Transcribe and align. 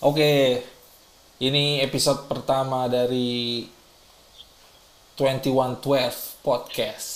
Oke, 0.00 0.64
ini 1.44 1.84
episode 1.84 2.24
pertama 2.24 2.88
dari 2.88 3.68
2112 5.12 6.40
podcast. 6.40 7.08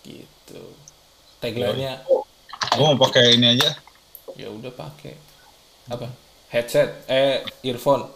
Gitu. 0.00 0.64
Tagline-nya 1.44 2.00
Gue 2.08 2.86
mau 2.88 2.96
pakai 2.96 3.36
ini 3.36 3.52
aja. 3.52 3.76
ya 4.32 4.48
udah 4.48 4.72
pakai 4.72 5.12
apa? 5.92 6.08
Headset, 6.48 7.04
eh 7.04 7.44
earphone. 7.60 8.08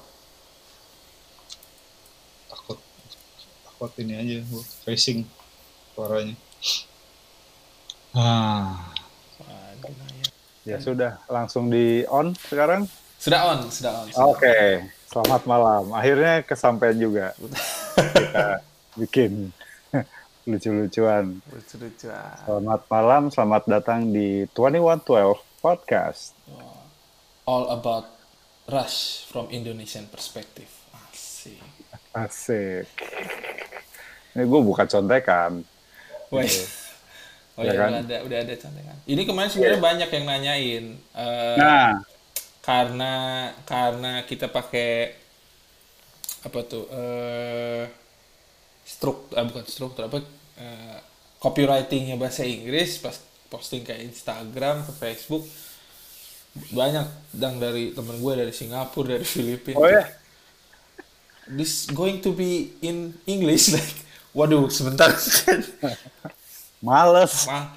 Takut 2.48 2.80
takut 3.68 3.92
ini 4.00 4.16
aja 4.16 4.36
facing 4.88 5.28
suaranya. 5.92 6.32
Ah, 8.16 8.80
ya. 9.44 10.26
Ya 10.64 10.76
sudah, 10.80 11.20
langsung 11.28 11.68
di 11.68 12.08
on 12.08 12.32
sekarang. 12.48 12.88
Sudah 13.18 13.50
on, 13.50 13.66
sudah 13.68 13.92
on. 13.98 14.06
Oke, 14.30 14.86
selamat 15.10 15.42
malam. 15.44 15.90
Akhirnya 15.90 16.46
kesampaian 16.46 16.94
juga. 16.94 17.34
Kita 17.98 18.62
bikin 18.94 19.50
lucu-lucuan. 20.48 21.42
Lucu-lucuan. 21.50 22.38
Selamat 22.46 22.80
malam, 22.86 23.22
selamat 23.28 23.62
datang 23.66 24.06
di 24.08 24.46
2112 24.54 25.34
Podcast. 25.58 26.38
All 27.42 27.74
about 27.74 28.06
Rush 28.70 29.26
from 29.26 29.50
Indonesian 29.50 30.06
perspective. 30.06 30.70
Asik. 31.10 31.58
Asik. 32.14 32.86
Ini 34.30 34.46
gue 34.46 34.60
buka 34.62 34.86
contekan. 34.86 35.66
Woi. 36.30 36.46
Oh 37.58 37.66
ya, 37.66 37.74
Ya 37.74 37.74
kan? 37.74 37.90
udah 37.90 38.02
ada 38.06 38.16
udah 38.22 38.38
ada 38.38 38.54
contekan. 38.54 38.96
Ini 39.02 39.22
kemarin 39.26 39.50
sebenarnya 39.50 39.82
banyak 39.82 40.08
yang 40.14 40.24
nanyain 40.30 40.84
eh, 40.94 41.56
Nah, 41.58 41.98
karena 42.68 43.48
karena 43.64 44.28
kita 44.28 44.52
pakai 44.52 45.16
apa 46.44 46.58
tuh 46.68 46.84
eh 46.92 47.88
struk 48.84 49.32
ah, 49.32 49.48
bukan 49.48 49.64
struktur 49.64 50.04
apa 50.04 50.20
eh, 50.60 50.98
copywritingnya 51.40 52.20
bahasa 52.20 52.44
Inggris 52.44 53.00
pas 53.00 53.16
posting 53.48 53.88
ke 53.88 53.96
Instagram 54.04 54.84
ke 54.84 54.92
Facebook 55.00 55.48
banyak 56.76 57.08
dan 57.32 57.56
dari 57.56 57.96
temen 57.96 58.20
gue 58.20 58.32
dari 58.36 58.52
Singapura 58.52 59.16
dari 59.16 59.24
Filipina 59.24 59.80
oh 59.80 59.88
ya, 59.88 60.04
this 61.48 61.88
going 61.88 62.20
to 62.20 62.36
be 62.36 62.76
in 62.84 63.16
English 63.24 63.72
like 63.74 63.96
waduh 64.36 64.68
sebentar 64.68 65.08
males. 66.84 67.48
Wah, 67.48 67.74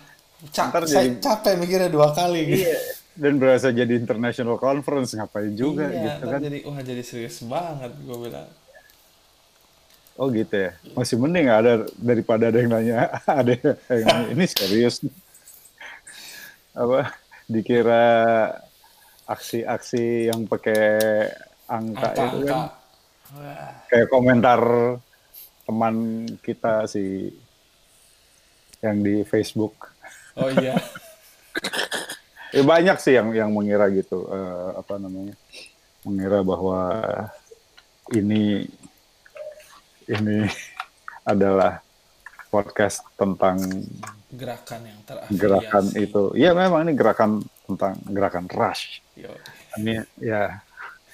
ca- 0.53 0.69
saya 0.85 1.09
jadi- 1.09 1.17
capek 1.23 1.53
mikirnya 1.57 1.89
dua 1.89 2.13
kali 2.13 2.41
gitu. 2.53 2.69
Dan 3.21 3.37
berasa 3.37 3.69
jadi 3.69 3.93
international 4.01 4.57
conference 4.57 5.13
ngapain 5.13 5.53
juga 5.53 5.93
iya, 5.93 6.17
gitu 6.17 6.25
kan? 6.25 6.39
jadi 6.41 6.57
wah 6.65 6.81
jadi 6.81 7.03
serius 7.05 7.37
banget 7.45 7.93
gue 8.01 8.17
bilang. 8.17 8.49
Oh 10.17 10.27
gitu 10.33 10.53
ya. 10.57 10.73
Masih 10.97 11.21
mending 11.21 11.47
ada 11.53 11.85
daripada 12.01 12.49
ada 12.49 12.57
yang 12.57 12.73
nanya, 12.73 13.13
ada 13.45 13.53
yang 13.53 13.77
nanya, 14.09 14.15
ini 14.33 14.45
serius. 14.49 15.05
Apa 16.73 17.13
dikira 17.45 18.05
aksi-aksi 19.29 20.33
yang 20.33 20.49
pakai 20.49 20.81
angka, 21.69 22.09
itu 22.11 22.21
Angka-angka. 22.25 22.49
kan 22.49 22.63
Wah, 23.31 23.71
kayak 23.87 24.07
komentar 24.11 24.61
teman 25.63 26.25
kita 26.43 26.83
si 26.89 27.31
yang 28.81 28.99
di 28.99 29.23
Facebook. 29.23 29.93
Oh 30.35 30.49
iya. 30.51 30.75
Ya 32.55 32.67
banyak 32.67 32.99
sih 32.99 33.15
yang 33.15 33.31
yang 33.31 33.47
mengira 33.55 33.87
gitu 33.87 34.27
eh, 34.27 34.69
apa 34.75 34.99
namanya? 34.99 35.35
Mengira 36.03 36.43
bahwa 36.43 36.79
ini 38.11 38.67
ini 40.11 40.51
adalah 41.31 41.79
podcast 42.51 43.07
tentang 43.15 43.55
Gerakan 44.31 44.79
yang 44.87 44.99
terafiliasi. 45.03 45.39
gerakan 45.39 45.85
itu. 45.95 46.23
Iya 46.35 46.51
memang 46.55 46.87
ini 46.87 46.95
gerakan 46.95 47.43
tentang 47.67 47.95
gerakan 48.11 48.45
rush. 48.51 48.99
Yo. 49.15 49.31
Ini 49.79 50.03
ya. 50.19 50.59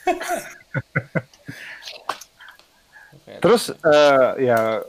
Terus 3.41 3.69
eh, 3.73 4.29
ya 4.49 4.81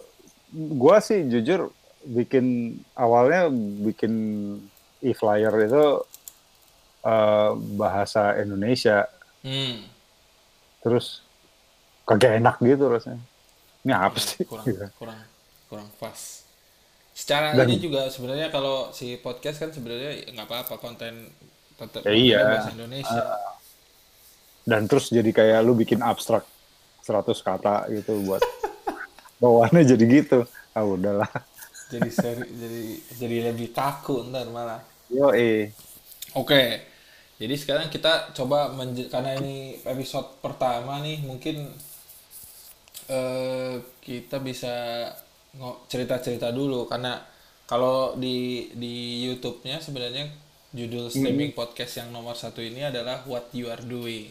gua 0.52 1.00
sih 1.04 1.24
jujur 1.28 1.68
bikin 2.08 2.78
awalnya 2.96 3.52
bikin 3.84 4.12
e-flyer 5.04 5.52
itu 5.68 5.84
eh, 7.08 7.50
bahasa 7.74 8.36
Indonesia. 8.36 9.08
Hmm. 9.40 9.88
Terus 10.84 11.24
kagak 12.04 12.36
enak 12.36 12.60
gitu 12.60 12.84
rasanya. 12.86 13.24
Ini 13.82 13.92
apa 13.96 14.18
sih? 14.20 14.44
kurang 14.44 14.66
Gitu. 14.68 14.84
kurang 15.00 15.18
kurang 15.68 15.88
pas. 15.96 16.44
Secara 17.16 17.50
Dan- 17.56 17.66
ini 17.66 17.80
juga 17.80 18.06
sebenarnya 18.08 18.48
kalau 18.48 18.92
si 18.92 19.16
podcast 19.16 19.58
kan 19.58 19.70
sebenarnya 19.72 20.28
nggak 20.30 20.46
apa-apa 20.46 20.76
konten 20.78 21.32
tetap 21.74 22.02
Ya 22.04 22.12
iya. 22.12 22.38
kontennya 22.38 22.54
bahasa 22.54 22.70
Indonesia. 22.74 23.22
Dan 24.68 24.80
terus 24.84 25.08
jadi 25.08 25.30
kayak 25.32 25.64
lu 25.64 25.72
bikin 25.72 26.04
abstrak 26.04 26.44
100 27.02 27.24
kata 27.40 27.88
gitu 27.88 28.20
buat 28.22 28.42
bawaannya 29.42 29.82
jadi 29.86 30.04
gitu. 30.06 30.40
Ah 30.72 30.84
udahlah. 30.84 31.30
jadi 31.88 32.10
seri, 32.12 32.44
jadi 32.52 32.82
jadi 33.16 33.36
lebih 33.48 33.72
kaku 33.72 34.28
ntar 34.28 34.44
malah. 34.52 34.84
Yo 35.08 35.32
eh. 35.32 35.72
Oke, 36.36 36.84
jadi 37.38 37.54
sekarang 37.54 37.86
kita 37.86 38.34
coba 38.34 38.74
karena 39.06 39.38
ini 39.38 39.78
episode 39.86 40.42
pertama 40.42 40.98
nih, 40.98 41.22
mungkin 41.22 41.70
eh, 43.06 43.78
kita 44.02 44.42
bisa 44.42 44.74
cerita-cerita 45.86 46.50
dulu 46.50 46.90
karena 46.90 47.22
kalau 47.70 48.18
di 48.18 48.68
di 48.74 49.22
YouTube-nya 49.30 49.78
sebenarnya 49.78 50.26
judul 50.74 51.08
streaming 51.08 51.54
podcast 51.54 52.02
yang 52.02 52.10
nomor 52.10 52.34
satu 52.34 52.58
ini 52.58 52.84
adalah 52.84 53.22
What 53.24 53.54
You 53.54 53.70
Are 53.70 53.86
Doing. 53.86 54.28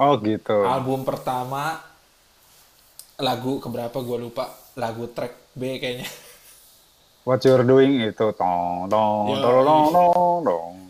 Oh 0.00 0.16
gitu. 0.20 0.64
Album 0.64 1.04
pertama 1.04 1.84
lagu 3.20 3.60
keberapa 3.60 3.96
gue 4.00 4.18
lupa 4.28 4.56
lagu 4.76 5.08
track 5.12 5.52
B 5.52 5.80
kayaknya. 5.80 6.08
What 7.28 7.42
you're 7.44 7.66
doing 7.66 8.00
itu 8.04 8.26
tong 8.38 8.86
tong 8.88 9.36
tong 9.36 9.64
tong 9.92 10.40
tong 10.46 10.85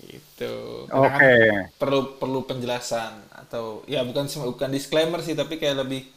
Itu. 0.00 0.54
Oke. 0.88 1.36
perlu 1.76 2.16
perlu 2.16 2.48
penjelasan 2.48 3.20
atau 3.36 3.84
ya 3.84 4.00
bukan 4.02 4.24
bukan 4.26 4.72
disclaimer 4.72 5.20
sih 5.20 5.36
tapi 5.36 5.60
kayak 5.60 5.84
lebih 5.84 6.08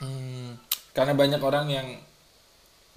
hmm, 0.00 0.54
karena 0.94 1.12
banyak 1.18 1.42
orang 1.42 1.66
yang 1.66 1.88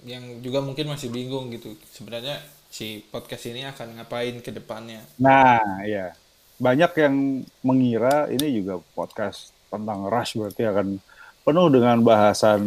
yang 0.04 0.24
juga 0.44 0.60
mungkin 0.60 0.94
masih 0.94 1.10
bingung 1.10 1.50
gitu 1.50 1.74
sebenarnya 1.90 2.38
si 2.68 3.02
podcast 3.06 3.48
ini 3.50 3.64
akan 3.66 3.98
ngapain 3.98 4.36
ke 4.42 4.50
depannya 4.50 5.02
Nah, 5.18 5.82
ya. 5.86 6.10
Banyak 6.58 6.92
yang 6.98 7.42
mengira 7.66 8.30
ini 8.30 8.62
juga 8.62 8.78
podcast 8.94 9.50
tentang 9.70 10.06
Rush 10.06 10.38
berarti 10.38 10.62
akan 10.66 10.98
penuh 11.42 11.66
dengan 11.70 11.98
bahasan 12.02 12.62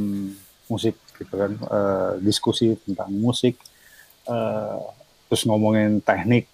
musik 0.67 0.95
gitu 1.15 1.33
kan, 1.33 1.51
Eh, 1.55 2.11
diskusi 2.23 2.75
tentang 2.83 3.11
musik, 3.15 3.55
eh, 4.27 4.77
terus 5.27 5.43
ngomongin 5.43 5.99
teknik 5.99 6.47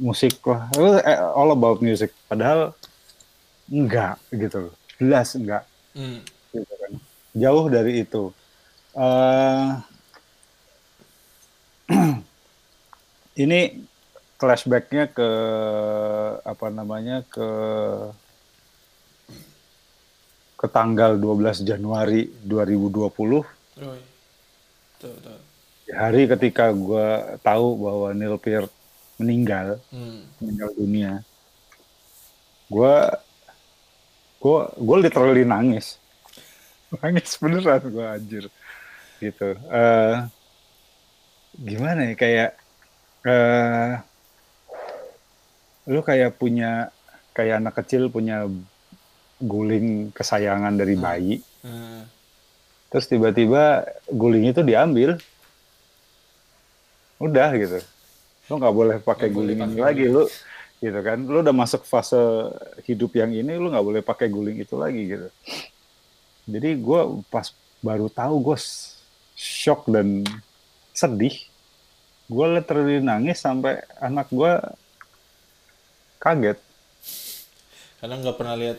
musik 0.00 0.40
lah, 0.48 0.70
Eh, 1.04 1.18
all 1.36 1.52
about 1.52 1.84
music. 1.84 2.10
Padahal 2.24 2.72
enggak 3.68 4.16
gitu, 4.32 4.70
loh. 4.70 4.74
jelas 4.96 5.28
enggak. 5.36 5.62
Hmm, 5.92 6.24
gitu 6.56 6.74
kan. 6.80 6.92
Jauh 7.36 7.66
dari 7.68 7.92
itu. 8.02 8.32
Eh, 8.96 9.68
ini 13.44 13.60
flashbacknya 14.40 15.04
ke 15.12 15.28
apa 16.42 16.66
namanya 16.72 17.20
ke 17.28 17.48
ke 20.56 20.66
tanggal 20.68 21.16
12 21.16 21.64
Januari 21.64 22.28
2020 22.44 23.08
Roy. 23.80 24.00
Tuh, 25.00 25.14
tuh. 25.24 25.40
Hari 25.92 26.26
ketika 26.26 26.70
gue 26.70 27.08
tahu 27.40 27.66
bahwa 27.76 28.08
Neil 28.12 28.36
Peart 28.36 28.70
meninggal 29.16 29.76
Hmm. 29.92 30.24
meninggal 30.40 30.70
dunia 30.72 31.12
gue 32.70 32.94
gue 34.40 34.58
gue 34.78 34.96
literally 35.02 35.44
nangis. 35.44 35.98
Nangis 37.02 37.34
beneran 37.36 37.82
gue 37.82 38.06
anjir. 38.06 38.44
Gitu. 39.18 39.48
Eh 39.68 40.16
gimana 41.60 42.08
ya 42.08 42.14
kayak 42.14 42.50
eh 43.26 43.92
lu 45.90 46.00
kayak 46.00 46.38
punya 46.38 46.88
kayak 47.34 47.58
anak 47.60 47.74
kecil 47.82 48.06
punya 48.08 48.46
guling 49.40 50.14
kesayangan 50.14 50.76
dari 50.76 50.94
bayi. 50.94 51.36
Hmm. 51.60 52.08
terus 52.90 53.06
tiba-tiba 53.06 53.86
guling 54.10 54.50
itu 54.50 54.64
diambil 54.64 55.14
udah 57.20 57.52
gitu 57.54 57.78
Lo 58.50 58.58
nggak 58.58 58.74
boleh 58.74 58.96
pakai 58.98 59.30
guling 59.30 59.62
ini 59.62 59.78
lagi 59.78 60.10
lu 60.10 60.26
gitu 60.82 60.98
kan. 61.06 61.22
Lu 61.22 61.38
udah 61.44 61.54
masuk 61.54 61.86
fase 61.86 62.18
hidup 62.88 63.14
yang 63.14 63.30
ini 63.30 63.54
lu 63.54 63.70
nggak 63.70 63.86
boleh 63.86 64.02
pakai 64.02 64.26
guling 64.26 64.58
itu 64.58 64.74
lagi 64.74 65.06
gitu. 65.06 65.28
Jadi 66.50 66.70
gue 66.82 67.00
pas 67.30 67.46
baru 67.78 68.10
tahu 68.10 68.34
gue 68.50 68.58
shock 69.38 69.86
dan 69.86 70.26
sedih. 70.90 71.36
Gue 72.26 72.46
literally 72.58 72.98
nangis 72.98 73.38
sampai 73.38 73.86
anak 74.02 74.26
gue 74.34 74.52
kaget. 76.18 76.58
Karena 78.02 78.14
nggak 78.18 78.36
pernah 78.40 78.56
lihat, 78.58 78.78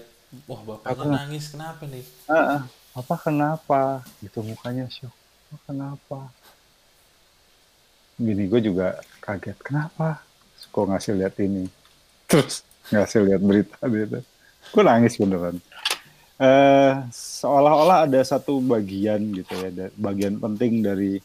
wah 0.50 0.62
bapaknya 0.68 1.00
Apa? 1.00 1.06
nangis 1.16 1.46
kenapa 1.48 1.84
nih? 1.88 2.04
Ah, 2.28 2.66
apa 2.92 3.16
kenapa 3.24 4.04
gitu 4.20 4.44
mukanya 4.44 4.90
shock 4.92 5.14
"Apa 5.48 5.58
kenapa 5.72 6.20
gini 8.22 8.46
gue 8.46 8.62
juga 8.62 9.02
kaget. 9.26 9.58
Kenapa? 9.66 10.22
Kok 10.70 10.94
ngasih 10.94 11.18
lihat 11.18 11.36
ini. 11.42 11.66
Terus? 12.30 12.62
Ngasih 12.94 13.20
lihat 13.26 13.42
berita 13.42 13.82
gitu. 13.90 14.22
Gue 14.72 14.84
nangis 14.86 15.18
beneran. 15.18 15.58
Eh 16.42 16.94
seolah-olah 17.14 18.10
ada 18.10 18.22
satu 18.26 18.58
bagian 18.66 19.22
gitu 19.30 19.54
ya 19.62 19.94
bagian 19.94 20.42
penting 20.42 20.82
dari 20.82 21.22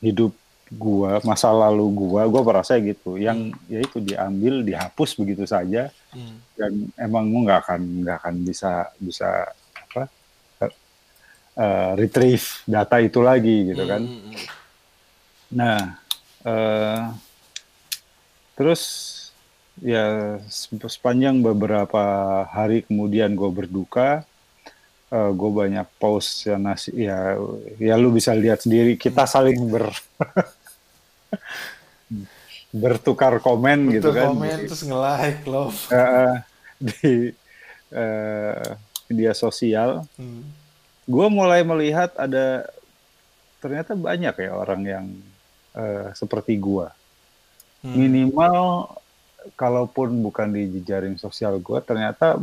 hidup 0.00 0.32
gua 0.72 1.20
masa 1.24 1.52
lalu 1.52 1.84
gua. 1.92 2.24
Gua 2.28 2.42
merasa 2.44 2.80
gitu. 2.80 3.20
Yang 3.20 3.52
ya 3.68 3.80
itu 3.84 3.98
diambil 4.00 4.64
dihapus 4.64 5.16
begitu 5.20 5.44
saja. 5.44 5.92
Hmm. 6.08 6.40
dan 6.56 6.72
emang 6.96 7.28
lu 7.28 7.44
nggak 7.44 7.68
akan 7.68 7.80
nggak 8.00 8.16
akan 8.24 8.34
bisa 8.40 8.88
bisa 8.96 9.44
apa 9.76 10.08
eh, 11.60 11.90
retrieve 12.00 12.64
data 12.64 12.96
itu 12.96 13.20
lagi 13.20 13.68
gitu 13.68 13.84
kan. 13.84 14.00
Hmm, 14.00 14.16
hmm, 14.16 14.32
hmm. 14.32 14.46
Nah 15.48 15.96
eh, 16.44 17.02
terus 18.54 18.82
ya 19.78 20.36
sep- 20.50 20.90
sepanjang 20.90 21.38
beberapa 21.38 22.02
hari 22.50 22.82
kemudian 22.82 23.32
gue 23.32 23.48
berduka 23.48 24.26
gue 25.08 25.50
banyak 25.50 25.88
post 25.96 26.44
ya 26.44 26.60
nasi 26.60 26.92
ya 26.92 27.40
ya 27.80 27.96
lu 27.96 28.12
bisa 28.12 28.36
lihat 28.36 28.60
sendiri 28.60 28.92
kita 29.00 29.24
saling 29.24 29.56
ber 29.72 29.88
bertukar 32.68 33.40
komen 33.40 33.88
gitu 33.96 34.12
Betul, 34.12 34.20
kan 34.20 34.28
komen 34.36 34.58
terus 34.68 34.84
nge-like, 34.84 35.40
love. 35.48 35.78
eh, 35.88 36.34
di 36.76 37.32
eh, 37.88 38.68
media 39.08 39.32
sosial, 39.32 40.04
Hmm. 40.20 40.44
gue 41.08 41.26
mulai 41.32 41.64
melihat 41.64 42.12
ada 42.20 42.68
ternyata 43.58 43.96
banyak 43.96 44.34
ya 44.36 44.50
orang 44.52 44.82
yang 44.84 45.06
eh, 45.78 46.10
seperti 46.12 46.58
gue. 46.58 46.86
Hmm. 47.86 47.94
Minimal 47.94 48.58
kalaupun 49.54 50.18
bukan 50.18 50.50
di 50.50 50.66
jejaring 50.80 51.14
sosial 51.14 51.62
gue, 51.62 51.78
ternyata 51.86 52.36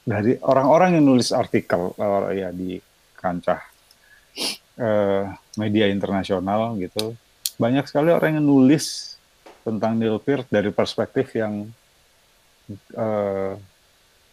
dari 0.00 0.40
orang-orang 0.40 0.96
yang 0.96 1.04
nulis 1.12 1.30
artikel 1.30 1.92
or, 2.00 2.32
ya 2.32 2.48
di 2.50 2.80
kancah 3.20 3.60
eh, 4.80 5.24
media 5.60 5.86
internasional 5.92 6.74
gitu, 6.80 7.12
banyak 7.60 7.84
sekali 7.84 8.08
orang 8.08 8.40
yang 8.40 8.46
nulis 8.48 9.14
tentang 9.60 10.00
Neil 10.00 10.16
Peart 10.16 10.48
dari 10.48 10.72
perspektif 10.72 11.36
yang 11.36 11.68
eh, 12.96 13.52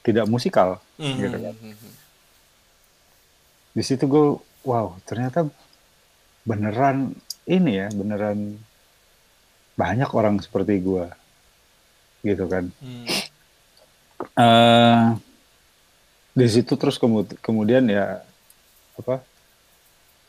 tidak 0.07 0.25
musikal. 0.31 0.79
Hmm, 0.95 1.19
gitu 1.19 1.35
hmm, 1.35 1.45
kan. 1.51 1.55
hmm, 1.59 1.75
hmm. 1.75 1.93
Di 3.75 3.83
situ 3.85 4.07
gue, 4.07 4.39
wow, 4.65 4.95
ternyata 5.03 5.45
beneran 6.47 7.11
ini 7.47 7.71
ya, 7.79 7.87
beneran 7.95 8.59
banyak 9.79 10.09
orang 10.11 10.37
seperti 10.43 10.83
gue, 10.83 11.05
gitu 12.21 12.45
kan. 12.45 12.67
Hmm. 12.83 13.07
eh 14.33 15.05
di 16.33 16.47
situ 16.49 16.73
terus 16.73 16.97
kemu- 16.97 17.37
kemudian 17.41 17.85
ya 17.85 18.21
apa 18.97 19.21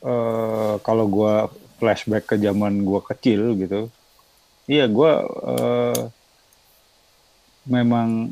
eh 0.04 0.74
kalau 0.84 1.08
gua 1.08 1.48
flashback 1.80 2.28
ke 2.28 2.36
zaman 2.36 2.84
gua 2.84 3.00
kecil 3.00 3.56
gitu 3.56 3.88
iya 4.68 4.84
gua 4.88 5.24
eh, 5.24 6.02
memang 7.64 8.28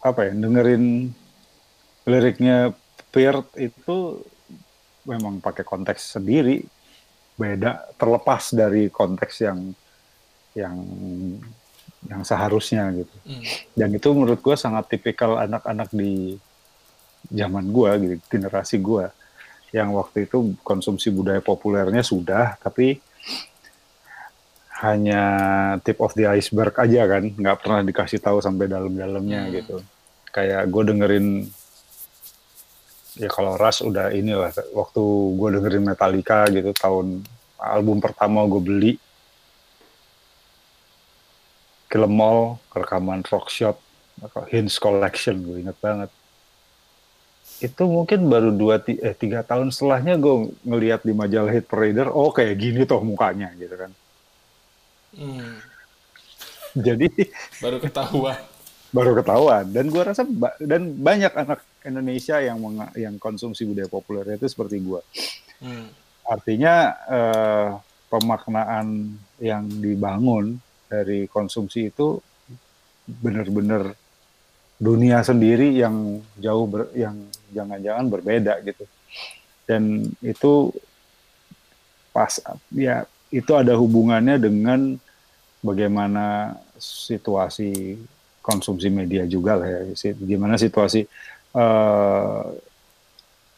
apa 0.00 0.20
ya 0.28 0.32
dengerin 0.32 1.12
liriknya 2.08 2.72
Peart 3.12 3.52
itu 3.60 4.24
memang 5.04 5.38
pakai 5.38 5.62
konteks 5.62 6.14
sendiri 6.14 6.64
beda 7.34 7.96
terlepas 7.96 8.52
dari 8.52 8.88
konteks 8.88 9.34
yang 9.40 9.58
yang 10.52 10.76
yang 12.02 12.22
seharusnya 12.22 12.88
gitu 12.92 13.16
Hmm. 13.22 13.44
dan 13.74 13.88
itu 13.90 14.08
menurut 14.10 14.38
gue 14.38 14.56
sangat 14.56 14.88
tipikal 14.88 15.36
anak-anak 15.38 15.88
di 15.90 16.36
zaman 17.28 17.68
gue 17.68 17.90
gitu 17.98 18.14
generasi 18.28 18.76
gue 18.76 19.08
yang 19.70 19.92
waktu 19.92 20.24
itu 20.24 20.56
konsumsi 20.60 21.08
budaya 21.08 21.38
populernya 21.38 22.02
sudah 22.02 22.56
tapi 22.58 22.98
hanya 24.80 25.22
tip 25.80 26.00
of 26.00 26.16
the 26.16 26.24
iceberg 26.26 26.72
aja 26.74 27.04
kan 27.06 27.22
nggak 27.28 27.58
pernah 27.60 27.80
dikasih 27.80 28.16
tahu 28.18 28.40
sampai 28.40 28.64
dalam-dalamnya 28.66 29.40
Hmm. 29.44 29.52
gitu 29.54 29.76
kayak 30.30 30.64
gue 30.66 30.82
dengerin 30.86 31.26
ya 33.20 33.28
kalau 33.28 33.60
Rush 33.60 33.84
udah 33.84 34.16
inilah 34.16 34.48
waktu 34.72 35.02
gue 35.36 35.48
dengerin 35.60 35.84
Metallica 35.84 36.48
gitu 36.48 36.72
tahun 36.72 37.20
album 37.60 38.00
pertama 38.00 38.48
gue 38.48 38.62
beli 38.64 38.92
Kill 41.90 42.06
'Em 42.06 42.22
All, 42.22 42.54
rekaman 42.70 43.26
Rock 43.26 43.50
Shop, 43.50 43.74
Hints 44.46 44.78
Collection, 44.78 45.42
gue 45.42 45.66
inget 45.66 45.74
banget. 45.82 46.06
Itu 47.58 47.90
mungkin 47.90 48.30
baru 48.30 48.54
dua 48.54 48.78
eh, 48.86 49.10
tiga 49.18 49.42
tahun 49.42 49.74
setelahnya 49.74 50.14
gue 50.22 50.54
ngelihat 50.62 51.02
di 51.02 51.10
majalah 51.10 51.50
Hit 51.50 51.66
Parader, 51.66 52.06
oh 52.14 52.30
kayak 52.30 52.62
gini 52.62 52.86
toh 52.86 53.02
mukanya 53.02 53.50
gitu 53.58 53.74
kan. 53.74 53.90
Hmm. 55.18 55.58
Jadi 56.78 57.10
Baru 57.58 57.82
ketahuan. 57.82 58.38
Baru 58.90 59.22
ketahuan 59.22 59.70
dan 59.70 59.86
gue 59.86 60.02
rasa 60.02 60.26
ba- 60.26 60.58
dan 60.58 60.94
banyak 60.98 61.30
anak 61.30 61.62
Indonesia 61.86 62.42
yang 62.42 62.58
yang 62.98 63.14
konsumsi 63.22 63.62
budaya 63.62 63.86
populer 63.86 64.34
itu 64.34 64.46
seperti 64.50 64.82
gue. 64.82 65.00
Hmm. 65.62 65.88
Artinya 66.26 66.74
eh, 67.06 67.68
pemaknaan 68.10 69.14
yang 69.38 69.64
dibangun 69.70 70.58
dari 70.90 71.30
konsumsi 71.30 71.94
itu 71.94 72.18
benar-benar 73.06 73.94
dunia 74.80 75.22
sendiri 75.22 75.70
yang 75.76 76.18
jauh 76.40 76.66
ber- 76.66 76.90
yang 76.98 77.14
jangan-jangan 77.54 78.06
berbeda 78.10 78.58
gitu. 78.66 78.84
Dan 79.70 80.10
itu 80.18 80.74
pas 82.10 82.42
ya 82.74 83.06
itu 83.30 83.52
ada 83.54 83.78
hubungannya 83.78 84.34
dengan 84.42 84.98
bagaimana 85.62 86.58
situasi 86.80 87.94
konsumsi 88.40 88.88
media 88.88 89.24
juga 89.24 89.56
lah 89.56 89.68
ya. 89.68 89.80
Gimana 90.16 90.56
situasi 90.56 91.04
eh, 91.50 92.42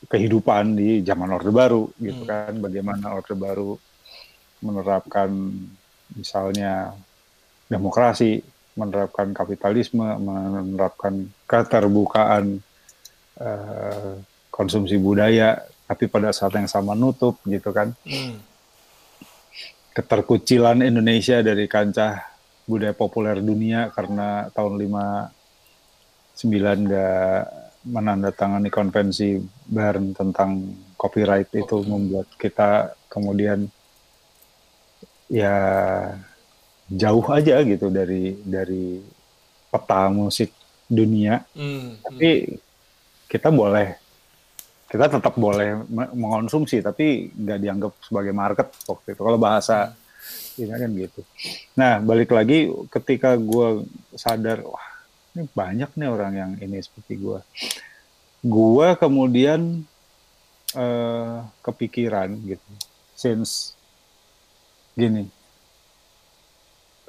kehidupan 0.02 0.74
di 0.74 1.00
zaman 1.00 1.30
Orde 1.30 1.50
Baru 1.50 1.88
gitu 1.96 2.26
Hmm. 2.26 2.30
kan. 2.30 2.52
Bagaimana 2.58 3.14
Orde 3.14 3.34
Baru 3.34 3.78
menerapkan 4.62 5.30
misalnya 6.12 6.92
demokrasi, 7.66 8.42
menerapkan 8.76 9.32
kapitalisme, 9.32 10.04
menerapkan 10.18 11.28
keterbukaan 11.44 12.60
eh, 13.40 14.12
konsumsi 14.52 15.00
budaya, 15.00 15.56
tapi 15.88 16.04
pada 16.06 16.32
saat 16.32 16.52
yang 16.56 16.68
sama 16.68 16.92
nutup 16.92 17.40
gitu 17.44 17.72
kan. 17.72 17.92
Hmm. 18.04 18.36
Keterkucilan 19.92 20.80
Indonesia 20.80 21.44
dari 21.44 21.68
kancah 21.68 22.31
budaya 22.66 22.94
populer 22.94 23.42
dunia 23.42 23.90
karena 23.90 24.46
tahun 24.54 24.78
59 24.78 26.86
nggak 26.86 27.38
menandatangani 27.82 28.70
konvensi 28.70 29.42
Bern 29.66 30.14
tentang 30.14 30.70
copyright 30.94 31.50
itu 31.50 31.82
membuat 31.82 32.30
kita 32.38 32.94
kemudian 33.10 33.66
ya 35.26 35.56
jauh 36.86 37.26
aja 37.32 37.58
gitu 37.66 37.90
dari 37.90 38.38
dari 38.46 39.02
peta 39.72 40.12
musik 40.12 40.52
dunia. 40.86 41.40
Hmm. 41.56 41.96
tapi 42.04 42.60
kita 43.26 43.48
boleh 43.48 43.96
kita 44.92 45.08
tetap 45.08 45.32
boleh 45.40 45.88
me- 45.88 46.12
mengonsumsi 46.12 46.84
tapi 46.84 47.32
nggak 47.32 47.58
dianggap 47.64 47.92
sebagai 48.04 48.36
market 48.36 48.68
waktu 48.84 49.16
itu. 49.16 49.24
Kalau 49.24 49.40
bahasa 49.40 49.96
ini 50.58 50.72
kan 50.72 50.90
gitu. 50.92 51.20
Nah 51.78 52.02
balik 52.02 52.32
lagi 52.34 52.68
ketika 52.92 53.36
gue 53.38 53.88
sadar 54.16 54.64
wah 54.64 54.86
ini 55.32 55.48
banyak 55.52 55.90
nih 55.96 56.08
orang 56.08 56.32
yang 56.36 56.52
ini 56.60 56.76
seperti 56.82 57.16
gue 57.16 57.40
gue 58.42 58.88
kemudian 58.98 59.86
eh, 60.74 61.38
kepikiran 61.62 62.36
gitu 62.44 62.70
since 63.16 63.78
gini 64.92 65.30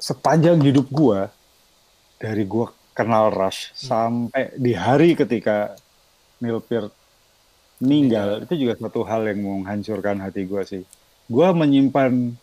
sepanjang 0.04 0.60
hidup 0.60 0.92
gua 0.92 1.32
dari 2.20 2.44
gua 2.44 2.76
kenal 2.92 3.32
Rush 3.32 3.72
sampai 3.72 4.52
di 4.60 4.76
hari 4.76 5.16
ketika 5.16 5.80
Neil 6.44 6.60
Peart 6.60 6.92
meninggal. 7.80 8.44
itu 8.44 8.68
juga 8.68 8.76
satu 8.76 9.08
hal 9.08 9.32
yang 9.32 9.40
menghancurkan 9.44 10.20
hati 10.20 10.44
gua 10.44 10.68
sih. 10.68 10.84
Gua 11.32 11.56
menyimpan 11.56 12.36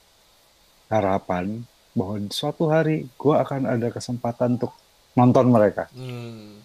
harapan 0.90 1.62
bahwa 1.90 2.18
suatu 2.28 2.68
hari 2.68 3.06
gua 3.14 3.42
akan 3.42 3.66
ada 3.66 3.88
kesempatan 3.88 4.58
untuk 4.58 4.74
nonton 5.14 5.46
mereka 5.48 5.86
Hmm. 5.90 6.58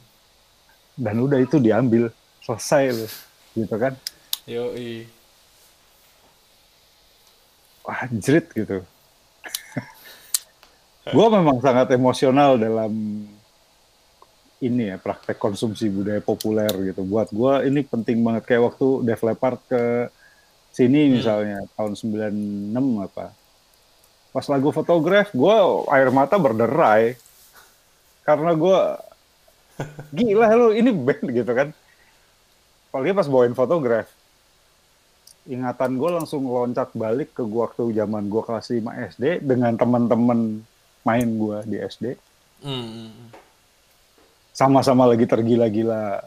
dan 0.97 1.15
udah 1.17 1.39
itu 1.39 1.57
diambil 1.57 2.09
selesai 2.41 2.83
loh 2.93 3.13
gitu 3.53 3.75
kan 3.77 3.93
Yoi. 4.45 5.05
wah 7.81 8.05
jerit 8.11 8.49
gitu. 8.51 8.81
gue 11.15 11.27
memang 11.29 11.61
sangat 11.61 11.93
emosional 11.93 12.57
dalam 12.57 12.93
ini 14.57 14.89
ya 14.89 14.97
praktek 14.97 15.37
konsumsi 15.37 15.89
budaya 15.89 16.17
populer 16.17 16.69
gitu. 16.89 17.05
Buat 17.05 17.29
gue 17.29 17.53
ini 17.69 17.85
penting 17.85 18.25
banget 18.25 18.43
kayak 18.49 18.73
waktu 18.73 18.87
Def 19.05 19.21
Leppard 19.21 19.61
ke 19.69 20.09
sini 20.73 21.13
misalnya 21.13 21.61
tahun 21.77 21.93
96 21.93 23.05
apa. 23.05 23.29
Pas 24.35 24.43
lagu 24.51 24.75
fotograf 24.75 25.31
gue 25.31 25.55
air 25.95 26.11
mata 26.11 26.35
berderai 26.35 27.15
karena 28.27 28.51
gue 28.51 28.79
gila 30.11 30.51
lu 30.51 30.67
ini 30.75 30.91
band 30.91 31.23
gitu 31.31 31.51
kan. 31.55 31.71
Apalagi 32.91 33.15
pas 33.15 33.31
bawain 33.31 33.55
fotograf 33.55 34.11
ingatan 35.45 36.01
gue 36.01 36.09
langsung 36.09 36.41
loncat 36.49 36.89
balik 36.97 37.37
ke 37.37 37.45
gua 37.45 37.69
waktu 37.69 37.93
zaman 37.93 38.25
gue 38.25 38.41
kelas 38.41 38.65
5 38.73 38.81
SD 39.13 39.23
dengan 39.45 39.77
teman-teman 39.77 40.65
main 41.05 41.29
gue 41.37 41.57
di 41.69 41.77
SD 41.79 42.05
Hmm. 42.65 43.29
sama-sama 44.49 45.05
lagi 45.05 45.29
tergila-gila 45.29 46.23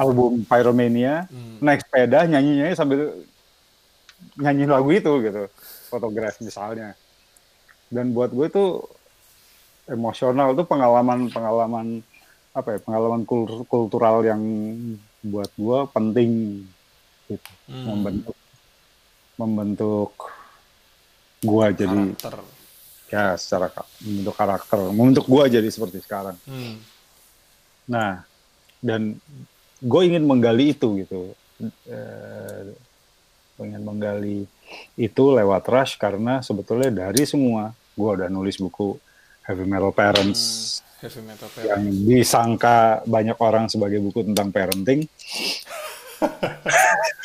album 0.00 0.48
Pyromania 0.48 1.28
Hmm. 1.28 1.60
naik 1.60 1.84
sepeda 1.84 2.24
nyanyi-nyanyi 2.24 2.72
sambil 2.72 3.12
nyanyi 4.40 4.64
lagu 4.64 4.88
itu 4.96 5.12
gitu 5.20 5.44
fotograf 5.86 6.38
misalnya 6.40 6.92
dan 7.88 8.10
buat 8.10 8.30
gue 8.30 8.46
itu 8.46 8.64
emosional 9.86 10.52
itu 10.52 10.66
pengalaman-pengalaman 10.66 12.02
apa 12.50 12.68
ya 12.74 12.78
pengalaman 12.82 13.22
kul- 13.22 13.64
kultural 13.64 14.24
yang 14.24 14.42
buat 15.22 15.50
gue 15.54 15.78
penting 15.92 16.30
gitu 17.26 17.50
Hmm. 17.66 17.82
membentuk 17.98 18.36
membentuk 19.36 20.12
gua 21.42 21.68
jadi 21.68 22.14
Karakter. 22.14 22.34
ya 23.06 23.34
secara 23.34 23.68
membentuk 24.00 24.34
karakter 24.34 24.78
membentuk 24.90 25.26
gua 25.26 25.44
jadi 25.46 25.66
seperti 25.66 25.98
sekarang 26.00 26.38
Hmm. 26.46 26.78
nah 27.84 28.22
dan 28.80 29.18
gue 29.76 30.00
ingin 30.02 30.24
menggali 30.24 30.72
itu 30.72 31.04
gitu 31.04 31.34
eh, 31.84 32.72
pengen 33.58 33.82
menggali 33.82 34.46
itu 34.96 35.24
lewat 35.34 35.64
Rush 35.68 35.94
karena 36.00 36.40
sebetulnya 36.44 36.90
dari 36.92 37.22
semua 37.28 37.72
gua 37.96 38.16
udah 38.20 38.28
nulis 38.32 38.56
buku 38.60 38.96
Heavy 39.46 39.64
Metal 39.68 39.92
Parents 39.94 40.40
Heavy 41.00 41.20
metal 41.22 41.48
yang 41.60 41.82
parent. 41.84 42.06
disangka 42.08 43.04
banyak 43.08 43.36
orang 43.40 43.68
sebagai 43.72 44.00
buku 44.00 44.26
tentang 44.28 44.48
parenting 44.52 45.04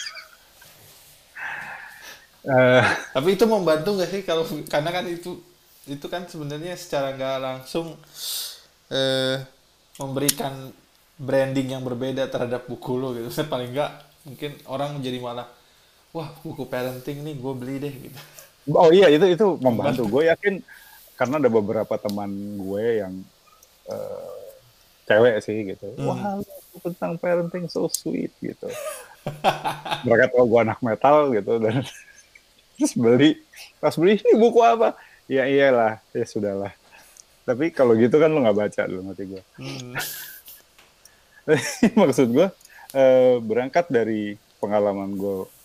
Eh, 2.41 2.83
Tapi 3.13 3.29
itu 3.37 3.45
membantu 3.45 3.89
nggak 3.97 4.09
sih 4.09 4.21
kalau 4.25 4.43
karena 4.65 4.89
kan 4.89 5.05
itu 5.05 5.37
itu 5.85 6.05
kan 6.09 6.25
sebenarnya 6.25 6.73
secara 6.77 7.13
nggak 7.17 7.37
langsung 7.41 7.97
eh, 8.91 9.37
memberikan 9.99 10.73
branding 11.21 11.77
yang 11.77 11.83
berbeda 11.85 12.27
terhadap 12.33 12.65
buku 12.65 12.97
lo 12.97 13.13
gitu. 13.13 13.29
Paling 13.53 13.71
nggak 13.75 13.91
mungkin 14.27 14.51
orang 14.69 15.01
jadi 15.01 15.17
malah 15.21 15.47
wah 16.11 16.29
buku 16.43 16.67
parenting 16.67 17.23
nih 17.23 17.35
gue 17.39 17.53
beli 17.55 17.75
deh 17.79 17.95
gitu. 18.07 18.19
Oh 18.75 18.93
iya 18.93 19.07
itu 19.09 19.25
itu 19.25 19.45
membantu. 19.63 20.05
Gue 20.07 20.27
yakin 20.27 20.61
karena 21.15 21.41
ada 21.41 21.49
beberapa 21.49 21.95
teman 21.97 22.29
gue 22.59 22.85
yang 23.01 23.13
eh, 23.89 24.41
cewek 25.07 25.35
sih 25.41 25.57
gitu. 25.75 25.87
Hmm. 25.97 26.07
Wah 26.07 26.19
tentang 26.79 27.19
parenting 27.19 27.67
so 27.71 27.87
sweet 27.91 28.31
gitu. 28.43 28.67
Mereka 30.07 30.35
tahu 30.35 30.45
gue 30.47 30.59
anak 30.61 30.79
metal 30.83 31.31
gitu 31.35 31.57
dan 31.59 31.83
terus 32.75 32.93
beli 32.97 33.37
pas 33.79 33.95
beli 33.95 34.19
ini 34.19 34.33
buku 34.35 34.59
apa? 34.61 34.95
Ya 35.31 35.47
iyalah 35.47 36.03
ya 36.11 36.25
sudahlah. 36.27 36.73
Tapi 37.47 37.73
kalau 37.73 37.97
gitu 37.97 38.21
kan 38.21 38.29
lu 38.29 38.43
nggak 38.43 38.57
baca 38.57 38.81
lu 38.85 39.01
ngerti 39.07 39.23
gue. 39.31 39.43
Hmm. 39.57 39.95
Maksud 42.01 42.29
gue 42.29 42.47
eh, 42.93 43.35
berangkat 43.41 43.89
dari 43.89 44.37
pengalaman 44.61 45.17
gue 45.17 45.60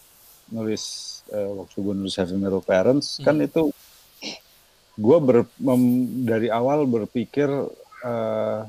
nulis 0.51 0.83
eh, 1.31 1.51
waktu 1.51 1.77
gue 1.83 1.95
nulis 1.95 2.15
Heavy 2.17 2.39
Metal 2.39 2.63
Parents 2.63 3.19
kan 3.23 3.39
itu 3.43 3.75
gue 4.97 5.19
ber, 5.21 5.45
mem- 5.61 6.25
dari 6.25 6.49
awal 6.49 6.89
berpikir 6.89 7.49
eh, 8.05 8.61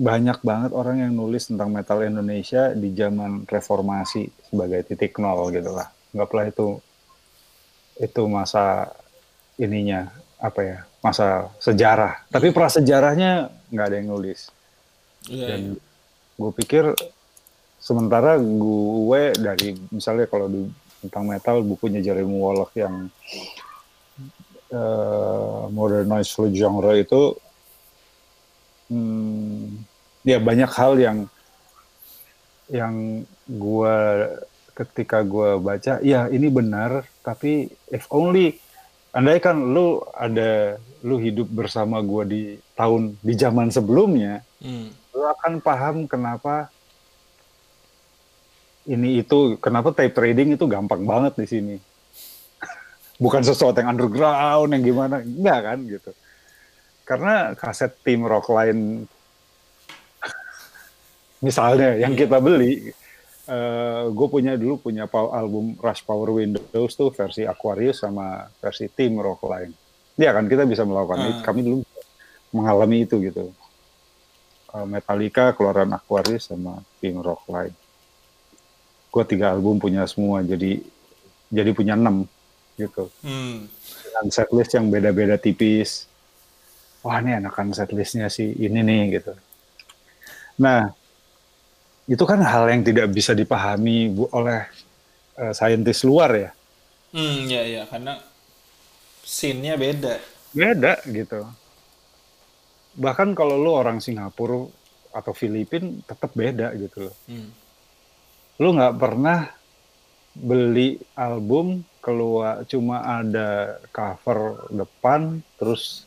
banyak 0.00 0.40
banget 0.40 0.70
orang 0.72 1.04
yang 1.04 1.12
nulis 1.12 1.52
tentang 1.52 1.68
metal 1.68 2.00
Indonesia 2.00 2.72
di 2.72 2.88
zaman 2.96 3.44
reformasi 3.44 4.32
sebagai 4.48 4.80
titik 4.88 5.20
nol 5.20 5.52
gitu 5.52 5.76
lah. 5.76 5.92
Anggaplah 6.16 6.48
itu 6.48 6.80
itu 8.00 8.22
masa 8.24 8.88
ininya 9.60 10.08
apa 10.40 10.60
ya 10.64 10.78
masa 11.04 11.52
sejarah. 11.60 12.24
Tapi 12.32 12.48
prasejarahnya 12.48 13.52
nggak 13.68 13.86
ada 13.92 13.96
yang 14.00 14.08
nulis. 14.08 14.48
Iya, 15.28 15.46
Dan 15.52 15.60
iya. 15.76 15.80
gue 16.40 16.50
pikir 16.64 16.84
sementara 17.80 18.36
gue 18.38 19.22
dari 19.40 19.74
misalnya 19.88 20.28
kalau 20.28 20.46
di 20.46 20.68
tentang 21.00 21.24
metal 21.24 21.64
bukunya 21.64 22.04
Jeremy 22.04 22.36
Wallach 22.36 22.76
yang 22.76 23.08
eh, 24.68 25.62
Modernize 25.72 26.28
Flow 26.28 26.52
Genre 26.52 26.92
itu 27.00 27.34
hmm, 28.92 29.80
ya 30.28 30.38
banyak 30.38 30.70
hal 30.70 30.92
yang 31.00 31.18
yang 32.70 33.24
gue 33.48 33.96
ketika 34.76 35.24
gue 35.26 35.58
baca 35.58 35.98
ya 36.04 36.30
ini 36.30 36.46
benar 36.52 37.02
tapi 37.24 37.66
if 37.90 38.06
only 38.12 38.60
andai 39.10 39.42
kan 39.42 39.58
lu 39.58 40.00
ada 40.14 40.78
lu 41.02 41.18
hidup 41.18 41.50
bersama 41.50 41.98
gue 42.04 42.22
di 42.28 42.42
tahun 42.76 43.16
di 43.24 43.34
zaman 43.34 43.72
sebelumnya 43.72 44.44
Hmm. 44.60 44.92
lu 45.16 45.24
akan 45.24 45.64
paham 45.64 46.04
kenapa 46.04 46.68
ini 48.88 49.20
itu 49.20 49.60
kenapa 49.60 49.92
tape 49.92 50.16
trading 50.16 50.56
itu 50.56 50.64
gampang 50.64 51.04
banget 51.04 51.36
di 51.36 51.46
sini? 51.46 51.76
Bukan 53.24 53.44
sesuatu 53.44 53.76
yang 53.76 53.92
underground 53.92 54.72
yang 54.72 54.84
gimana? 54.84 55.20
Enggak 55.20 55.60
kan 55.60 55.78
gitu. 55.84 56.10
Karena 57.04 57.52
kaset 57.58 57.92
tim 58.00 58.24
rock 58.24 58.48
lain 58.48 59.04
misalnya 61.44 61.98
yang 62.00 62.16
kita 62.16 62.40
beli 62.40 62.94
gue 64.14 64.28
punya 64.30 64.54
dulu 64.54 64.78
punya 64.78 65.10
album 65.10 65.74
Rush 65.74 66.06
Power 66.06 66.38
Windows 66.38 66.94
tuh 66.94 67.10
versi 67.10 67.42
Aquarius 67.42 68.06
sama 68.06 68.46
versi 68.62 68.86
tim 68.86 69.18
rock 69.18 69.42
lain. 69.50 69.74
Ya 70.14 70.30
kan 70.30 70.46
kita 70.46 70.62
bisa 70.70 70.86
melakukan 70.86 71.18
itu. 71.26 71.40
Kami 71.42 71.60
dulu 71.66 71.78
mengalami 72.54 73.02
itu 73.02 73.18
gitu. 73.18 73.50
Uh, 74.70 74.86
Metallica 74.86 75.50
keluaran 75.50 75.90
Aquarius 75.90 76.46
sama 76.46 76.78
tim 77.02 77.18
rock 77.18 77.42
lain 77.50 77.74
gue 79.10 79.24
tiga 79.26 79.50
album 79.50 79.82
punya 79.82 80.06
semua 80.06 80.40
jadi 80.46 80.78
jadi 81.50 81.70
punya 81.74 81.98
enam 81.98 82.30
gitu 82.78 83.10
Hmm. 83.26 83.66
dengan 84.06 84.26
setlist 84.30 84.72
yang 84.72 84.88
beda-beda 84.88 85.36
tipis. 85.36 86.06
Wah 87.02 87.20
ini 87.20 87.36
enakan 87.36 87.72
setlistnya 87.74 88.30
sih 88.32 88.54
ini 88.56 88.80
nih 88.80 89.20
gitu. 89.20 89.32
Nah 90.60 90.92
itu 92.06 92.24
kan 92.24 92.40
hal 92.42 92.66
yang 92.70 92.82
tidak 92.82 93.12
bisa 93.12 93.36
dipahami 93.36 94.10
bu, 94.14 94.28
oleh 94.32 94.64
eh, 95.36 95.52
saintis 95.52 96.02
luar 96.06 96.30
ya. 96.32 96.50
Hmm, 97.10 97.50
ya 97.50 97.62
ya 97.66 97.82
karena 97.90 98.20
scene-nya 99.26 99.74
beda. 99.76 100.14
Beda 100.54 101.02
gitu. 101.06 101.46
Bahkan 102.98 103.34
kalau 103.38 103.56
lu 103.58 103.70
orang 103.74 104.02
Singapura 104.02 104.66
atau 105.10 105.32
Filipin 105.34 106.02
tetap 106.06 106.30
beda 106.34 106.74
gitu 106.78 107.10
loh. 107.10 107.16
Hmm. 107.26 107.50
Lu 108.60 108.76
nggak 108.76 108.96
pernah 108.96 109.48
beli 110.30 111.00
album 111.16 111.80
keluar 111.98 112.62
cuma 112.64 113.02
ada 113.02 113.80
cover 113.90 114.70
depan 114.70 115.42
terus 115.58 116.06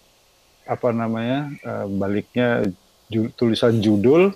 apa 0.63 0.89
namanya 0.89 1.51
eh, 1.60 1.86
baliknya 1.91 2.63
ju- 3.12 3.29
tulisan 3.36 3.77
judul 3.77 4.31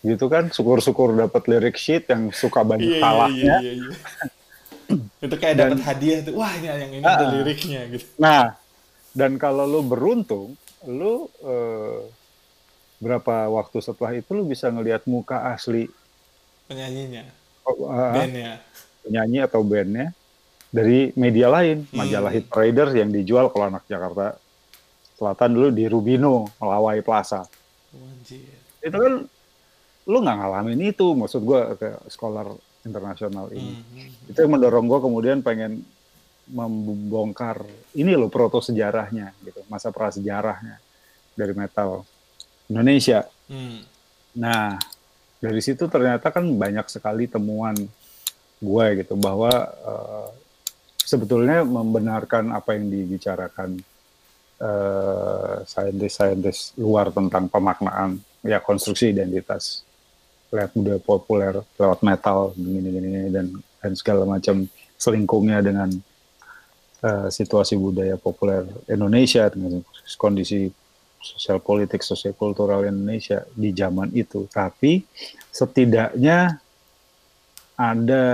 gitu 0.00 0.26
kan 0.26 0.50
syukur-syukur 0.50 1.14
dapat 1.14 1.42
lirik 1.46 1.78
sheet 1.78 2.10
yang 2.10 2.28
suka 2.30 2.62
banyak 2.62 2.98
salahnya 2.98 3.56
iya, 3.62 3.72
iya. 3.78 3.90
itu 5.22 5.34
kayak 5.38 5.56
dapat 5.56 5.80
hadiah 5.80 6.18
tuh 6.22 6.34
wah 6.34 6.50
ini 6.54 6.66
yang 6.66 6.92
ini 6.92 7.04
ada 7.04 7.24
Ah. 7.24 7.30
liriknya 7.34 7.80
gitu 7.94 8.06
Nah, 8.18 8.44
dan 9.10 9.34
kalau 9.36 9.66
lu 9.66 9.80
beruntung, 9.82 10.54
lu 10.84 11.26
eh, 11.40 11.98
berapa 12.98 13.48
waktu 13.50 13.78
setelah 13.80 14.12
itu 14.14 14.30
lu 14.34 14.44
bisa 14.44 14.66
ngelihat 14.68 15.06
muka 15.06 15.50
asli 15.50 15.86
penyanyinya 16.68 17.24
oh, 17.64 17.88
eh, 17.88 18.12
bandnya 18.14 18.52
penyanyi 19.02 19.38
atau 19.40 19.60
bandnya 19.64 20.12
dari 20.68 21.16
media 21.16 21.48
lain, 21.48 21.88
Hmm. 21.88 22.04
majalah 22.04 22.28
Hit 22.28 22.52
Parader 22.52 22.92
yang 22.92 23.08
dijual 23.08 23.48
kalau 23.48 23.72
anak 23.72 23.88
Jakarta 23.88 24.36
Selatan 25.18 25.50
dulu 25.50 25.68
di 25.74 25.90
Rubino, 25.90 26.46
Melawai 26.62 27.02
Plaza. 27.02 27.42
Anjir. 27.90 28.54
Itu 28.78 28.94
kan 28.94 29.26
lu 30.06 30.18
nggak 30.22 30.36
ngalamin 30.38 30.94
itu, 30.94 31.06
maksud 31.16 31.42
gua 31.42 31.74
ke 31.74 31.90
scholar 32.06 32.54
internasional 32.86 33.50
ini. 33.50 33.74
Hmm. 33.82 34.30
Itu 34.30 34.46
yang 34.46 34.54
mendorong 34.54 34.86
gua 34.86 35.02
kemudian 35.02 35.42
pengen 35.42 35.82
membongkar 36.48 37.66
ini 37.98 38.14
loh 38.14 38.30
proto 38.30 38.62
sejarahnya 38.62 39.34
gitu, 39.42 39.66
masa 39.66 39.90
prasejarahnya 39.90 40.78
dari 41.34 41.52
metal 41.56 42.06
Indonesia. 42.70 43.26
Hmm. 43.50 43.82
Nah, 44.38 44.78
dari 45.38 45.60
situ 45.62 45.86
ternyata 45.86 46.34
kan 46.34 46.44
banyak 46.44 46.86
sekali 46.90 47.30
temuan 47.30 47.74
gue 48.58 48.86
gitu 49.02 49.14
bahwa 49.14 49.50
eh, 49.64 50.28
sebetulnya 50.98 51.62
membenarkan 51.62 52.50
apa 52.52 52.74
yang 52.74 52.90
dibicarakan 52.90 53.78
eh, 54.58 55.56
saintis-saintis 55.62 56.74
luar 56.76 57.14
tentang 57.14 57.46
pemaknaan 57.46 58.18
ya 58.42 58.58
konstruksi 58.58 59.14
identitas 59.14 59.86
lewat 60.48 60.72
budaya 60.72 61.00
populer, 61.00 61.54
lewat 61.76 62.00
metal, 62.00 62.56
gini-gini 62.56 63.28
dan 63.28 63.52
dan 63.78 63.92
segala 63.92 64.24
macam 64.24 64.66
selingkungnya 64.98 65.62
dengan 65.62 65.88
eh, 67.04 67.28
situasi 67.30 67.78
budaya 67.78 68.18
populer 68.18 68.66
Indonesia 68.90 69.46
dengan 69.52 69.84
kondisi 70.18 70.66
sosial 71.18 71.58
politik, 71.58 72.00
sosial 72.00 72.34
kultural 72.34 72.86
Indonesia 72.86 73.44
di 73.52 73.74
zaman 73.74 74.14
itu. 74.14 74.46
Tapi 74.48 75.02
setidaknya 75.50 76.58
ada 77.78 78.24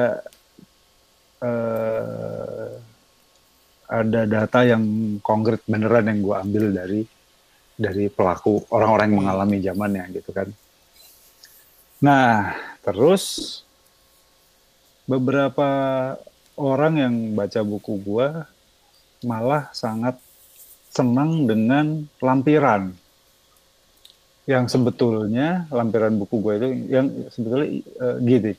eh, 1.43 2.71
ada 3.85 4.21
data 4.25 4.61
yang 4.65 4.85
konkret 5.21 5.61
beneran 5.69 6.09
yang 6.09 6.21
gue 6.25 6.37
ambil 6.37 6.65
dari 6.73 7.01
dari 7.75 8.07
pelaku 8.07 8.71
orang-orang 8.71 9.11
yang 9.11 9.19
mengalami 9.27 9.57
zamannya 9.61 10.05
gitu 10.15 10.31
kan. 10.31 10.49
Nah, 11.99 12.55
terus 12.85 13.63
beberapa 15.05 15.69
orang 16.57 16.95
yang 16.97 17.15
baca 17.35 17.61
buku 17.67 17.99
gua 18.01 18.47
malah 19.25 19.69
sangat 19.75 20.17
senang 20.95 21.51
dengan 21.51 22.07
lampiran. 22.23 22.95
Yang 24.45 24.77
sebetulnya 24.77 25.65
lampiran 25.73 26.15
buku 26.21 26.37
gue 26.39 26.53
itu 26.61 26.67
yang 26.93 27.07
sebetulnya 27.33 27.69
eh, 27.81 28.17
gini. 28.23 28.53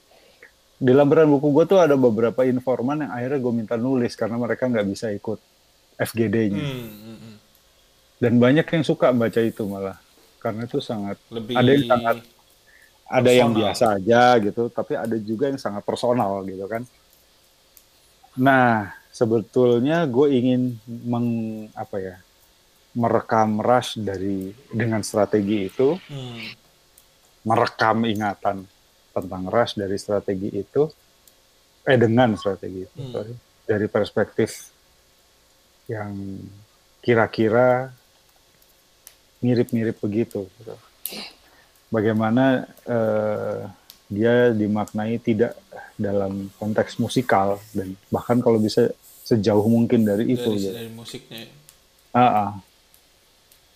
Di 0.76 0.92
lampiran 0.92 1.30
buku 1.32 1.56
gue 1.56 1.64
tuh 1.70 1.80
ada 1.80 1.96
beberapa 1.96 2.44
informan 2.44 3.08
yang 3.08 3.12
akhirnya 3.14 3.40
gue 3.40 3.54
minta 3.56 3.76
nulis 3.80 4.12
karena 4.14 4.36
mereka 4.36 4.68
nggak 4.68 4.88
bisa 4.92 5.08
ikut 5.14 5.40
FGD-nya 5.96 6.60
Hmm, 6.60 6.92
hmm, 6.92 7.18
hmm. 7.24 7.36
dan 8.20 8.34
banyak 8.36 8.68
yang 8.68 8.84
suka 8.84 9.16
baca 9.16 9.40
itu 9.40 9.64
malah. 9.64 9.96
Karena 10.44 10.68
itu 10.68 10.84
sangat 10.84 11.16
lebih 11.32 11.56
Ada 11.56 11.70
yang 11.72 11.86
sangat 11.88 12.18
ada 13.06 13.30
yang 13.32 13.50
Personal. 13.54 13.62
biasa 13.70 13.86
aja 14.02 14.22
gitu 14.42 14.64
tapi 14.68 14.94
ada 14.98 15.16
juga 15.22 15.46
yang 15.54 15.62
sangat 15.62 15.86
personal 15.86 16.42
gitu 16.44 16.66
kan. 16.66 16.82
Nah 18.36 18.92
sebetulnya 19.16 20.04
gue 20.06 20.28
ingin 20.28 20.76
meng 21.08 21.28
apa 21.72 21.96
ya 21.98 22.16
merekam 22.96 23.64
rush 23.64 23.96
dari 23.96 24.52
dengan 24.68 25.00
strategi 25.00 25.72
itu 25.72 25.96
Hmm. 26.12 26.52
merekam 27.48 28.04
ingatan 28.04 28.68
tentang 29.16 29.44
rush 29.48 29.80
dari 29.80 29.96
strategi 29.96 30.52
itu 30.52 30.84
eh 31.86 31.96
dengan 31.96 32.36
strategi 32.36 32.84
itu 32.84 33.00
Hmm. 33.00 33.12
sorry, 33.16 33.34
dari 33.64 33.88
perspektif 33.88 34.52
yang 35.88 36.12
kira-kira 37.00 37.88
mirip-mirip 39.40 39.96
begitu 40.02 40.50
gitu. 40.50 40.76
bagaimana 41.88 42.66
eh, 42.84 43.62
dia 44.06 44.52
dimaknai 44.52 45.18
tidak 45.18 45.56
dalam 45.96 46.50
konteks 46.58 46.98
musikal 46.98 47.58
dan 47.72 47.94
bahkan 48.10 48.38
kalau 48.38 48.58
bisa 48.58 48.90
sejauh 49.26 49.66
mungkin 49.66 50.06
dari 50.06 50.38
itu 50.38 50.46
dari, 50.54 50.62
gitu. 50.62 50.74
dari 50.78 50.92
musiknya 50.94 51.44
Ah, 52.16 52.32
ah. 52.48 52.52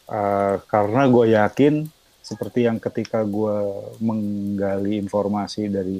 Eh, 0.07 0.55
karena 0.71 1.11
gue 1.11 1.35
yakin 1.35 1.83
seperti 2.23 2.63
yang 2.69 2.79
ketika 2.79 3.19
gue 3.27 3.57
menggali 3.99 4.95
informasi 4.95 5.67
dari 5.67 5.99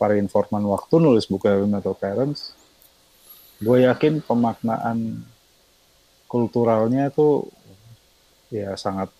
para 0.00 0.16
informan 0.16 0.64
waktu 0.64 0.96
nulis 0.96 1.28
buku 1.28 1.46
Heavy 1.46 1.68
Metal 1.68 1.92
Parents, 1.92 2.56
gue 3.60 3.84
yakin 3.84 4.24
pemaknaan 4.24 5.22
kulturalnya 6.24 7.12
itu 7.12 7.46
ya 8.48 8.72
sangat 8.80 9.12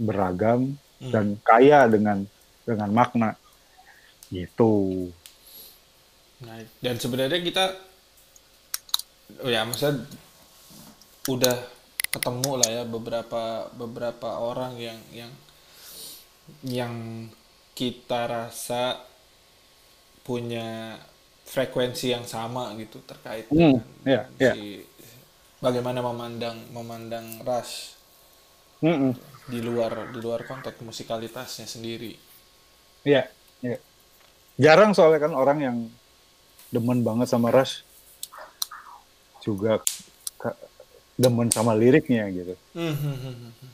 beragam 0.00 0.74
Hmm. 0.98 1.14
dan 1.14 1.26
kaya 1.46 1.86
dengan 1.86 2.26
dengan 2.66 2.90
makna 2.90 3.38
gitu. 4.34 5.06
Nah, 6.42 6.58
dan 6.82 6.98
sebenarnya 6.98 7.38
kita 7.38 7.64
oh 9.44 9.50
ya 9.50 9.64
maksudnya 9.68 10.08
udah 11.28 11.56
ketemu 12.08 12.50
lah 12.56 12.68
ya 12.72 12.82
beberapa 12.88 13.68
beberapa 13.76 14.28
orang 14.40 14.80
yang 14.80 14.98
yang 15.12 15.32
yang 16.64 16.94
kita 17.76 18.24
rasa 18.24 19.04
punya 20.24 20.96
frekuensi 21.44 22.12
yang 22.12 22.24
sama 22.24 22.72
gitu 22.80 23.00
terkait 23.04 23.48
iya, 24.04 24.28
iya. 24.40 24.52
si 24.52 24.84
bagaimana 25.60 26.00
memandang 26.00 26.56
memandang 26.72 27.44
ras 27.44 27.96
Mm-mm. 28.84 29.12
di 29.50 29.58
luar 29.60 30.12
di 30.14 30.18
luar 30.22 30.46
konteks 30.46 30.78
musikalitasnya 30.86 31.66
sendiri. 31.66 32.14
Iya, 33.02 33.26
iya. 33.64 33.78
Jarang 34.54 34.94
soalnya 34.94 35.26
kan 35.26 35.34
orang 35.34 35.58
yang 35.58 35.76
demen 36.70 37.02
banget 37.02 37.26
sama 37.26 37.50
Rush 37.50 37.87
juga 39.42 39.82
demen 41.18 41.50
sama 41.50 41.74
liriknya 41.74 42.30
gitu. 42.30 42.54
Hmm, 42.72 42.94
hmm, 42.94 43.16
hmm, 43.18 43.34
hmm, 43.34 43.52
hmm. 43.58 43.70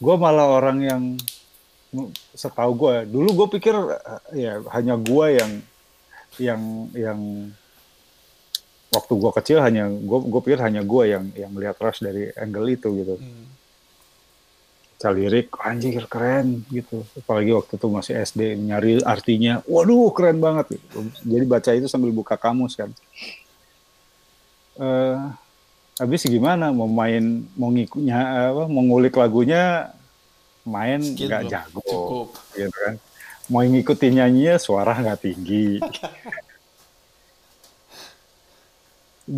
Gue 0.00 0.16
malah 0.16 0.48
orang 0.48 0.78
yang 0.80 1.02
setahu 2.34 2.74
gue, 2.74 2.94
dulu 3.06 3.44
gue 3.44 3.48
pikir 3.60 3.76
eh, 3.76 4.48
ya 4.48 4.52
hanya 4.74 4.98
gue 4.98 5.26
yang 5.38 5.52
yang 6.42 6.62
yang 6.96 7.20
waktu 8.90 9.12
gue 9.14 9.32
kecil 9.42 9.58
hanya 9.62 9.86
gue 9.86 10.18
gue 10.24 10.40
pikir 10.42 10.60
hanya 10.62 10.82
gue 10.82 11.04
yang 11.06 11.24
yang 11.38 11.52
lihat 11.54 11.78
Rush 11.78 12.02
dari 12.02 12.32
angle 12.34 12.66
itu 12.72 12.88
gitu. 12.98 13.14
Baca 15.04 15.08
lirik 15.12 15.52
anjir 15.60 16.08
keren 16.08 16.64
gitu 16.72 17.04
apalagi 17.12 17.52
waktu 17.52 17.76
itu 17.76 17.86
masih 17.92 18.14
SD 18.24 18.40
nyari 18.56 19.04
artinya 19.04 19.60
waduh 19.68 20.08
keren 20.16 20.40
banget 20.40 20.80
gitu. 20.80 21.04
jadi 21.28 21.44
baca 21.44 21.70
itu 21.76 21.92
sambil 21.92 22.08
buka 22.08 22.40
kamus 22.40 22.72
kan 22.72 22.88
eh 24.74 25.16
habis 25.94 26.26
gimana 26.26 26.74
mau 26.74 26.90
main 26.90 27.22
mau 27.54 27.70
ngikutnya 27.70 28.18
apa 28.50 28.66
mau 28.66 28.82
ngulik 28.82 29.14
lagunya 29.14 29.94
main 30.66 30.98
nggak 30.98 31.42
jago 31.46 31.82
Cukup. 31.84 32.28
gitu 32.50 32.74
kan 32.74 32.94
mau 33.46 33.62
ngikutin 33.62 34.12
nyanyinya 34.18 34.56
suara 34.58 34.96
nggak 34.96 35.20
tinggi 35.22 35.78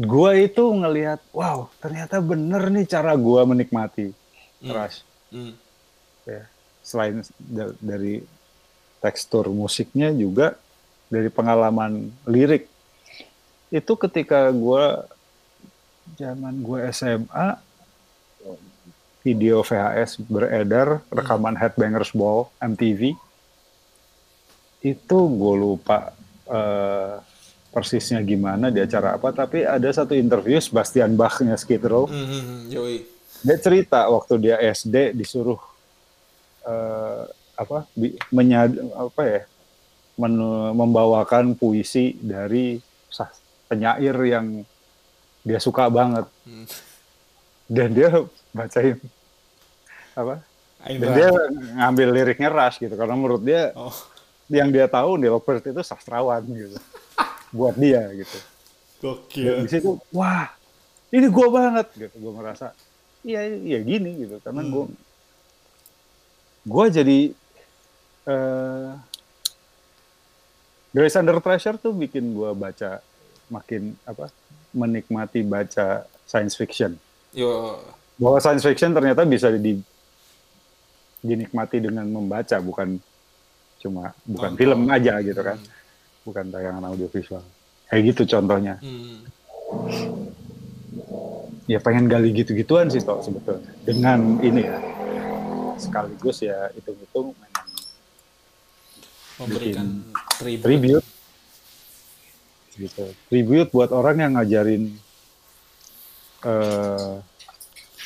gua 0.08 0.34
itu 0.34 0.62
ngelihat 0.62 1.20
wow 1.30 1.68
ternyata 1.78 2.18
bener 2.18 2.72
nih 2.72 2.86
cara 2.86 3.14
gua 3.14 3.46
menikmati 3.46 4.10
Hmm. 4.56 4.72
Rush 4.72 5.04
Hmm. 5.28 5.52
selain 6.80 7.20
da- 7.36 7.76
dari 7.76 8.24
tekstur 8.98 9.52
musiknya 9.52 10.08
juga 10.10 10.56
dari 11.06 11.28
pengalaman 11.28 12.08
lirik 12.24 12.64
itu 13.68 13.92
ketika 13.98 14.48
gue 14.48 14.84
zaman 16.14 16.54
gue 16.56 16.78
SMA 16.90 17.58
video 19.20 19.60
VHS 19.60 20.22
beredar 20.22 21.02
rekaman 21.10 21.54
Headbangers 21.54 22.12
Ball 22.12 22.46
MTV 22.58 23.18
itu 24.80 25.18
gue 25.18 25.54
lupa 25.56 26.14
eh, 26.46 27.18
persisnya 27.68 28.22
gimana 28.22 28.70
di 28.70 28.78
acara 28.78 29.18
apa 29.18 29.34
tapi 29.34 29.66
ada 29.66 29.90
satu 29.90 30.14
interview 30.14 30.56
Sebastian 30.56 31.12
Bach-nya 31.12 31.58
Skid 31.58 31.82
Row 31.82 32.06
Hmm, 32.06 32.22
hmm, 32.22 32.42
hmm. 32.42 32.60
Yoi. 32.70 32.96
dia 33.42 33.58
cerita 33.58 34.06
waktu 34.06 34.34
dia 34.40 34.56
SD 34.62 35.12
disuruh 35.12 35.58
eh, 36.62 37.22
apa 37.52 37.84
bi- 37.92 38.14
menyad 38.30 38.72
apa 38.94 39.22
ya 39.22 39.42
men- 40.16 40.38
membawakan 40.72 41.52
puisi 41.52 42.14
dari 42.16 42.78
penyair 43.66 44.14
yang 44.22 44.62
dia 45.46 45.58
suka 45.58 45.86
banget. 45.86 46.26
Hmm. 46.42 46.66
dan 47.66 47.90
dia 47.90 48.08
bacain 48.50 48.98
apa? 50.12 50.38
Ain 50.82 50.98
dan 50.98 51.10
dia 51.12 51.28
ngambil 51.76 52.08
liriknya 52.12 52.46
Rush 52.48 52.78
gitu 52.78 52.94
karena 52.94 53.14
menurut 53.14 53.42
dia 53.42 53.70
Oh, 53.74 53.90
yang 54.46 54.70
dia 54.70 54.86
tahu 54.86 55.14
Neil 55.16 55.38
Peart 55.38 55.66
itu 55.66 55.82
sastrawan 55.82 56.42
gitu. 56.46 56.78
Buat 57.58 57.74
dia 57.74 58.06
gitu. 58.12 58.38
Dan 58.96 59.18
di 59.26 59.66
gokil. 59.66 59.66
situ 59.66 59.90
wah 60.10 60.50
ini 61.10 61.26
gue 61.26 61.46
banget 61.48 61.86
gitu. 61.96 62.14
Gue 62.16 62.32
merasa 62.32 62.70
iya 63.22 63.42
iya 63.46 63.78
gini 63.80 64.14
gitu. 64.22 64.38
Karena 64.40 64.62
Hmm. 64.62 64.70
gue 64.70 64.84
gue 66.66 66.84
jadi 66.92 67.18
eh 68.26 68.90
Grace 70.90 71.14
Under 71.14 71.38
Pressure 71.38 71.76
tuh 71.76 71.92
bikin 71.92 72.30
gue 72.30 72.50
baca 72.52 73.02
makin 73.46 73.94
apa 74.02 74.30
menikmati 74.76 75.40
baca 75.40 76.04
science 76.28 76.52
fiction. 76.52 76.92
Yo, 77.32 77.80
bahwa 78.20 78.38
science 78.40 78.64
fiction 78.64 78.92
ternyata 78.92 79.24
bisa 79.24 79.48
di 79.52 79.80
dinikmati 81.24 81.80
dengan 81.80 82.04
membaca 82.06 82.60
bukan 82.60 83.00
cuma 83.80 84.12
bukan 84.28 84.52
Nonton. 84.52 84.60
film 84.60 84.80
aja 84.92 85.14
gitu 85.24 85.40
kan. 85.40 85.58
Bukan 86.22 86.44
tayangan 86.52 86.84
audiovisual. 86.92 87.42
Kayak 87.88 88.02
gitu 88.12 88.22
contohnya. 88.36 88.76
Hmm. 88.84 89.24
ya 91.66 91.82
pengen 91.82 92.06
gali 92.06 92.30
gitu-gituan 92.30 92.86
sih 92.86 93.02
toh 93.02 93.18
sebetulnya. 93.24 93.66
Dengan 93.82 94.38
ini 94.44 94.62
ya. 94.62 94.78
Sekaligus 95.76 96.40
ya 96.40 96.70
hitung-hitung 96.72 97.36
Memberikan 99.36 99.86
tribute. 100.40 100.64
tribute 100.64 101.06
gitu 102.76 103.04
tribute 103.28 103.72
buat 103.72 103.90
orang 103.92 104.16
yang 104.20 104.32
ngajarin 104.36 104.92
eh 106.44 107.14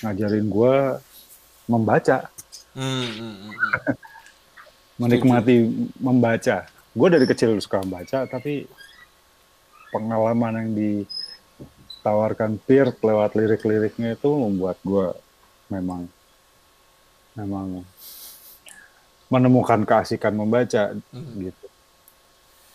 ngajarin 0.00 0.46
gua 0.48 0.98
membaca 1.66 2.30
Hmm, 2.70 3.02
hmm, 3.02 3.10
hmm, 3.18 3.50
hmm. 3.50 3.94
menikmati 5.02 5.54
membaca 5.98 6.70
gue 6.70 7.08
dari 7.10 7.26
kecil 7.26 7.58
suka 7.58 7.82
membaca 7.82 8.26
tapi 8.30 8.66
pengalaman 9.90 10.54
yang 10.54 10.70
ditawarkan 10.74 12.62
Peart 12.62 13.02
lewat 13.02 13.34
lirik-liriknya 13.34 14.14
itu 14.14 14.30
membuat 14.30 14.78
gue 14.86 15.10
memang 15.66 16.06
memang 17.34 17.82
menemukan 19.30 19.82
keasikan 19.86 20.34
membaca 20.34 20.94
Hmm. 21.10 21.42
gitu 21.42 21.59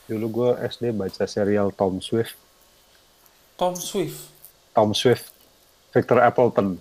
dulu 0.06 0.26
gue 0.30 0.50
SD 0.65 0.94
baca 0.94 1.24
serial 1.26 1.74
Tom 1.74 1.98
Swift 2.00 2.38
Tom 3.56 3.74
Swift. 3.74 4.30
Tom 4.72 4.91
Swift 4.91 5.32
Victor 5.89 6.20
Appleton 6.20 6.76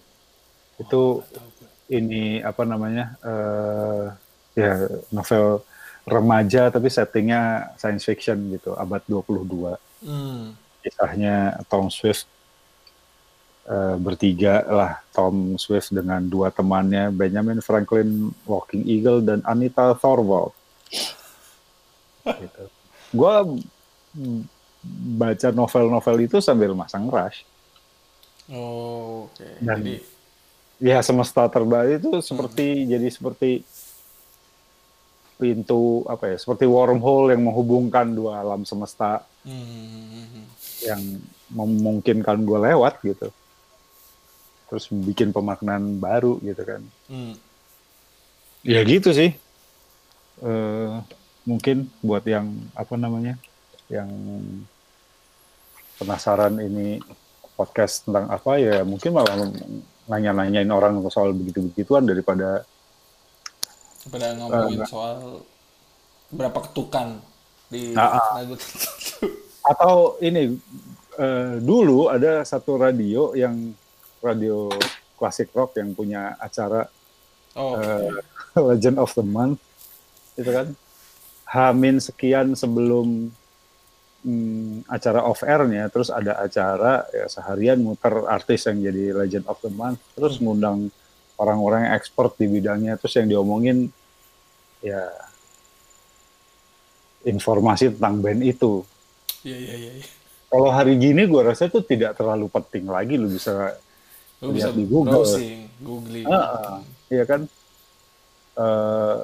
itu 0.77 1.23
tahu 1.23 1.49
gue. 1.55 1.69
ini 1.89 2.25
apa 2.43 2.67
namanya 2.67 3.15
eh 3.23 4.07
ya 4.55 4.75
novel 5.09 5.63
remaja 6.05 6.69
tapi 6.69 6.87
settingnya 6.87 7.73
science 7.75 8.05
fiction 8.05 8.39
gitu 8.53 8.75
abad 8.75 9.03
22 9.07 9.79
Hmm. 10.05 10.53
kisahnya 10.85 11.65
Tom 11.65 11.89
Swift 11.89 12.29
eh, 13.65 13.97
bertiga 13.97 14.61
lah 14.69 15.01
Tom 15.17 15.57
Swift 15.57 15.89
dengan 15.89 16.21
dua 16.21 16.53
temannya 16.53 17.09
Benjamin 17.09 17.65
Franklin 17.65 18.29
Walking 18.45 18.85
Eagle 18.85 19.25
dan 19.25 19.41
Anita 19.49 19.97
Thorwald 19.97 20.53
gitu. 22.45 22.65
Gua 23.15 23.47
mm, 24.13 24.43
baca 25.17 25.49
novel-novel 25.51 26.17
itu 26.21 26.43
sambil 26.43 26.75
masang 26.75 27.07
rush 27.07 27.47
Oh, 28.53 29.25
oke. 29.25 29.41
Dan- 29.57 29.81
Jadi, 29.81 29.97
ya 30.77 31.01
semesta 31.01 31.49
terbalik 31.49 31.97
itu 31.97 32.21
seperti 32.21 32.85
jadi 32.85 33.09
seperti 33.09 33.65
pintu 35.35 36.05
apa 36.07 36.31
ya 36.31 36.37
seperti 36.37 36.63
wormhole 36.65 37.35
yang 37.35 37.43
menghubungkan 37.43 38.13
dua 38.13 38.39
alam 38.39 38.63
semesta 38.63 39.25
hmm, 39.43 39.51
hmm, 39.51 40.05
hmm, 40.07 40.27
hmm. 40.31 40.45
yang 40.85 41.03
memungkinkan 41.51 42.39
gue 42.45 42.59
lewat 42.61 43.03
gitu 43.03 43.29
terus 44.69 44.85
bikin 44.91 45.31
pemaknaan 45.31 45.99
baru 45.99 46.39
gitu 46.41 46.63
kan 46.63 46.83
Hmm. 47.09 47.35
ya 48.61 48.85
gitu 48.85 49.11
sih 49.11 49.33
Eh, 50.35 50.91
mungkin 51.45 51.89
buat 52.01 52.25
yang 52.25 52.49
apa 52.73 52.95
namanya 52.97 53.37
yang 53.89 54.09
penasaran 55.97 56.59
ini 56.59 56.99
podcast 57.55 58.09
tentang 58.09 58.27
apa 58.29 58.59
ya 58.59 58.83
mungkin 58.83 59.15
malah 59.15 59.47
nanya-nanyain 60.11 60.69
orang 60.69 60.99
soal 61.09 61.31
begitu-begituan 61.33 62.05
daripada 62.05 62.67
Pada 64.05 64.37
ngomongin 64.37 64.85
enggak. 64.85 64.91
soal 64.91 65.41
berapa 66.29 66.59
ketukan 66.69 67.23
di 67.71 67.95
Ah, 67.97 68.19
ah. 68.21 68.31
lagu 68.43 68.59
atau 69.73 70.21
ini 70.21 70.61
eh, 71.17 71.55
dulu 71.57 72.13
ada 72.13 72.45
satu 72.45 72.77
radio 72.77 73.33
yang 73.33 73.73
radio 74.21 74.69
klasik 75.17 75.49
rock 75.55 75.79
yang 75.79 75.95
punya 75.95 76.37
acara 76.37 76.85
Oh, 77.55 77.79
eh, 77.79 78.11
Legend 78.75 78.99
of 78.99 79.15
the 79.15 79.23
Month 79.23 79.63
itu 80.35 80.51
kan 80.51 80.75
Hamin 81.55 82.03
sekian 82.03 82.59
sebelum 82.59 83.31
hmm, 84.27 84.91
acara 84.91 85.23
off 85.23 85.47
airnya 85.47 85.87
terus 85.87 86.11
ada 86.11 86.35
acara 86.43 87.07
ya 87.15 87.31
seharian 87.31 87.79
muter 87.79 88.27
artis 88.27 88.67
yang 88.67 88.83
jadi 88.83 89.15
Legend 89.15 89.47
of 89.47 89.63
the 89.63 89.71
Month 89.71 90.03
terus 90.19 90.43
ngundang 90.43 90.91
orang-orang 91.39 91.87
yang 91.87 91.95
expert 91.95 92.35
di 92.35 92.51
bidangnya 92.51 92.99
terus 92.99 93.15
yang 93.15 93.31
diomongin 93.31 93.87
ya 94.83 95.07
informasi 97.23 97.95
tentang 97.95 98.19
band 98.19 98.43
itu 98.43 98.83
iya 99.47 99.57
iya 99.57 99.75
iya. 99.79 99.93
iya. 100.03 100.07
kalau 100.51 100.75
hari 100.75 100.99
gini 100.99 101.23
gue 101.25 101.41
rasa 101.41 101.71
itu 101.71 101.79
tidak 101.87 102.19
terlalu 102.19 102.51
penting 102.51 102.91
lagi 102.91 103.15
lu 103.15 103.31
bisa 103.31 103.79
Lu 104.43 104.53
bisa 104.53 104.69
Lihat 104.69 104.77
di 104.77 104.85
Google. 104.85 105.25
browsing, 105.25 105.61
googling. 105.81 106.27
Ah, 106.29 106.77
ah. 106.77 106.81
Iya 107.09 107.25
kan 107.25 107.49
Eh, 108.55 109.19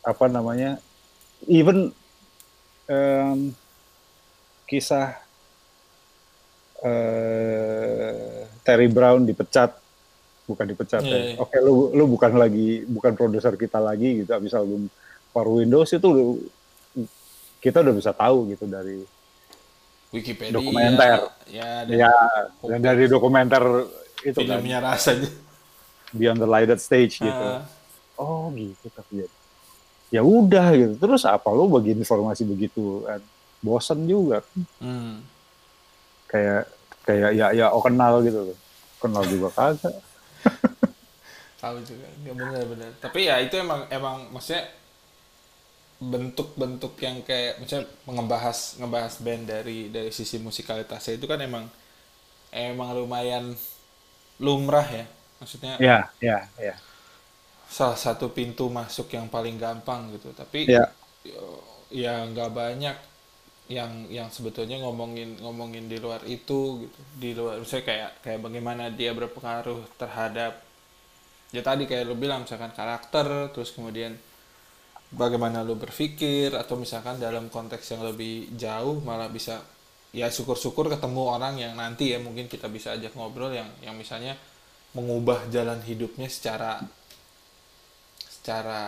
apa 0.00 0.24
namanya 0.26 0.78
even 1.44 1.90
em, 2.86 3.52
kisah 4.64 5.16
eh, 6.80 8.44
Terry 8.62 8.88
Brown 8.88 9.24
dipecat 9.24 9.74
bukan 10.44 10.66
dipecat 10.66 11.02
Iya, 11.02 11.12
ya. 11.12 11.18
iya. 11.26 11.34
oke 11.36 11.56
lu 11.60 11.92
lu 11.92 12.04
bukan 12.08 12.32
lagi 12.34 12.84
bukan 12.84 13.12
produser 13.12 13.52
kita 13.54 13.76
lagi 13.78 14.24
gitu 14.24 14.32
abis 14.32 14.52
album 14.52 14.88
Power 15.28 15.60
Windows 15.60 15.90
itu 15.90 16.08
lu- 16.08 16.40
kita 17.58 17.82
udah 17.82 17.94
bisa 17.94 18.12
tahu 18.12 18.48
gitu 18.48 18.64
dari 18.64 19.02
Wikipedia. 20.08 20.56
Dokumenter. 20.56 21.28
Ya, 21.44 21.84
ya 21.84 22.08
dan 22.64 22.80
dari 22.80 23.04
dokumenter 23.06 23.60
itu 24.24 24.40
kan 24.40 24.56
filmnya 24.56 24.80
rasanya. 24.80 25.28
Beyond 26.16 26.40
the 26.40 26.48
Lighted 26.48 26.80
Stage 26.80 27.20
gitu. 27.20 27.28
Ah, 27.28 27.68
Oh 28.16 28.48
gitu 28.50 28.88
tapi 28.88 29.28
ya. 30.12 30.20
Udah 30.24 30.72
gitu. 30.74 30.94
Terus 30.98 31.22
apa 31.28 31.48
lo 31.52 31.68
bagi 31.70 31.92
informasi 31.96 32.42
begitu 32.48 33.04
kan? 33.06 33.20
Bosan 33.64 34.04
juga. 34.06 34.44
hmm. 34.80 35.24
Kayak 36.28 36.68
kayak 37.08 37.30
ya 37.32 37.46
ya 37.56 37.66
oh 37.72 37.80
kenal 37.80 38.20
gitu 38.22 38.52
loh. 38.52 38.58
Kenal 39.00 39.24
juga 39.26 39.48
kagak. 39.54 39.96
Tahu 41.62 41.76
juga. 41.82 42.06
Ya 42.22 42.32
benar-benar. 42.36 42.90
Tapi 43.02 43.26
ya 43.26 43.42
itu 43.42 43.54
emang 43.58 43.88
emang 43.90 44.30
maksudnya 44.30 44.68
bentuk-bentuk 45.98 46.94
yang 47.02 47.26
kayak 47.26 47.58
misalnya 47.58 47.90
ngebahas 48.06 48.78
ngebahas 48.78 49.14
band 49.18 49.44
dari 49.50 49.90
dari 49.90 50.14
sisi 50.14 50.38
musikalitasnya 50.38 51.18
itu 51.18 51.26
kan 51.26 51.42
emang 51.42 51.66
emang 52.54 52.94
lumayan 52.94 53.58
lumrah 54.38 54.86
ya. 54.86 55.06
Maksudnya 55.42 55.74
Ya, 55.82 56.06
ya, 56.22 56.46
ya. 56.58 56.74
Salah 57.76 57.98
satu 58.06 58.26
pintu 58.36 58.64
masuk 58.78 59.08
yang 59.16 59.26
paling 59.34 59.56
gampang 59.64 60.00
gitu. 60.16 60.28
Tapi 60.40 60.60
Ya. 60.66 60.92
ya 61.88 62.24
nggak 62.28 62.50
banyak 62.52 62.96
yang 63.68 63.92
yang 64.08 64.28
sebetulnya 64.32 64.80
ngomongin 64.84 65.40
ngomongin 65.44 65.86
di 65.92 65.98
luar 66.00 66.22
itu 66.28 66.84
gitu 66.84 67.00
di 67.22 67.30
luar 67.36 67.60
misalnya 67.62 67.84
kayak 67.90 68.10
kayak 68.24 68.40
bagaimana 68.46 68.84
dia 68.92 69.12
berpengaruh 69.12 69.82
terhadap 70.00 70.52
ya 71.52 71.62
tadi 71.64 71.84
kayak 71.90 72.04
lu 72.08 72.16
bilang 72.16 72.44
misalkan 72.44 72.72
karakter 72.76 73.52
terus 73.52 73.72
kemudian 73.76 74.16
bagaimana 75.12 75.64
lu 75.64 75.74
berpikir 75.78 76.52
atau 76.56 76.76
misalkan 76.76 77.16
dalam 77.20 77.48
konteks 77.48 77.84
yang 77.96 78.02
lebih 78.04 78.52
jauh 78.56 79.00
malah 79.04 79.28
bisa 79.32 79.60
ya 80.12 80.28
syukur-syukur 80.32 80.88
ketemu 80.92 81.22
orang 81.36 81.54
yang 81.60 81.72
nanti 81.76 82.12
ya 82.16 82.18
mungkin 82.20 82.48
kita 82.48 82.68
bisa 82.72 82.96
ajak 82.96 83.12
ngobrol 83.16 83.52
yang 83.52 83.68
yang 83.84 83.96
misalnya 83.96 84.36
mengubah 84.96 85.48
jalan 85.52 85.80
hidupnya 85.84 86.28
secara 86.32 86.80
secara 88.48 88.80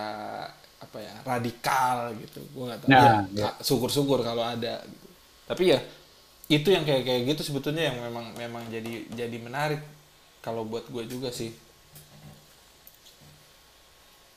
apa 0.80 0.96
ya 0.96 1.12
radikal 1.28 2.16
gitu 2.16 2.40
gue 2.40 2.64
nggak 2.64 2.80
tahu 2.80 2.88
Nah, 2.88 3.28
ya, 3.36 3.52
syukur-syukur 3.60 4.24
kalau 4.24 4.40
ada 4.40 4.80
gitu. 4.80 5.06
tapi 5.44 5.76
ya 5.76 5.78
itu 6.48 6.72
yang 6.72 6.88
kayak 6.88 7.04
kayak 7.04 7.22
gitu 7.28 7.52
sebetulnya 7.52 7.92
yang 7.92 8.00
memang 8.00 8.32
memang 8.40 8.64
jadi 8.72 9.04
jadi 9.12 9.36
menarik 9.36 9.84
kalau 10.40 10.64
buat 10.64 10.88
gue 10.88 11.04
juga 11.04 11.28
sih 11.28 11.52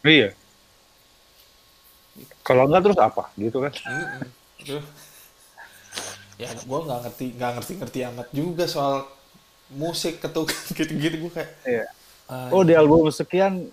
Iya. 0.03 0.35
Kalau 2.43 2.67
enggak 2.67 2.83
terus 2.83 2.99
apa 2.99 3.31
gitu 3.39 3.63
kan? 3.63 3.71
Mm-mm. 3.87 4.27
Itu. 4.59 4.77
ya 6.35 6.51
gue 6.51 6.79
nggak 6.83 6.99
ngerti 7.07 7.25
nggak 7.39 7.51
ngerti 7.55 7.71
ngerti 7.79 7.99
amat 8.11 8.27
juga 8.35 8.67
soal 8.67 9.07
musik 9.71 10.19
ketukan 10.19 10.59
gitu-gitu 10.75 11.15
gue 11.23 11.31
kayak 11.31 11.51
Iya. 11.63 11.85
ah, 12.27 12.51
Oh 12.51 12.67
di 12.67 12.75
album 12.75 13.07
sekian 13.07 13.71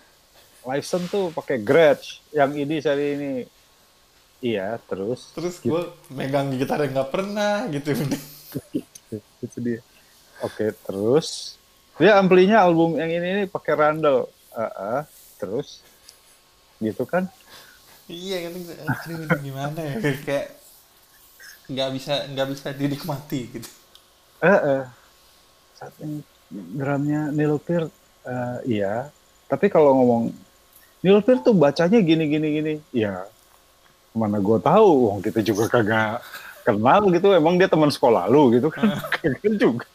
Liveson 0.64 1.02
tuh 1.08 1.32
pakai 1.32 1.60
Gretsch, 1.60 2.20
yang 2.32 2.52
ini 2.52 2.80
seri 2.80 3.06
ini. 3.16 3.32
Iya, 4.40 4.80
terus 4.88 5.32
terus 5.36 5.60
gue 5.60 5.82
megang 6.08 6.52
gitar 6.56 6.80
yang 6.80 6.96
nggak 6.96 7.12
pernah 7.12 7.68
gitu 7.68 7.92
itu 9.44 9.58
dia. 9.60 9.80
Oke, 10.40 10.72
terus 10.84 11.60
dia 12.00 12.16
amplinya 12.16 12.64
album 12.64 12.96
yang 12.96 13.12
ini 13.12 13.26
ini 13.36 13.44
pakai 13.44 13.76
Randall. 13.76 14.28
Ah, 14.50 14.72
ah, 14.72 15.02
terus 15.36 15.84
gitu 16.80 17.04
kan? 17.04 17.28
iya 18.10 18.50
kan 18.50 18.58
gimana 19.38 19.78
ya 19.78 19.96
kayak 20.26 20.46
nggak 21.70 21.90
bisa 21.94 22.26
nggak 22.34 22.48
bisa 22.50 22.68
dinikmati 22.74 23.40
gitu 23.54 23.70
Eh, 24.40 24.48
eh. 24.48 24.82
Saat 25.76 25.92
ini 26.00 26.24
drumnya 26.48 27.28
Neil 27.28 27.60
Peart, 27.60 27.92
eh, 28.24 28.58
iya. 28.80 29.12
Tapi 29.44 29.68
kalau 29.68 29.92
ngomong 30.00 30.32
Peart 31.00 31.40
tuh 31.40 31.56
bacanya 31.56 31.98
gini 32.00 32.24
gini 32.28 32.48
gini, 32.60 32.74
ya 32.92 33.24
mana 34.12 34.36
gue 34.36 34.58
tahu, 34.60 35.08
wong 35.08 35.20
kita 35.24 35.40
juga 35.40 35.70
kagak 35.70 36.20
kenal 36.60 37.08
gitu. 37.08 37.32
Emang 37.32 37.56
dia 37.56 37.70
teman 37.72 37.88
sekolah 37.88 38.28
lu 38.28 38.52
gitu 38.52 38.68
kan? 38.68 39.00
Kagak 39.16 39.54
juga. 39.56 39.86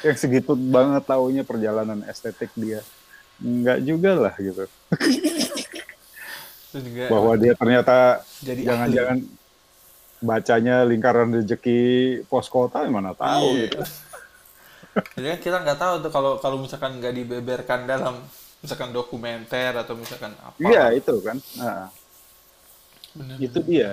Yang 0.00 0.16
segitu 0.22 0.52
banget 0.56 1.02
taunya 1.04 1.42
perjalanan 1.44 2.00
estetik 2.06 2.48
dia, 2.56 2.80
enggak 3.42 3.78
juga 3.84 4.10
lah 4.16 4.34
gitu. 4.38 4.64
juga 6.70 7.04
Bahwa 7.10 7.34
dia 7.34 7.52
ternyata 7.58 8.22
jadi 8.40 8.62
jangan-jangan 8.64 9.18
bacanya 10.20 10.86
lingkaran 10.86 11.32
rezeki 11.34 11.80
pos 12.30 12.46
kota, 12.46 12.86
mana 12.86 13.12
tahu 13.16 13.56
Iya. 13.56 13.66
gitu. 13.66 13.80
Jadi 15.18 15.26
kan 15.26 15.38
kita 15.42 15.56
nggak 15.64 15.78
tahu 15.80 15.94
tuh 16.06 16.10
kalau 16.12 16.32
kalau 16.38 16.56
misalkan 16.62 16.98
nggak 17.02 17.14
dibeberkan 17.14 17.86
dalam 17.86 18.20
misalkan 18.60 18.92
dokumenter 18.92 19.72
atau 19.76 19.96
misalkan 19.96 20.32
apa. 20.36 20.56
Iya 20.60 20.92
itu 20.96 21.14
kan. 21.24 21.36
Nah, 21.56 21.88
Bener, 23.16 23.36
itu 23.40 23.58
bener. 23.60 23.68
dia. 23.68 23.90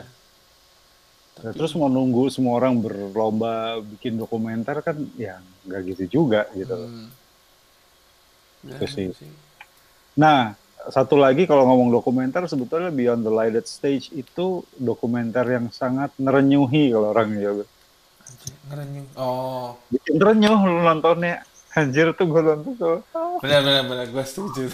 Nah, 1.37 1.53
terus 1.53 1.71
mau 1.77 1.85
nunggu 1.85 2.33
semua 2.33 2.57
orang 2.57 2.81
berlomba 2.81 3.77
bikin 3.81 4.17
dokumenter 4.17 4.81
kan 4.81 4.97
ya 5.15 5.37
nggak 5.65 5.81
gitu 5.93 6.03
juga 6.21 6.49
gitu. 6.53 6.73
Hmm. 6.73 7.07
Itu 8.65 8.85
sih. 8.89 9.13
sih. 9.13 9.29
Nah 10.17 10.57
satu 10.87 11.19
lagi 11.19 11.45
kalau 11.45 11.67
ngomong 11.67 11.91
dokumenter 11.93 12.47
sebetulnya 12.47 12.89
Beyond 12.89 13.21
the 13.27 13.33
Lighted 13.33 13.67
Stage 13.69 14.09
itu 14.15 14.65
dokumenter 14.79 15.45
yang 15.45 15.69
sangat 15.69 16.09
merenyuhi 16.17 16.89
kalau 16.95 17.13
orang 17.13 17.37
ya. 17.37 17.51
Anjir, 17.53 18.55
Ngerenyuh. 18.67 19.05
Oh, 19.15 19.79
Bikin 19.87 20.19
renyuh 20.19 20.59
lu 20.67 20.83
nontonnya. 20.83 21.43
Anjir 21.73 22.11
tuh 22.11 22.25
gue 22.25 22.41
nonton 22.41 22.73
tuh. 22.73 22.99
benar 23.37 23.61
benar 23.61 23.83
benar 23.83 24.07
gue 24.07 24.23
setuju. 24.23 24.65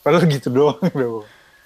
Padahal 0.00 0.24
gitu 0.26 0.48
doang. 0.48 0.78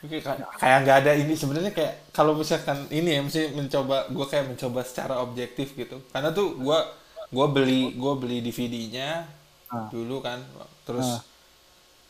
kayak 0.02 0.24
kayak 0.56 0.78
nggak 0.82 0.96
ada 0.98 1.12
ini 1.14 1.32
sebenarnya 1.32 1.70
kayak 1.70 2.10
kalau 2.10 2.34
misalkan 2.34 2.90
ini 2.90 3.12
ya 3.12 3.20
mesti 3.20 3.42
mencoba 3.50 4.08
gue 4.08 4.26
kayak 4.26 4.46
mencoba 4.48 4.80
secara 4.82 5.18
objektif 5.18 5.72
gitu. 5.72 6.02
Karena 6.08 6.30
tuh 6.30 6.56
gue 6.56 6.78
gue 7.28 7.46
beli 7.48 7.82
gue 7.92 8.12
beli 8.14 8.38
DVD-nya 8.40 9.28
Ah. 9.66 9.88
dulu 9.88 10.20
kan, 10.20 10.36
terus 10.82 11.06
Ah. 11.08 11.22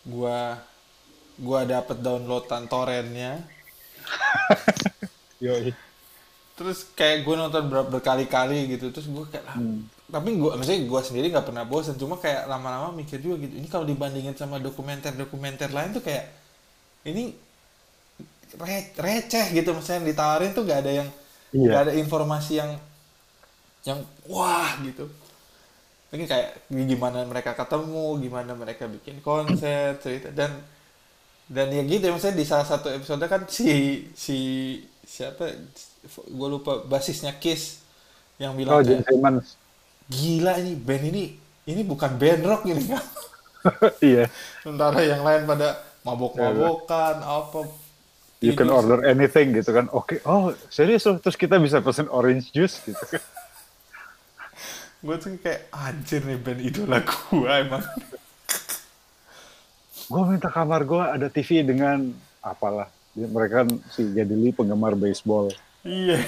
gue 0.02 0.38
gue 1.38 1.60
dapet 1.64 1.96
downloadan 1.96 2.66
torrentnya. 2.66 3.38
Yoi. 5.38 5.70
terus 6.52 6.84
kayak 6.92 7.22
gue 7.22 7.34
nonton 7.34 7.64
ber- 7.64 7.88
berkali-kali 7.88 8.68
gitu 8.68 8.90
terus 8.90 9.06
gue 9.06 9.24
kayak 9.26 9.42
ah, 9.44 9.56
Hmm. 9.56 9.82
Tapi 10.14 10.28
gue 10.40 10.50
maksudnya 10.58 10.80
gue 10.92 11.00
sendiri 11.08 11.26
nggak 11.32 11.46
pernah 11.48 11.64
bosan 11.72 11.96
cuma 12.02 12.14
kayak 12.20 12.42
lama-lama 12.52 12.88
mikir 13.00 13.18
juga 13.24 13.36
gitu. 13.48 13.54
Ini 13.60 13.68
kalau 13.72 13.86
dibandingin 13.88 14.36
sama 14.36 14.56
dokumenter-dokumenter 14.60 15.68
lain 15.76 15.90
tuh 15.96 16.04
kayak 16.04 16.24
ini 17.10 17.24
re- 18.60 18.92
receh 18.96 19.46
gitu. 19.56 19.70
Misalnya 19.76 20.02
ditawarin 20.12 20.50
tuh 20.56 20.62
gak 20.68 20.78
ada 20.84 20.92
yang 21.04 21.08
Iya. 21.52 21.72
gak 21.72 21.80
ada 21.88 21.92
informasi 22.02 22.52
yang 22.60 22.70
yang 23.82 24.00
wah 24.30 24.78
gitu. 24.86 25.10
Ini 26.12 26.24
kayak 26.28 26.68
gimana 26.68 27.24
mereka 27.24 27.56
ketemu 27.56 28.20
gimana 28.20 28.52
mereka 28.52 28.84
bikin 28.84 29.24
konser 29.24 29.96
cerita. 30.04 30.28
Dan 30.28 30.60
dan 31.48 31.68
ya 31.72 31.82
gitu 31.84 32.04
ya. 32.08 32.12
Maksudnya 32.14 32.38
di 32.42 32.46
salah 32.48 32.66
satu 32.68 32.88
episode 32.92 33.24
kan 33.28 33.42
si 33.48 33.68
si 34.16 34.38
siapa? 35.06 35.50
Gue 36.30 36.48
lupa 36.50 36.84
basisnya 36.86 37.32
Kiss 37.42 37.82
yang 38.42 38.54
bilang 38.58 38.76
Oh 38.76 38.82
Gene 38.82 39.04
Simmons. 39.04 39.56
Gila 40.06 40.58
ini 40.58 40.72
band 40.74 41.04
ini 41.06 41.24
ini 41.64 41.82
bukan 41.82 42.16
band 42.16 42.42
rock 42.42 42.62
ini 42.66 42.82
kan 42.86 43.04
Iya. 44.02 44.26
sementara 44.60 44.98
yang 45.02 45.22
lain 45.22 45.46
pada 45.46 45.78
mabok-mabokan 46.02 47.16
apa 47.20 47.62
You 48.42 48.58
can 48.58 48.74
order 48.74 49.06
anything 49.06 49.54
gitu 49.54 49.70
kan. 49.70 49.86
Oke, 49.94 50.18
oh 50.26 50.50
serius 50.66 51.06
loh. 51.06 51.14
Terus 51.22 51.38
kita 51.38 51.62
bisa 51.62 51.78
pesen 51.78 52.10
orange 52.10 52.50
juice 52.50 52.82
gitu 52.82 52.98
kan. 52.98 53.22
gue 55.06 55.14
tuh 55.14 55.38
kayak 55.38 55.70
anjir 55.70 56.26
nih 56.26 56.42
band 56.42 56.58
idola 56.58 56.98
gue 57.02 57.46
emang 57.46 57.82
gue 60.10 60.22
minta 60.26 60.50
kamar 60.50 60.82
gue 60.82 60.98
ada 60.98 61.30
TV 61.30 61.62
dengan 61.62 62.10
apalah. 62.38 62.90
Mereka 63.14 63.62
kan 63.62 63.68
si 63.94 64.10
Jadili 64.10 64.50
penggemar 64.50 64.98
baseball. 64.98 65.46
iya 65.82 66.18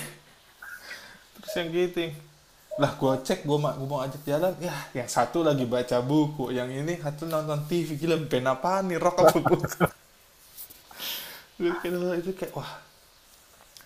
terus 1.34 1.54
yang 1.54 1.68
gitu 1.70 2.14
lah 2.74 2.90
gue 2.98 3.12
cek 3.22 3.46
gue 3.46 3.58
mau 3.58 3.70
gue 3.70 3.88
mau 3.88 4.02
ajak 4.02 4.22
jalan. 4.26 4.52
Ya 4.58 4.74
yang 4.96 5.06
satu 5.06 5.46
lagi 5.46 5.62
baca 5.62 6.02
buku 6.02 6.50
yang 6.50 6.66
ini 6.70 6.98
satu 6.98 7.30
nonton 7.30 7.62
TV 7.70 7.94
gila 7.94 8.18
band 8.26 8.46
apa 8.50 8.82
nih? 8.82 8.98
Rock 8.98 9.16
apa 9.22 9.38
itu 12.18 12.30
kayak 12.34 12.52
wah 12.58 12.70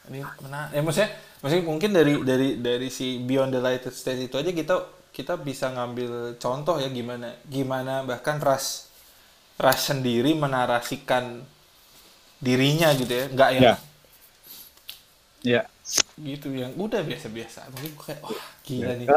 ini 0.08 0.24
menarik. 0.40 0.72
Ya 0.72 0.80
maksudnya 0.80 1.10
maksudnya 1.44 1.64
mungkin 1.68 1.90
dari 1.92 2.12
dari 2.24 2.48
dari 2.56 2.88
si 2.88 3.20
Beyond 3.20 3.52
the 3.52 3.60
Lighted 3.60 3.92
Stage 3.92 4.24
itu 4.24 4.36
aja 4.40 4.50
kita 4.56 4.74
kita 5.12 5.34
bisa 5.36 5.68
ngambil 5.68 6.40
contoh 6.40 6.80
ya 6.80 6.88
gimana 6.88 7.36
gimana 7.44 8.06
bahkan 8.08 8.40
ras 8.40 8.88
ras 9.60 9.90
sendiri 9.90 10.32
menarasikan 10.32 11.44
dirinya 12.40 12.88
gitu 12.96 13.12
ya. 13.12 13.26
Nggak 13.28 13.48
Ya. 13.60 13.74
Ya. 15.44 15.62
Gitu 16.20 16.50
yang 16.50 16.74
udah 16.74 17.00
biasa-biasa. 17.02 17.70
Mungkin 17.70 17.90
gue 17.94 18.04
kayak 18.04 18.22
wah 18.26 18.42
gila 18.66 18.92
nih. 18.98 19.08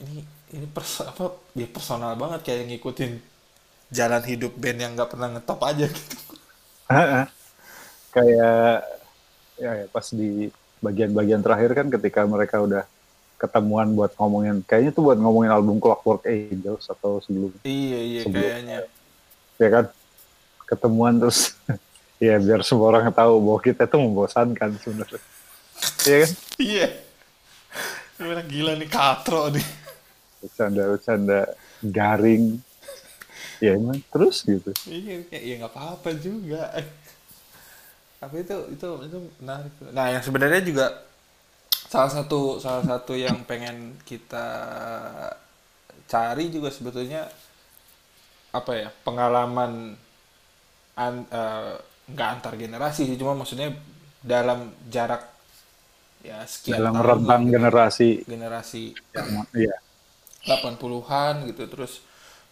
Ini 0.00 0.16
ini 0.56 0.66
perso 0.66 1.06
apa 1.06 1.36
dia 1.54 1.68
personal 1.68 2.16
banget 2.16 2.40
kayak 2.42 2.66
ngikutin 2.72 3.12
jalan 3.90 4.22
hidup 4.24 4.52
band 4.56 4.78
yang 4.80 4.92
nggak 4.96 5.10
pernah 5.10 5.28
ngetop 5.30 5.60
aja 5.62 5.86
gitu. 5.86 6.16
Kayak 8.10 8.86
ya, 9.60 9.70
ya 9.78 9.86
pas 9.92 10.06
di 10.10 10.50
bagian-bagian 10.80 11.44
terakhir 11.44 11.70
kan 11.76 11.86
ketika 11.92 12.24
mereka 12.26 12.58
udah 12.64 12.82
ketemuan 13.36 13.92
buat 13.94 14.12
ngomongin 14.20 14.60
kayaknya 14.66 14.92
tuh 14.92 15.04
buat 15.12 15.18
ngomongin 15.20 15.52
album 15.52 15.80
Clockwork 15.80 16.24
Angels 16.28 16.88
atau 16.88 17.20
sebelum 17.24 17.52
iya 17.64 18.00
iya 18.00 18.20
Sebelum- 18.24 18.40
kayaknya. 18.42 18.78
Ya 19.60 19.68
kan? 19.68 19.84
Ketemuan 20.66 21.14
terus. 21.20 21.54
Ya 22.20 22.36
biar 22.36 22.60
semua 22.60 22.92
orang 22.92 23.08
tahu 23.16 23.40
bahwa 23.40 23.60
kita 23.64 23.88
tuh 23.88 23.96
membosankan 24.04 24.76
sebenarnya 24.84 25.24
Iya 26.06 26.16
kan? 26.24 26.30
Iya. 26.60 26.86
Gimana? 28.16 28.42
Gila 28.44 28.72
nih 28.76 28.88
katro 28.90 29.48
nih. 29.52 29.66
Bercanda-bercanda 30.40 31.40
garing. 31.84 32.60
Ya 33.60 33.76
emang 33.76 34.00
terus 34.08 34.44
gitu. 34.44 34.72
Iya 34.88 35.24
kayak 35.28 35.44
ya 35.44 35.54
nggak 35.60 35.72
apa-apa 35.72 36.08
juga. 36.16 36.64
Tapi 38.20 38.36
itu 38.44 38.56
itu 38.72 38.88
itu 39.04 39.18
menarik. 39.40 39.72
Nah 39.92 40.06
yang 40.12 40.24
sebenarnya 40.24 40.60
juga 40.64 40.86
salah 41.90 42.12
satu 42.12 42.56
salah 42.62 42.84
satu 42.86 43.18
yang 43.18 43.44
pengen 43.44 43.98
kita 44.06 44.46
cari 46.06 46.50
juga 46.50 46.70
sebetulnya 46.70 47.26
apa 48.50 48.72
ya 48.74 48.88
pengalaman 49.06 49.94
an, 50.98 51.14
eh, 51.26 51.74
nggak 52.10 52.28
antar 52.34 52.54
generasi 52.58 53.06
sih 53.06 53.18
cuma 53.18 53.38
maksudnya 53.38 53.70
dalam 54.22 54.74
jarak 54.90 55.22
ya 56.28 56.38
sekian 56.54 56.84
dalam 56.84 56.94
tahun 56.94 57.08
rentang 57.08 57.42
gitu. 57.48 57.52
generasi 57.54 58.08
generasi 58.30 58.82
iya 59.54 59.74
80-an 60.46 61.34
gitu 61.50 61.62
terus 61.72 61.92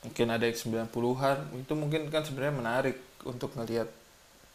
mungkin 0.05 0.27
ada 0.35 0.45
yang 0.49 0.59
90-an 0.63 1.39
itu 1.63 1.73
mungkin 1.83 2.01
kan 2.15 2.23
sebenarnya 2.27 2.55
menarik 2.61 2.97
untuk 3.27 3.51
ngelihat 3.57 3.89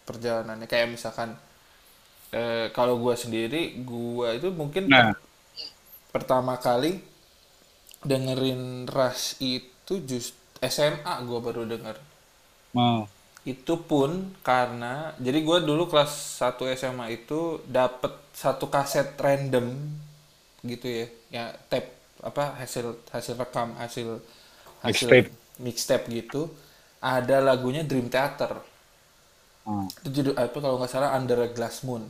perjalanannya 0.08 0.68
kayak 0.72 0.88
misalkan 0.96 1.30
eh, 2.34 2.68
kalau 2.78 2.96
gua 3.04 3.16
sendiri 3.24 3.62
gua 3.86 4.28
itu 4.38 4.50
mungkin 4.62 4.84
Nah. 4.86 5.14
per- 5.14 5.20
pertama 6.14 6.56
kali 6.62 6.92
dengerin 8.10 8.64
Rush 8.96 9.26
itu 9.42 9.94
just 10.10 10.36
SMA 10.76 11.14
gua 11.28 11.40
baru 11.46 11.64
denger 11.72 11.98
Oh. 12.76 13.08
itu 13.44 13.76
pun 13.90 14.12
karena 14.40 15.12
jadi 15.20 15.40
gua 15.44 15.60
dulu 15.60 15.84
kelas 15.92 16.12
1 16.40 16.64
SMA 16.80 17.12
itu 17.12 17.60
dapet 17.68 18.14
satu 18.34 18.66
kaset 18.74 19.14
random 19.18 19.68
gitu 20.66 20.88
ya 20.88 21.06
ya 21.36 21.44
tape 21.70 21.90
apa 22.24 22.56
hasil 22.62 22.86
hasil 23.12 23.36
rekam 23.36 23.76
hasil 23.82 24.08
hasil 24.86 25.10
Mixtape. 25.10 25.30
mixtape 25.60 26.06
gitu 26.12 26.42
ada 27.04 27.38
lagunya 27.44 27.84
Dream 27.84 28.08
Theater 28.14 28.54
Oh. 29.64 29.88
itu 30.04 30.10
judul 30.20 30.36
apa 30.36 30.58
kalau 30.60 30.76
nggak 30.76 30.92
salah 30.92 31.16
Under 31.16 31.40
a 31.40 31.48
Glass 31.48 31.88
Moon 31.88 32.04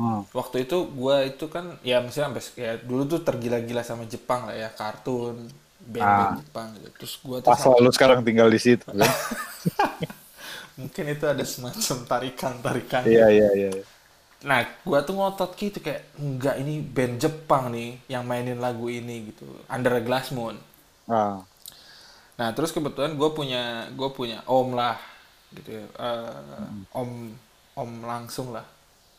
Oh. 0.00 0.24
waktu 0.32 0.64
itu 0.64 0.76
gua 0.96 1.28
itu 1.28 1.44
kan 1.52 1.76
ya 1.84 2.00
misalnya 2.00 2.40
sampai 2.40 2.44
ya 2.56 2.72
dulu 2.80 3.02
tuh 3.04 3.20
tergila-gila 3.20 3.84
sama 3.84 4.08
Jepang 4.08 4.48
lah 4.48 4.56
ya 4.56 4.68
kartun 4.72 5.36
band-band 5.84 6.32
Ah. 6.32 6.40
Jepang 6.40 6.66
gitu 6.80 6.88
terus 6.98 7.14
gua 7.20 7.38
tuh 7.44 7.52
Pas 7.52 7.60
lalu 7.68 7.90
sekarang 7.92 8.24
tinggal 8.24 8.48
di 8.48 8.56
situ 8.56 8.88
kan? 8.96 9.04
mungkin 10.78 11.04
itu 11.12 11.24
ada 11.28 11.44
semacam 11.44 11.96
tarikan-tarikan 12.08 13.02
Iya 13.04 13.26
iya 13.28 13.48
iya. 13.52 13.70
Nah, 14.40 14.64
gua 14.88 15.04
tuh 15.04 15.20
ngotot 15.20 15.52
gitu 15.52 15.84
kayak 15.84 16.16
enggak 16.16 16.56
ini 16.64 16.80
band 16.80 17.20
Jepang 17.20 17.68
nih 17.68 18.00
yang 18.08 18.24
mainin 18.24 18.56
lagu 18.56 18.88
ini 18.88 19.32
gitu. 19.32 19.44
Under 19.68 19.92
a 19.96 20.02
Glass 20.02 20.32
Moon. 20.32 20.56
Ah. 21.04 21.44
Nah, 22.40 22.48
terus 22.56 22.72
kebetulan 22.72 23.20
gue 23.20 23.30
punya 23.36 23.92
gue 23.92 24.08
punya 24.16 24.40
om 24.48 24.72
lah 24.72 24.96
gitu 25.52 25.76
ya. 25.76 25.84
Eh, 25.84 26.68
om 26.96 27.36
om 27.76 27.90
langsung 28.00 28.56
lah. 28.56 28.64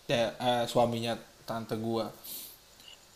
Ya 0.09 0.33
eh, 0.33 0.65
suaminya 0.65 1.13
tante 1.45 1.77
gua. 1.77 2.09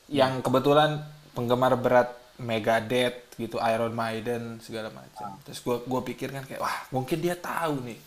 Yang 0.06 0.46
kebetulan 0.46 1.02
penggemar 1.34 1.74
berat 1.74 2.14
Megadeth 2.36 3.34
gitu, 3.40 3.58
Iron 3.64 3.96
Maiden 3.96 4.60
segala 4.60 4.92
macam. 4.92 5.40
Terus 5.48 5.64
gua 5.64 5.82
gua 5.88 6.04
pikir 6.04 6.30
kan 6.30 6.44
kayak 6.46 6.62
wah, 6.62 6.86
mungkin 6.94 7.18
dia 7.18 7.34
tahu 7.34 7.82
nih. 7.82 7.98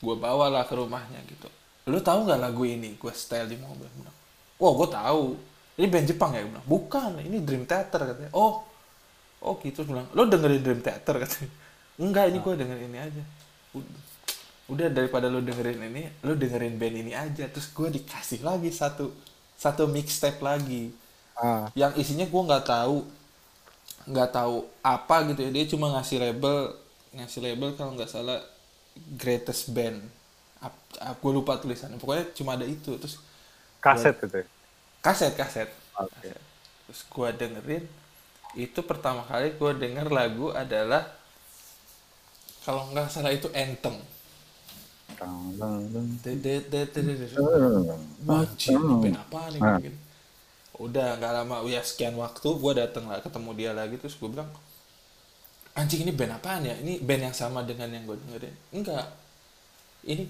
Gua 0.00 0.16
bawalah 0.16 0.64
ke 0.64 0.74
rumahnya 0.74 1.20
gitu. 1.28 1.46
Lu 1.90 2.00
tahu 2.00 2.26
nggak 2.26 2.40
lagu 2.40 2.62
ini? 2.64 2.94
Gua 3.00 3.12
style 3.12 3.48
di 3.50 3.56
mobil. 3.58 3.86
Bilang, 3.98 4.16
Wah, 4.60 4.72
gue 4.78 4.88
tahu. 4.92 5.24
Ini 5.80 5.86
band 5.88 6.06
Jepang 6.10 6.30
ya? 6.36 6.40
Gua 6.44 6.52
bilang, 6.56 6.66
Bukan, 6.68 7.10
ini 7.24 7.36
Dream 7.42 7.64
Theater 7.66 8.00
katanya. 8.14 8.32
Oh, 8.36 8.62
oh 9.42 9.54
gitu. 9.62 9.84
Bilang, 9.88 10.06
lo 10.14 10.22
dengerin 10.28 10.62
Dream 10.64 10.80
Theater 10.84 11.14
katanya. 11.24 11.50
Enggak, 12.00 12.24
ini 12.32 12.38
gue 12.40 12.54
dengerin 12.56 12.86
ini 12.90 12.98
aja. 13.00 13.22
Udah, 13.76 14.00
udah 14.70 14.88
daripada 14.90 15.26
lo 15.28 15.40
dengerin 15.42 15.80
ini, 15.82 16.02
lo 16.24 16.32
dengerin 16.38 16.74
band 16.80 16.96
ini 17.02 17.12
aja. 17.14 17.44
Terus 17.50 17.68
gue 17.72 17.88
dikasih 18.00 18.40
lagi 18.46 18.70
satu 18.72 19.10
satu 19.58 19.84
mixtape 19.90 20.40
lagi 20.42 20.94
Ah. 21.40 21.72
yang 21.72 21.96
isinya 21.96 22.28
gue 22.28 22.42
nggak 22.44 22.68
tahu 22.68 23.00
nggak 24.10 24.30
tahu 24.32 24.56
apa 24.84 25.16
gitu 25.32 25.40
ya 25.46 25.50
dia 25.52 25.64
cuma 25.72 25.86
ngasih 25.96 26.18
label 26.20 26.56
ngasih 27.16 27.40
label 27.44 27.68
kalau 27.76 27.92
nggak 27.96 28.10
salah 28.10 28.40
greatest 29.16 29.72
band 29.76 30.00
gue 31.22 31.32
lupa 31.32 31.56
tulisannya 31.60 31.96
pokoknya 32.00 32.24
cuma 32.36 32.56
ada 32.56 32.66
itu 32.68 32.92
terus 33.00 33.16
Kaset 33.84 34.16
itu. 34.24 34.36
ya? 34.40 34.46
kaset 35.04 35.32
kaset. 35.36 35.68
Kaset. 35.96 36.40
terus 36.86 37.00
gue 37.08 37.28
dengerin 37.40 37.84
itu 38.64 38.80
pertama 38.82 39.22
kali 39.30 39.54
gue 39.54 39.72
denger 39.82 40.06
lagu 40.10 40.50
adalah 40.52 41.02
kalau 42.64 42.82
nggak 42.92 43.08
salah 43.12 43.32
itu 43.32 43.48
anthem. 43.56 43.96
Hmm. 47.34 47.96
Wajib, 48.28 48.80
band 49.00 49.16
apa 49.22 49.40
nih 49.52 49.62
mungkin. 49.64 49.94
Udah 50.80 51.08
nggak 51.20 51.32
lama, 51.36 51.56
ya 51.68 51.82
sekian 51.84 52.14
waktu 52.16 52.48
gue 52.62 52.72
dateng 52.80 53.04
lah 53.10 53.20
ketemu 53.20 53.50
dia 53.58 53.70
lagi 53.76 53.96
terus 54.00 54.16
gue 54.20 54.28
bilang, 54.32 54.48
anjing 55.76 56.00
ini 56.04 56.12
band 56.12 56.32
apaan 56.38 56.62
ya? 56.68 56.74
Ini 56.82 57.00
band 57.04 57.22
yang 57.32 57.36
sama 57.36 57.60
dengan 57.64 57.88
yang 57.92 58.04
gue 58.08 58.16
dengerin. 58.22 58.54
Enggak, 58.76 59.06
ini 60.08 60.24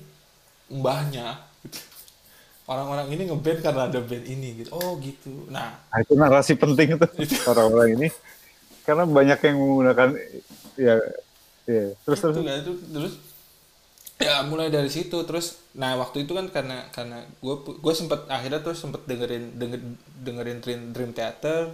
mbahnya. 0.70 1.42
Gitu. 1.66 1.78
Orang-orang 2.70 3.10
ini 3.10 3.26
ngeband 3.26 3.60
karena 3.66 3.82
ada 3.90 3.98
band 3.98 4.24
ini 4.30 4.62
gitu. 4.62 4.70
Oh 4.72 4.96
gitu. 5.02 5.50
Nah, 5.50 5.74
Nah, 5.90 5.98
itu 6.00 6.14
narasi 6.14 6.54
penting 6.54 6.94
itu 6.94 7.06
orang-orang 7.50 7.98
ini 7.98 8.08
karena 8.86 9.04
banyak 9.04 9.38
yang 9.44 9.56
menggunakan 9.60 10.08
ya 10.74 10.94
ya 11.68 11.94
terus 12.02 12.18
terus 12.24 12.34
itu 12.34 12.42
kan 12.42 12.56
itu 12.58 12.72
terus 12.90 13.14
ya 14.20 14.44
mulai 14.44 14.68
dari 14.68 14.90
situ 14.90 15.16
terus 15.24 15.60
nah 15.72 15.96
waktu 15.96 16.26
itu 16.26 16.32
kan 16.34 16.50
karena 16.50 16.88
karena 16.90 17.24
gue 17.40 17.54
gue 17.78 17.94
sempet 17.94 18.26
akhirnya 18.28 18.60
tuh 18.60 18.74
sempet 18.76 19.06
dengerin 19.06 19.56
denger, 19.56 19.80
dengerin 20.26 20.58
Dream, 20.60 20.80
Dream 20.92 21.12
Theater 21.14 21.72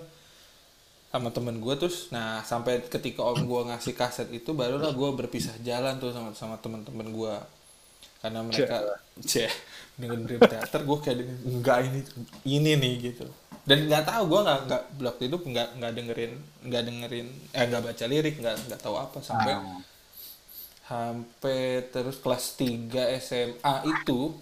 sama 1.11 1.33
temen 1.33 1.59
gue 1.59 1.75
terus 1.81 2.13
nah 2.13 2.45
sampai 2.45 2.85
ketika 2.87 3.25
om 3.25 3.41
gue 3.41 3.61
ngasih 3.73 3.95
kaset 3.97 4.29
itu 4.31 4.53
barulah 4.53 4.93
gue 4.93 5.09
berpisah 5.17 5.57
jalan 5.65 5.97
tuh 5.97 6.13
sama 6.13 6.37
sama 6.37 6.61
temen-temen 6.61 7.09
gue 7.15 7.35
karena 8.27 8.41
mereka 8.43 8.77
ceh 9.23 9.53
dengan 9.95 10.19
Dream 10.21 10.43
Theater 10.43 10.81
gue 10.83 10.99
kayak 11.01 11.19
enggak 11.43 11.79
ini 11.87 12.01
ini 12.45 12.73
nih 12.75 12.95
gitu 13.07 13.27
dan 13.63 13.87
nggak 13.87 14.05
tahu 14.05 14.23
gue 14.29 14.41
nggak 14.43 14.61
nggak 14.67 14.83
waktu 15.01 15.23
itu 15.25 15.37
nggak 15.41 15.69
nggak 15.75 15.93
dengerin 15.93 16.33
nggak 16.63 16.83
dengerin 16.85 17.27
eh 17.51 17.65
nggak 17.65 17.83
baca 17.83 18.05
lirik 18.05 18.35
nggak 18.37 18.55
nggak 18.67 18.81
tahu 18.81 18.95
apa 18.95 19.19
sampai 19.21 19.53
Ah. 19.55 19.81
sampai 20.85 21.61
terus 21.89 22.19
kelas 22.19 22.55
3 22.55 23.19
SMA 23.19 23.75
itu 23.87 24.35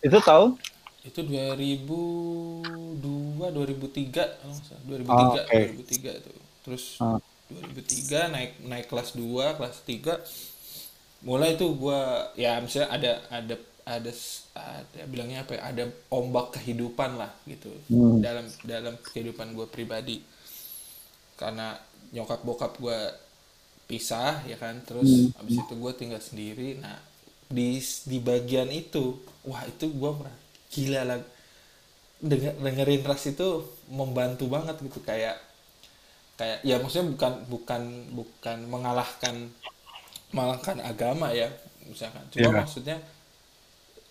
itu 0.00 0.18
tahun 0.18 0.58
itu 1.02 1.18
2002 1.18 2.62
2003 3.54 4.38
kalau 4.38 4.54
nggak 4.54 4.66
salah. 4.66 4.82
2003 4.86 5.10
Oh, 5.10 5.34
oke. 5.34 5.60
2003 5.82 6.18
itu 6.18 6.30
terus 6.62 6.84
Ah. 6.98 7.18
2003 7.46 8.32
naik 8.32 8.52
naik 8.64 8.86
kelas 8.88 9.14
2 9.14 9.54
kelas 9.54 9.76
3 9.84 10.18
mulai 11.22 11.54
itu 11.56 11.66
gua 11.78 12.30
ya 12.34 12.58
misalnya 12.62 12.88
ada 12.96 13.12
ada 13.30 13.56
ada 13.82 14.12
ada 14.54 15.02
bilangnya 15.10 15.42
apa 15.42 15.58
ya 15.58 15.62
ada 15.70 15.84
ombak 16.10 16.58
kehidupan 16.58 17.18
lah 17.18 17.30
gitu. 17.46 17.70
Hmm. 17.90 18.18
dalam 18.22 18.46
dalam 18.66 18.94
kehidupan 19.00 19.54
gua 19.56 19.66
pribadi. 19.70 20.22
Karena 21.38 21.74
nyokap 22.14 22.40
bokap 22.46 22.72
gua 22.78 22.98
pisah 23.90 24.40
ya 24.48 24.56
kan 24.56 24.80
terus 24.86 25.34
habis 25.36 25.56
itu 25.62 25.74
gua 25.78 25.92
tinggal 25.94 26.22
sendiri. 26.22 26.78
Nah 26.78 26.98
di 27.52 27.78
di 28.10 28.18
bagian 28.22 28.70
itu 28.72 29.18
wah 29.46 29.62
itu 29.66 29.86
gua 29.94 30.10
merasa 30.18 30.40
gila 30.72 31.02
lah. 31.06 31.18
Denger- 32.22 32.58
dengerin 32.62 33.02
ras 33.02 33.24
itu 33.26 33.48
membantu 33.90 34.46
banget 34.46 34.76
gitu. 34.78 35.02
Kayak 35.02 35.36
kayak 36.38 36.58
ya 36.64 36.76
maksudnya 36.82 37.06
bukan 37.12 37.32
bukan 37.52 37.82
bukan 38.18 38.58
mengalahkan 38.70 39.36
mengalahkan 40.32 40.80
agama 40.80 41.30
ya 41.32 41.48
misalkan. 41.86 42.24
Cuma 42.32 42.48
Iya. 42.48 42.58
maksudnya 42.64 42.96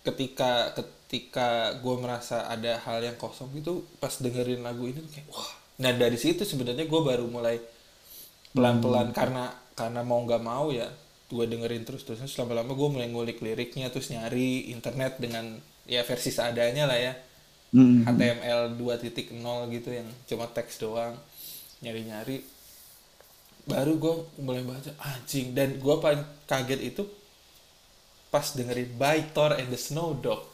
ketika 0.02 0.74
ketika 0.74 1.76
gue 1.78 1.96
merasa 2.00 2.48
ada 2.48 2.80
hal 2.82 3.04
yang 3.04 3.14
kosong 3.20 3.52
gitu 3.54 3.84
pas 4.02 4.10
dengerin 4.18 4.64
lagu 4.64 4.88
ini 4.88 5.02
kayak 5.12 5.28
wah. 5.30 5.50
Nah 5.82 5.92
dari 5.94 6.16
situ 6.18 6.42
sebenarnya 6.42 6.88
gue 6.88 7.00
baru 7.04 7.26
mulai 7.28 7.60
pelan-pelan 8.52 9.12
karena 9.14 9.52
karena 9.72 10.00
mau 10.04 10.20
nggak 10.24 10.42
mau 10.42 10.68
ya 10.72 10.88
gue 11.32 11.44
dengerin 11.48 11.84
terus 11.88 12.04
terus 12.04 12.20
lama-lama 12.36 12.76
gue 12.76 12.88
mulai 12.92 13.08
ngulik 13.08 13.40
liriknya 13.40 13.88
terus 13.88 14.12
nyari 14.12 14.68
internet 14.68 15.16
dengan 15.16 15.56
ya 15.88 16.04
versi 16.04 16.30
seadanya 16.30 16.84
lah 16.86 16.98
ya. 17.00 17.14
Hmm. 17.72 18.04
HTML 18.04 18.76
2.0 18.76 19.32
gitu 19.72 19.88
yang 19.88 20.04
cuma 20.28 20.44
teks 20.52 20.76
doang 20.76 21.16
nyari-nyari 21.80 22.44
baru 23.68 23.92
gue 23.98 24.14
mulai 24.42 24.62
baca 24.66 24.90
anjing. 25.02 25.54
Dan 25.54 25.78
gue 25.78 25.94
paling 25.98 26.22
kaget 26.46 26.80
itu 26.82 27.02
pas 28.32 28.44
dengerin 28.56 28.90
By 28.96 29.32
Thor 29.36 29.54
and 29.54 29.68
the 29.68 29.78
Snow 29.78 30.16
Dog. 30.16 30.48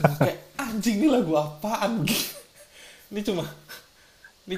Terus 0.00 0.16
kayak 0.16 0.38
anjing 0.56 0.96
ini 1.04 1.08
lagu 1.12 1.36
apaan? 1.36 2.04
Ini 3.10 3.26
cuma 3.26 3.42
ini, 4.46 4.54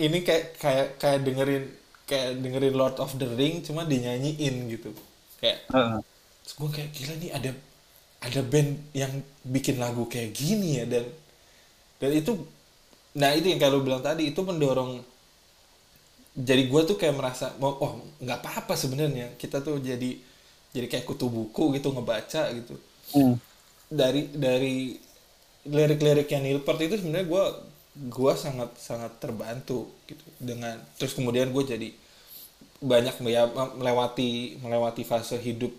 ini 0.00 0.18
kayak 0.24 0.56
kayak 0.56 0.88
kayak 0.96 1.20
dengerin 1.28 1.64
kayak 2.08 2.40
dengerin 2.40 2.72
Lord 2.72 2.96
of 2.96 3.12
the 3.20 3.28
Ring 3.36 3.60
cuma 3.60 3.84
dinyanyiin 3.84 4.64
gitu. 4.72 4.96
Kayak. 5.44 5.68
Terus 5.68 6.54
gue 6.56 6.68
kayak 6.72 6.90
gila 6.96 7.14
nih 7.20 7.30
ada 7.36 7.50
ada 8.20 8.40
band 8.44 8.92
yang 8.92 9.12
bikin 9.44 9.80
lagu 9.80 10.04
kayak 10.04 10.36
gini 10.36 10.80
ya 10.80 10.84
dan 10.84 11.04
dan 12.00 12.10
itu 12.12 12.32
nah 13.16 13.32
itu 13.32 13.48
yang 13.48 13.58
kayak 13.58 13.72
lo 13.72 13.80
bilang 13.80 14.04
tadi 14.04 14.28
itu 14.30 14.40
mendorong 14.44 15.00
jadi 16.40 16.62
gue 16.66 16.80
tuh 16.88 16.96
kayak 16.96 17.14
merasa 17.16 17.52
mau 17.60 17.76
oh 17.76 17.92
nggak 18.20 18.38
apa-apa 18.40 18.74
sebenarnya. 18.74 19.36
Kita 19.36 19.60
tuh 19.60 19.78
jadi 19.80 20.16
jadi 20.70 20.86
kayak 20.86 21.04
kutu 21.06 21.26
buku 21.28 21.76
gitu 21.76 21.92
ngebaca 21.92 22.50
gitu. 22.54 22.74
Hmm. 23.10 23.34
dari 23.90 24.30
dari 24.30 24.94
lirik-liriknya 25.66 26.38
Nilpert 26.38 26.78
itu 26.78 27.02
sebenarnya 27.02 27.26
gue 27.26 27.44
gua 28.06 28.38
sangat 28.38 28.70
sangat 28.78 29.18
terbantu 29.18 29.90
gitu 30.06 30.22
dengan 30.38 30.78
terus 30.94 31.18
kemudian 31.18 31.50
gue 31.50 31.64
jadi 31.66 31.88
banyak 32.80 33.18
ya 33.26 33.50
melewati 33.50 34.62
melewati 34.62 35.02
fase 35.02 35.42
hidup 35.42 35.74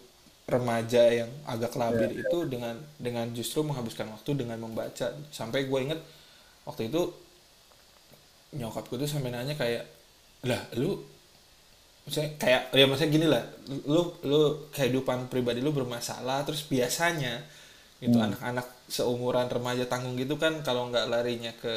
remaja 0.45 1.07
yang 1.07 1.31
agak 1.47 1.73
labil 1.79 2.19
itu 2.19 2.37
dengan 2.51 2.75
dengan 2.99 3.31
justru 3.31 3.63
menghabiskan 3.63 4.11
waktu 4.11 4.43
dengan 4.43 4.59
membaca. 4.59 5.15
Sampai 5.31 5.71
gue 5.71 5.79
inget 5.79 5.99
waktu 6.67 6.91
itu 6.91 7.09
nyokap 8.59 8.85
gue 8.91 9.07
tuh 9.07 9.09
sampai 9.09 9.31
nanya 9.31 9.55
kayak 9.55 9.87
lah 10.49 10.61
lu 10.77 10.97
maksudnya 12.05 12.29
kayak 12.41 12.61
ya 12.73 12.85
maksudnya 12.89 13.11
gini 13.13 13.27
lah. 13.29 13.43
Lu 13.93 14.01
lu 14.25 14.41
kehidupan 14.75 15.29
pribadi 15.31 15.59
lu 15.61 15.71
bermasalah 15.73 16.43
terus 16.47 16.65
biasanya 16.65 17.33
gitu 18.03 18.17
anak-anak 18.21 18.67
seumuran 18.89 19.47
remaja 19.49 19.85
tanggung 19.91 20.15
gitu 20.19 20.35
kan 20.43 20.53
kalau 20.67 20.89
nggak 20.91 21.07
larinya 21.13 21.53
ke 21.61 21.75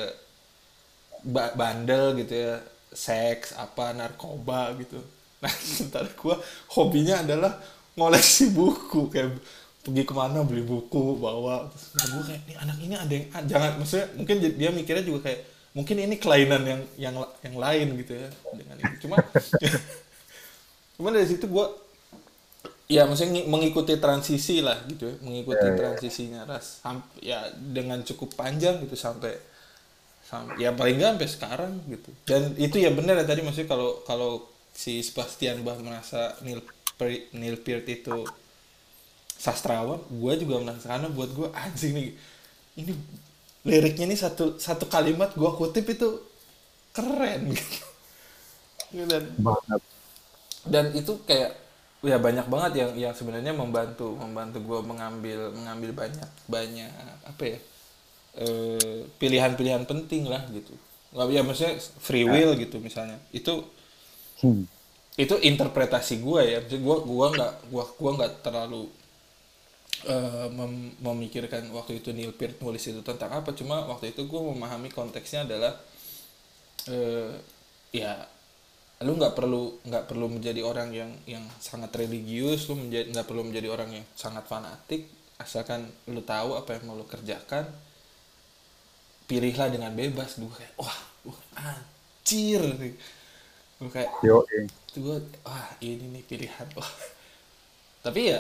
ba- 1.25 1.55
bandel 1.57 2.17
gitu 2.21 2.35
ya 2.35 2.55
seks 2.95 3.57
apa 3.57 3.93
narkoba 3.97 4.75
gitu. 4.81 5.01
Nah 5.43 5.53
sementara 5.77 6.09
gua 6.17 6.37
hobinya 6.77 7.21
adalah 7.25 7.53
ngoleksi 7.99 8.51
buku 8.55 9.11
kayak 9.13 9.39
pergi 9.85 10.03
ke 10.09 10.15
mana 10.17 10.41
beli 10.45 10.63
buku 10.65 11.19
bawa. 11.21 11.69
Terus 11.73 11.85
nah, 11.97 12.07
gua 12.13 12.23
kayak 12.29 12.59
anak 12.65 12.79
ini 12.81 12.95
ada 12.97 13.13
yang 13.13 13.27
jangan 13.51 13.71
maksudnya 13.81 14.07
mungkin 14.19 14.37
dia 14.61 14.71
mikirnya 14.73 15.05
juga 15.05 15.21
kayak 15.31 15.41
mungkin 15.75 15.97
ini 15.99 16.17
kelainan 16.23 16.63
yang 16.65 16.83
yang 16.97 17.15
yang 17.45 17.57
lain 17.59 17.89
gitu 18.01 18.13
ya 18.15 18.29
dengan 18.55 18.77
ini. 18.81 18.95
Cuma 19.03 19.17
cuma 20.97 21.09
dari 21.11 21.27
situ 21.27 21.47
gua 21.51 21.75
ya 22.85 23.09
maksudnya 23.09 23.31
ngi- 23.41 23.49
mengikuti 23.49 23.95
transisi 23.97 24.61
lah 24.61 24.77
gitu 24.91 25.09
ya 25.09 25.15
mengikuti 25.25 25.67
transisinya 25.73 26.45
ras. 26.45 26.81
Samp- 26.85 27.17
ya 27.25 27.49
dengan 27.57 28.05
cukup 28.05 28.37
panjang 28.37 28.85
gitu 28.85 28.97
sampai 28.97 29.33
sam- 30.29 30.55
ya 30.63 30.71
paling 30.75 30.97
nggak 31.01 31.11
sampai 31.17 31.31
sekarang 31.31 31.73
gitu. 31.93 32.11
Dan 32.29 32.43
itu 32.61 32.77
ya 32.85 32.91
benar 32.99 33.17
ya 33.23 33.27
tadi 33.31 33.41
maksudnya 33.47 33.71
kalau 33.75 33.91
kalau 34.09 34.33
si 34.75 35.01
Sebastian 35.05 35.63
Bach 35.67 35.79
merasa 35.81 36.37
Neil 36.45 36.61
Neil 37.35 37.57
Peart 37.65 37.87
itu 37.91 38.17
sastrawan 39.45 40.01
gue 40.09 40.33
juga 40.41 40.57
merasa 40.63 40.87
karena 40.97 41.09
buat 41.11 41.31
gue 41.35 41.49
anjing 41.53 41.93
nih 41.99 42.07
ini 42.81 42.93
liriknya 43.71 44.05
ini 44.11 44.17
satu 44.25 44.45
satu 44.67 44.85
kalimat 44.95 45.31
gue 45.41 45.51
kutip 45.61 45.85
itu 45.95 46.09
keren. 46.97 47.43
Gitu. 48.95 49.07
Dan 49.11 49.25
banget. 49.37 49.83
dan 50.65 50.85
itu 50.97 51.13
kayak 51.29 51.51
ya 52.05 52.17
banyak 52.21 52.47
banget 52.53 52.73
yang 52.81 52.91
yang 52.97 53.15
sebenarnya 53.17 53.53
membantu 53.57 54.13
membantu 54.17 54.59
gue 54.61 54.81
mengambil 54.85 55.39
mengambil 55.57 55.91
banyak 55.97 56.31
banyak 56.49 56.91
apa 57.25 57.43
ya 57.45 57.59
eh, 58.45 58.99
pilihan-pilihan 59.21 59.85
penting 59.91 60.29
lah 60.33 60.43
gitu. 60.53 60.75
Nggak 61.15 61.27
ya 61.37 61.43
maksudnya 61.47 61.75
free 62.03 62.27
will 62.27 62.53
gitu 62.59 62.77
misalnya. 62.83 63.19
Itu 63.33 63.65
Hmm. 64.43 64.67
itu 65.15 65.35
interpretasi 65.51 66.15
gue 66.27 66.41
ya. 66.43 66.57
Maksudnya 66.63 66.83
gue 66.87 66.97
gua 67.07 67.27
nggak 67.35 67.53
gua 67.71 67.85
gua 68.01 68.11
nggak 68.19 68.33
terlalu 68.45 68.83
eh, 70.07 70.49
mem- 70.59 70.95
memikirkan 71.07 71.63
waktu 71.77 71.93
itu 72.01 72.11
Neil 72.17 72.33
Peart 72.39 72.57
nulis 72.65 72.85
itu 72.91 73.01
tentang 73.05 73.31
apa. 73.39 73.51
Cuma 73.59 73.77
waktu 73.91 74.13
itu 74.13 74.23
gue 74.31 74.41
memahami 74.53 74.89
konteksnya 74.93 75.41
adalah 75.49 75.73
eh, 76.89 77.33
ya 77.95 78.13
lu 79.07 79.13
nggak 79.21 79.35
perlu 79.39 79.63
nggak 79.89 80.05
perlu 80.11 80.27
menjadi 80.33 80.61
orang 80.65 80.91
yang 80.95 81.11
yang 81.29 81.45
sangat 81.61 81.93
religius 82.01 82.71
lu 82.71 82.75
menjadi 82.81 83.07
nggak 83.13 83.27
perlu 83.29 83.43
menjadi 83.49 83.69
orang 83.75 83.91
yang 84.01 84.07
sangat 84.17 84.45
fanatik. 84.49 85.03
Asalkan 85.45 85.81
lu 86.15 86.23
tahu 86.25 86.57
apa 86.61 86.79
yang 86.79 86.83
mau 86.89 86.97
lu 86.97 87.07
kerjakan 87.07 87.65
pilihlah 89.29 89.69
dengan 89.73 89.93
bebas. 89.97 90.37
Gue 90.41 90.51
kayak 90.53 90.75
wah 90.81 90.99
wah, 91.29 91.41
anjir. 91.59 92.63
Gue 93.79 93.91
kayak 93.91 94.11
yo 94.23 94.45
gue 94.95 95.19
wah 95.43 95.69
ini 95.83 96.07
nih 96.15 96.25
pilihan 96.25 96.69
wah 96.79 96.93
tapi 98.05 98.31
ya 98.31 98.39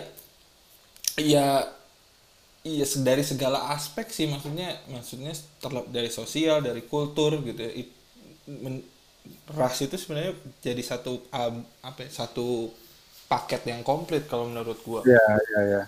ya 1.18 1.66
iya 2.64 2.84
se- 2.88 3.04
dari 3.04 3.24
segala 3.24 3.58
aspek 3.76 4.06
sih 4.08 4.26
maksudnya 4.32 4.68
maksudnya 4.88 5.32
terlep 5.62 5.86
dari 5.92 6.08
sosial 6.08 6.64
dari 6.64 6.82
kultur 6.92 7.40
gitu 7.44 7.60
ya 7.60 7.72
It- 7.82 7.96
men- 8.64 8.86
ras 9.56 9.80
itu 9.80 9.96
sebenarnya 9.96 10.36
jadi 10.60 10.82
satu 10.84 11.12
um, 11.32 11.54
apa 11.80 12.04
ya, 12.04 12.10
satu 12.24 12.68
paket 13.24 13.62
yang 13.72 13.80
komplit 13.80 14.28
kalau 14.28 14.44
menurut 14.52 14.78
gua. 14.84 15.00
Ya 15.04 15.24
ya 15.52 15.60
ya 15.72 15.82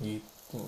gitu. 0.00 0.62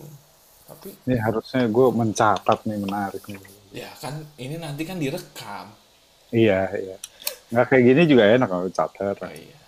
Tapi 0.68 0.88
ini 1.06 1.16
harusnya 1.18 1.66
gue 1.66 1.88
mencatat 1.90 2.58
nih 2.68 2.78
menarik 2.78 3.24
nih. 3.26 3.40
Ya 3.72 3.90
kan 3.98 4.22
ini 4.38 4.60
nanti 4.60 4.82
kan 4.86 5.00
direkam. 5.02 5.72
Iya 6.32 6.60
iya. 6.78 6.96
Nggak 7.52 7.66
kayak 7.68 7.84
gini 7.84 8.02
juga 8.08 8.24
enak 8.32 8.48
kalau 8.48 8.68
catat 8.72 9.16
oh 9.20 9.32
iya 9.32 9.58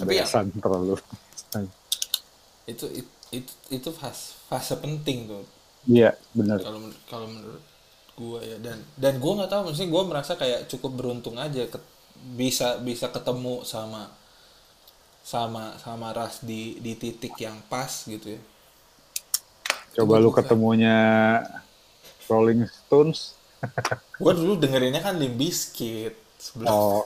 tapi 0.00 0.16
ya 0.16 0.24
terlalu 0.64 0.96
itu 2.70 2.86
itu 2.90 3.10
itu, 3.30 3.52
itu 3.70 3.88
fase 3.94 4.34
fase 4.50 4.74
penting 4.78 5.26
tuh. 5.26 5.44
Iya 5.86 6.14
benar. 6.32 6.58
Kalau 6.60 6.80
kalau 7.10 7.26
menurut 7.30 7.62
gua 8.18 8.38
ya 8.44 8.56
dan 8.60 8.78
dan 9.00 9.16
gua 9.22 9.32
nggak 9.42 9.50
tahu 9.50 9.60
maksudnya 9.70 9.90
gua 9.90 10.02
merasa 10.04 10.32
kayak 10.36 10.68
cukup 10.68 10.92
beruntung 10.98 11.36
aja 11.40 11.64
ket- 11.66 11.90
bisa 12.36 12.76
bisa 12.84 13.08
ketemu 13.08 13.64
sama 13.64 14.12
sama 15.24 15.76
sama 15.80 16.10
ras 16.12 16.42
di 16.44 16.76
di 16.84 16.92
titik 16.96 17.32
yang 17.38 17.56
pas 17.72 18.04
gitu 18.04 18.36
ya. 18.36 18.40
Coba 19.96 20.22
lu 20.22 20.30
bukan. 20.30 20.42
ketemunya 20.42 20.96
Rolling 22.30 22.62
Stones. 22.68 23.34
Gua 24.20 24.32
dulu 24.36 24.56
dengerinnya 24.56 25.00
kan 25.00 25.16
Limp 25.20 25.36
Bizkit 25.36 26.14
sebelum 26.40 26.68
oh 26.72 27.04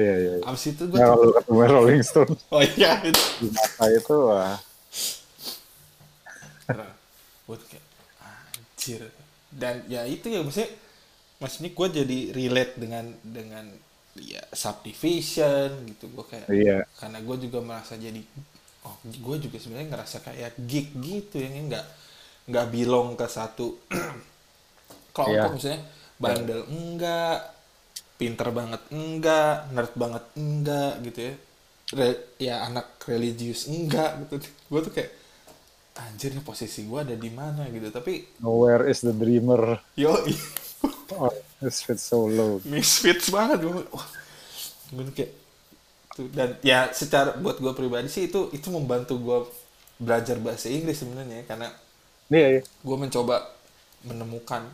iya 0.00 0.14
iya, 0.16 0.32
abis 0.48 0.72
itu 0.72 0.88
gua 0.88 0.96
Nah, 0.96 1.04
tuh- 1.04 1.12
kalau 1.12 1.32
ketemu 1.36 1.60
Rolling 1.68 2.02
Stones. 2.04 2.40
Oh 2.48 2.62
iya 2.64 3.00
itu. 3.04 3.20
Di 3.40 3.48
masa 3.52 3.84
itu 3.92 4.14
wah 4.28 4.56
gue 7.46 7.56
kayak 7.68 7.86
anjir. 8.22 9.02
Dan 9.52 9.84
ya 9.88 10.08
itu 10.08 10.32
ya 10.32 10.40
maksudnya 10.40 10.70
maksudnya 11.42 11.70
gue 11.74 11.88
jadi 12.02 12.18
relate 12.32 12.74
dengan 12.78 13.04
dengan 13.20 13.66
ya 14.16 14.42
subdivision 14.52 15.84
gitu. 15.92 16.08
Gue 16.12 16.24
kayak 16.28 16.48
iya. 16.52 16.78
karena 16.96 17.18
gue 17.20 17.36
juga 17.48 17.58
merasa 17.60 17.98
jadi 17.98 18.22
oh 18.82 18.96
gue 19.04 19.36
juga 19.38 19.56
sebenarnya 19.62 19.88
ngerasa 19.94 20.16
kayak 20.26 20.58
geek 20.58 20.88
gitu 20.98 21.36
yang 21.38 21.70
nggak 21.70 21.86
nggak 22.50 22.66
bilong 22.74 23.14
ke 23.14 23.26
satu 23.30 23.78
kelompok. 25.14 25.36
Iya. 25.36 25.54
misalnya 25.54 25.80
bandel 26.22 26.60
enggak 26.70 27.38
pinter 28.14 28.48
banget 28.54 28.82
enggak 28.94 29.66
nerd 29.74 29.92
banget 29.98 30.24
enggak 30.38 30.92
gitu 31.02 31.20
ya 31.30 31.34
Re- 31.92 32.36
ya 32.40 32.66
anak 32.66 33.00
religius. 33.06 33.68
Enggak 33.68 34.24
gitu. 34.26 34.48
Gue 34.68 34.80
tuh 34.84 34.92
kayak 34.92 35.10
anjir 35.92 36.32
nih 36.32 36.44
posisi 36.44 36.88
gue 36.88 36.98
ada 36.98 37.14
di 37.14 37.30
mana? 37.30 37.68
Gitu. 37.68 37.92
Tapi 37.92 38.40
Nowhere 38.40 38.88
is 38.88 39.04
the 39.04 39.12
dreamer. 39.12 39.80
Yo 39.94 40.16
oh, 41.20 41.32
so 41.70 42.26
low. 42.26 42.58
misfits 42.64 43.28
banget. 43.28 43.68
Gue 43.68 43.84
wah. 43.92 44.08
Gue 44.92 45.08
kayak 45.12 45.42
tuh 46.12 46.28
dan 46.28 46.60
ya 46.60 46.92
secara 46.92 47.36
buat 47.40 47.56
gue 47.56 47.72
pribadi 47.72 48.08
sih 48.12 48.28
itu 48.28 48.52
itu 48.52 48.68
membantu 48.68 49.16
gue 49.16 49.38
belajar 49.96 50.36
bahasa 50.38 50.68
Inggris 50.68 51.00
sebenarnya 51.00 51.48
karena 51.48 51.72
iya 52.28 52.58
iya. 52.58 52.62
gue 52.62 52.96
mencoba 53.00 53.48
menemukan 54.04 54.68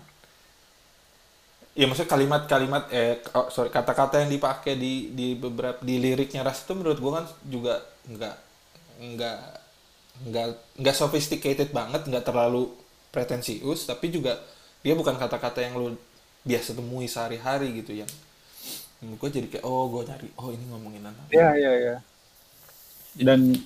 ya 1.78 1.84
maksudnya 1.86 2.10
kalimat-kalimat 2.10 2.84
eh 2.90 3.22
oh, 3.38 3.46
sorry 3.54 3.70
kata-kata 3.70 4.26
yang 4.26 4.30
dipakai 4.34 4.74
di 4.74 5.14
di 5.14 5.38
beberapa 5.38 5.78
di 5.78 5.94
liriknya 6.02 6.42
ras 6.42 6.66
itu 6.66 6.74
menurut 6.74 6.98
gue 6.98 7.12
kan 7.14 7.24
juga 7.46 7.74
nggak 8.10 8.36
nggak 9.14 9.38
nggak 10.28 10.46
nggak 10.82 10.96
sophisticated 10.98 11.70
banget 11.70 12.02
nggak 12.10 12.26
terlalu 12.26 12.74
pretensius 13.14 13.86
tapi 13.86 14.10
juga 14.10 14.42
dia 14.82 14.98
bukan 14.98 15.14
kata-kata 15.14 15.62
yang 15.62 15.78
lu 15.78 15.94
biasa 16.42 16.74
temui 16.74 17.06
sehari-hari 17.06 17.78
gitu 17.78 17.94
yang 17.94 18.10
gue 18.98 19.30
jadi 19.30 19.46
kayak 19.46 19.64
oh 19.64 19.86
gue 19.94 20.02
nyari 20.02 20.28
oh 20.42 20.50
ini 20.50 20.64
ngomongin 20.74 21.06
apa 21.06 21.22
iya 21.30 21.48
iya 21.54 21.72
iya. 21.78 21.96
Dan 23.18 23.58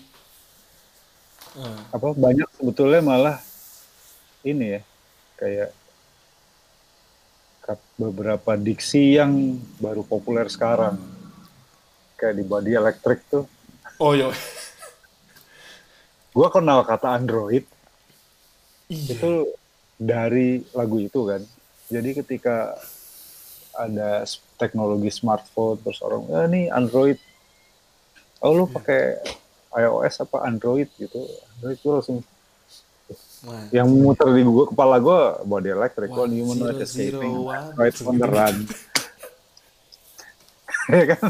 Eh, 1.53 1.81
apa 1.93 2.09
banyak 2.17 2.49
sebetulnya 2.57 3.01
malah 3.05 3.37
ini 4.41 4.79
ya 4.79 4.81
kayak 5.37 5.69
beberapa 7.97 8.59
diksi 8.59 9.17
yang 9.19 9.59
baru 9.79 10.03
populer 10.03 10.51
sekarang. 10.51 10.99
Kayak 12.19 12.35
di 12.39 12.45
body 12.47 12.73
electric 12.75 13.19
tuh. 13.31 13.45
Oh 13.99 14.15
yo 14.15 14.35
gua 16.33 16.49
kenal 16.49 16.83
kata 16.83 17.15
android. 17.17 17.65
Iya. 18.89 19.15
Itu 19.15 19.33
dari 20.01 20.65
lagu 20.73 20.99
itu 20.99 21.21
kan. 21.29 21.43
Jadi 21.93 22.11
ketika 22.17 22.75
ada 23.73 24.25
teknologi 24.61 25.09
smartphone 25.09 25.81
terus 25.81 26.01
orang 26.05 26.29
eh, 26.29 26.45
ini 26.49 26.63
android. 26.73 27.17
Oh 28.43 28.53
lu 28.53 28.67
pakai 28.67 29.23
iOS 29.73 30.27
apa 30.27 30.45
android? 30.45 30.91
gitu. 30.99 31.23
Android 31.57 31.79
gue 31.79 31.93
langsung 31.95 32.19
Wah. 33.43 33.67
yang 33.71 33.91
muter 33.91 34.31
di 34.31 34.43
gua 34.43 34.65
kepala 34.65 34.97
gua 34.97 35.21
body 35.43 35.71
electric 35.71 36.09
One 36.09 36.31
humanoid 36.31 36.79
zero 36.79 36.87
escaping 36.87 37.35
zero 37.35 37.51
one. 37.51 37.75
right 37.75 37.97
on 38.01 38.15
the 38.15 38.29
run 38.29 38.57
ya 40.95 41.05
kan 41.11 41.23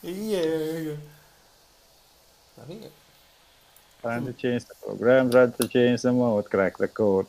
iya, 0.00 0.40
iya, 0.40 0.58
iya. 0.80 0.96
tapi 2.54 2.74
Trying 4.00 4.24
to 4.24 4.32
change 4.32 4.64
the 4.64 4.72
program, 4.80 5.28
trying 5.28 5.52
to 5.52 5.68
change 5.68 6.00
the 6.00 6.08
mode, 6.08 6.48
crack 6.48 6.72
the 6.74 6.88
code. 6.88 7.28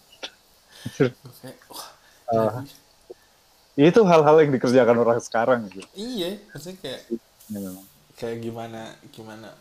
gue 0.95 1.11
Ah. 2.31 2.63
Itu 3.75 4.07
hal-hal 4.07 4.39
yang 4.39 4.51
dikerjakan 4.51 4.95
orang 4.97 5.19
sekarang 5.19 5.67
gitu. 5.67 5.83
iya 5.93 6.39
maksudnya 6.47 6.79
kayak 6.79 7.01
Ya, 7.51 7.59
memang. 7.59 7.83
kayak 8.15 8.37
gimana 8.39 8.81
gimana 9.11 9.51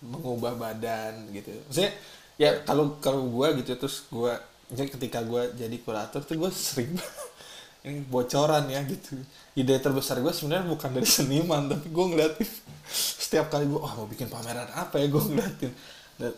mengubah 0.00 0.56
badan 0.56 1.28
gitu 1.30 1.52
maksudnya 1.62 1.92
ya 2.40 2.50
kalau 2.64 2.96
kalau 3.04 3.22
gue 3.28 3.48
gitu 3.60 3.76
terus 3.76 4.08
gue 4.08 4.32
jadi 4.72 4.88
ketika 4.88 5.20
gue 5.20 5.42
jadi 5.60 5.76
kurator 5.84 6.20
tuh 6.24 6.36
gue 6.40 6.50
sering 6.50 6.94
ini 7.86 8.00
bocoran 8.08 8.64
ya 8.72 8.80
gitu. 8.84 9.16
Ide 9.56 9.76
terbesar 9.80 10.20
gue 10.24 10.32
sebenarnya 10.32 10.66
bukan 10.68 10.90
dari 10.96 11.08
seniman 11.08 11.68
tapi 11.68 11.86
gue 11.92 12.04
ngeliatin 12.10 12.48
setiap 12.90 13.46
kali 13.52 13.64
gue 13.68 13.80
wah 13.80 13.92
mau 13.98 14.08
bikin 14.08 14.28
pameran 14.32 14.68
apa 14.72 14.96
ya? 15.00 15.06
Gue 15.12 15.22
ngeliatin. 15.22 15.72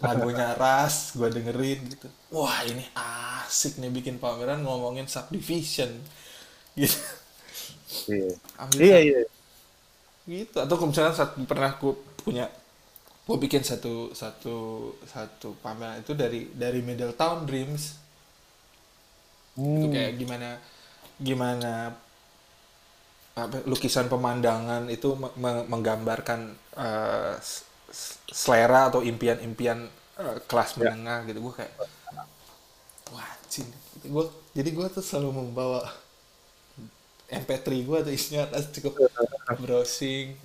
Lagunya 0.03 0.55
Ras 0.63 1.15
gue 1.19 1.29
dengerin 1.31 1.81
gitu. 1.93 2.09
Wah 2.35 2.63
ini 2.67 2.83
asik 2.95 3.79
nih 3.83 3.91
bikin 3.93 4.17
pameran 4.19 4.63
ngomongin 4.67 5.07
subdivision. 5.07 5.91
Gitu. 6.79 6.97
Iya. 8.09 8.35
Ambil 8.57 8.79
Iya, 8.81 8.99
satu- 8.99 9.07
iya. 9.09 9.21
gitu. 10.27 10.57
Atau 10.63 10.75
kalau 10.79 10.89
misalnya 10.91 11.15
saat 11.15 11.31
pernah 11.51 11.71
aku 11.75 11.89
punya 12.23 12.47
gue 13.27 13.37
bikin 13.45 13.63
satu 13.71 13.95
satu 14.23 14.57
satu 15.07 15.49
pameran 15.63 16.03
itu 16.03 16.13
dari 16.23 16.41
dari 16.63 16.81
Middletown 16.89 17.39
Dreams 17.49 17.85
itu 19.73 19.87
Hmm. 19.87 19.93
kayak 19.93 20.13
gimana 20.21 20.49
gimana 21.21 21.73
apa, 23.33 23.65
lukisan 23.65 24.07
pemandangan 24.13 24.83
itu 24.93 25.09
me- 25.17 25.33
me- 25.41 25.67
menggambarkan 25.73 26.41
s- 27.41 27.65
selera 28.31 28.89
atau 28.91 29.01
impian-impian 29.05 29.79
eh, 30.23 30.37
kelas 30.49 30.71
Ya. 30.77 30.93
menengah 30.93 31.25
gitu 31.29 31.39
gue 31.49 31.55
kayak 31.65 31.73
wah 33.13 33.31
cing 33.51 33.69
gue 34.15 34.25
jadi 34.57 34.69
gue 34.77 34.87
tuh 34.95 35.05
selalu 35.05 35.31
membawa 35.45 35.81
MP3 37.31 37.83
gue 37.89 37.99
tuh 38.07 38.13
isinya 38.19 38.45
tas 38.53 38.67
cukup 38.75 38.95
browsing 39.63 40.37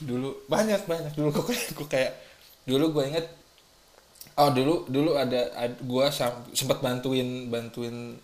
dulu 0.00 0.36
banyak 0.50 0.82
banyak. 0.84 1.12
Dulu 1.16 1.28
gue 1.32 1.44
kayak 1.50 1.66
gue 1.76 1.88
kayak 1.88 2.12
dulu 2.66 2.84
gue 2.98 3.04
inget 3.14 3.26
oh 4.36 4.50
dulu 4.52 4.84
dulu 4.90 5.16
ada, 5.16 5.48
ad- 5.56 5.80
gue 5.80 6.06
sempat 6.52 6.78
bantuin 6.84 7.48
bantuin 7.48 8.20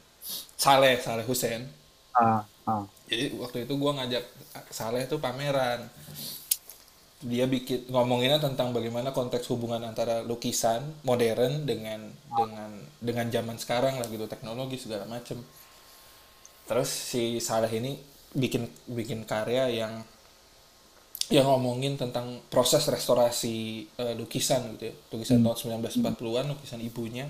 Saleh 0.57 1.01
Saleh 1.01 1.25
Hussein. 1.27 1.67
Ah, 2.13 2.45
ah. 2.69 2.85
jadi 3.09 3.33
waktu 3.41 3.65
itu 3.65 3.75
gue 3.75 3.93
ngajak 3.97 4.25
Saleh 4.69 5.09
tuh 5.09 5.19
pameran. 5.19 5.89
Dia 7.23 7.47
bikin 7.47 7.87
ngomonginnya 7.87 8.43
tentang 8.43 8.75
bagaimana 8.75 9.15
konteks 9.15 9.47
hubungan 9.55 9.79
antara 9.87 10.27
lukisan 10.27 10.83
modern 11.07 11.63
dengan 11.71 12.11
dengan 12.35 12.71
dengan 12.99 13.27
zaman 13.31 13.57
sekarang 13.63 13.95
lah 14.03 14.07
gitu 14.11 14.27
teknologi 14.27 14.75
segala 14.75 15.07
macem. 15.07 15.39
Terus 16.67 16.91
si 16.91 17.39
Saleh 17.39 17.71
ini 17.79 17.93
bikin 18.35 18.67
bikin 18.91 19.23
karya 19.23 19.71
yang 19.71 20.03
yang 21.33 21.49
ngomongin 21.49 21.97
tentang 21.97 22.45
proses 22.53 22.85
restorasi 22.85 23.89
eh, 23.97 24.15
lukisan 24.15 24.77
gitu 24.77 24.93
ya. 24.93 24.95
Lukisan 25.17 25.41
tahun 25.41 25.81
1940-an 25.81 26.45
lukisan 26.53 26.81
ibunya. 26.85 27.27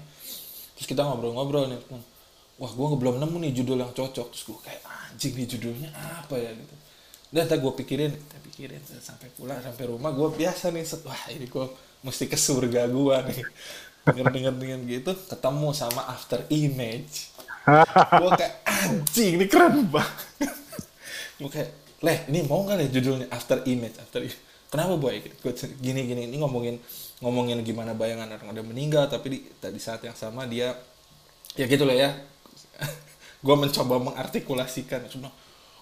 Terus 0.75 0.87
kita 0.91 1.07
ngobrol-ngobrol 1.07 1.71
nih 1.71 1.79
wah 2.59 2.71
gue 2.71 2.87
belum 2.99 3.23
nemu 3.23 3.37
nih 3.49 3.53
judul 3.63 3.79
yang 3.79 3.95
cocok. 3.95 4.27
Terus 4.35 4.45
gue 4.51 4.59
kayak 4.67 4.83
anjing 4.85 5.33
nih 5.39 5.47
judulnya 5.47 5.91
apa 5.95 6.35
ya? 6.35 6.51
Gitu. 6.51 6.75
Dan 7.33 7.49
ntar 7.49 7.59
gue 7.63 7.73
pikirin 7.79 8.13
kita 8.13 8.39
pikirin 8.51 8.83
sampai 8.83 9.31
pulang 9.33 9.63
sampai 9.63 9.85
rumah 9.89 10.13
gue 10.13 10.29
biasa 10.37 10.69
nih 10.69 10.85
set, 10.85 11.01
wah 11.09 11.23
ini 11.33 11.49
gue 11.49 11.67
mesti 12.05 12.27
ke 12.27 12.37
surga 12.37 12.91
gue 12.91 13.17
nih. 13.31 13.43
Denger 14.03 14.27
denger 14.35 14.55
dengan 14.59 14.81
gitu. 14.91 15.15
Ketemu 15.31 15.69
sama 15.71 16.11
after 16.11 16.43
image. 16.51 17.31
Gue 18.19 18.31
kayak 18.35 18.67
anjing 18.67 19.39
ini 19.39 19.47
keren 19.47 19.87
banget. 19.87 20.51
Gue 21.39 21.47
kayak 21.47 21.71
leh 22.03 22.19
ini 22.29 22.45
mau 22.47 22.67
nggak 22.67 22.79
ya 22.83 22.89
judulnya 22.99 23.27
after 23.31 23.63
image 23.65 23.97
after 23.99 24.21
Image?" 24.21 24.39
kenapa 24.69 24.99
boy 24.99 25.21
gini 25.81 26.01
gini 26.09 26.23
ini 26.29 26.37
ngomongin 26.41 26.77
ngomongin 27.23 27.63
gimana 27.63 27.95
bayangan 27.95 28.29
orang 28.35 28.53
udah 28.53 28.65
meninggal 28.67 29.05
tapi 29.07 29.27
di, 29.31 29.39
di 29.49 29.81
saat 29.81 30.03
yang 30.03 30.17
sama 30.17 30.45
dia 30.49 30.75
ya 31.55 31.69
gitu 31.69 31.85
lah 31.87 31.95
ya 31.95 32.11
gue 33.45 33.55
mencoba 33.57 34.01
mengartikulasikan 34.01 35.07
cuma 35.13 35.31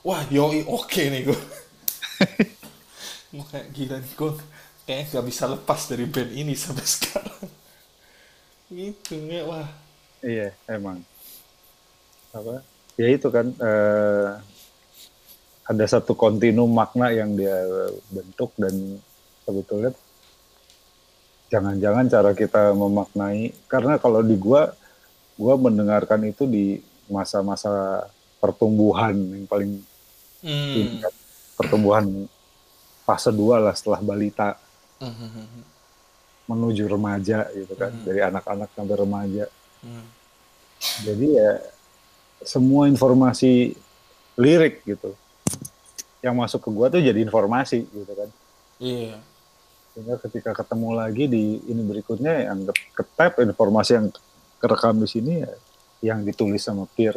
wah 0.02 0.20
yoi 0.28 0.66
oke 0.66 1.00
nih 1.00 1.22
gue 1.30 1.40
gue 3.34 3.44
kayak 3.48 3.68
gila 3.72 3.96
nih 4.02 4.12
gue 4.18 4.30
kayak 4.84 5.02
gak 5.14 5.26
bisa 5.26 5.44
lepas 5.46 5.80
dari 5.86 6.04
band 6.10 6.30
ini 6.34 6.52
sampai 6.58 6.84
sekarang 6.98 7.46
gitu 8.70 9.14
ya 9.30 9.46
wah 9.46 9.68
Iya, 10.20 10.52
emang. 10.68 11.00
Apa? 12.36 12.60
Ya 13.00 13.08
itu 13.08 13.28
kan 13.32 13.56
eh, 13.56 14.30
ada 15.70 15.84
satu 15.86 16.18
kontinum 16.18 16.66
makna 16.66 17.14
yang 17.14 17.38
dia 17.38 17.54
bentuk 18.10 18.50
dan 18.58 18.98
sebetulnya 19.46 19.94
jangan-jangan 21.46 22.06
cara 22.10 22.30
kita 22.34 22.74
memaknai 22.74 23.54
karena 23.70 23.94
kalau 24.02 24.18
di 24.26 24.34
gua 24.34 24.74
gua 25.38 25.54
mendengarkan 25.54 26.26
itu 26.26 26.42
di 26.50 26.82
masa-masa 27.06 28.02
pertumbuhan 28.42 29.14
yang 29.14 29.46
paling 29.46 29.78
hmm. 30.42 30.74
ini 30.74 30.98
kan, 30.98 31.14
pertumbuhan 31.54 32.06
fase 33.06 33.30
2 33.30 33.62
lah 33.62 33.74
setelah 33.74 34.02
balita 34.02 34.58
Hmm. 35.00 35.64
menuju 36.44 36.84
remaja 36.84 37.48
gitu 37.56 37.72
kan 37.72 37.88
Hmm. 37.88 38.04
dari 38.04 38.20
anak-anak 38.20 38.68
sampai 38.76 38.96
remaja 39.00 39.48
Hmm. 39.80 40.04
Jadi 41.08 41.40
ya 41.40 41.56
semua 42.44 42.84
informasi 42.84 43.72
lirik 44.36 44.84
gitu 44.84 45.16
yang 46.20 46.36
masuk 46.36 46.60
ke 46.60 46.70
gua 46.70 46.86
tuh 46.88 47.00
jadi 47.00 47.16
informasi 47.18 47.84
gitu 47.86 48.12
kan. 48.12 48.28
iya 48.78 49.16
Sehingga 49.90 50.20
ketika 50.20 50.54
ketemu 50.54 50.88
lagi 50.94 51.24
di 51.26 51.58
ini 51.64 51.82
berikutnya 51.82 52.46
yang 52.46 52.68
ke- 52.68 52.92
ketap 52.94 53.40
informasi 53.40 53.90
yang 53.96 54.06
kerekam 54.56 55.00
di 55.00 55.08
sini 55.08 55.32
ya 55.42 55.52
yang 56.00 56.18
ditulis 56.22 56.60
sama 56.60 56.84
peer 56.92 57.16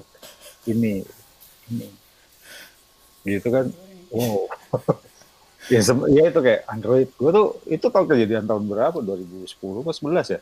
ini 0.65 1.03
ini 1.67 1.87
gitu 3.23 3.47
kan. 3.47 3.71
Wow. 4.11 4.47
ya, 5.73 5.79
ya 6.09 6.23
itu 6.27 6.39
kayak 6.39 6.61
Android. 6.67 7.07
Gua 7.15 7.31
tuh 7.31 7.47
itu 7.65 7.85
tahun 7.87 8.07
kejadian 8.07 8.45
tahun 8.45 8.63
berapa? 8.67 8.99
2010 8.99 9.47
atau 9.47 9.93
11 9.93 10.35
ya? 10.35 10.39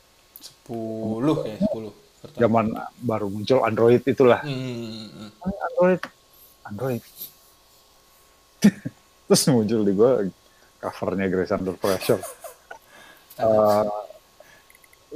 10 0.65 1.45
ya 1.45 1.57
10 1.61 1.93
pertama 2.21 2.37
Zaman 2.37 2.65
baru 3.01 3.27
muncul 3.29 3.61
Android 3.61 4.01
itulah. 4.01 4.41
hmm. 4.41 5.29
Android 5.41 6.01
Android 6.65 7.01
terus 9.27 9.43
muncul 9.49 9.81
di 9.85 9.93
gue 9.93 10.11
covernya 10.81 11.27
Grace 11.29 11.53
Under 11.53 11.75
Pressure. 11.77 12.21
Eh, 13.41 13.85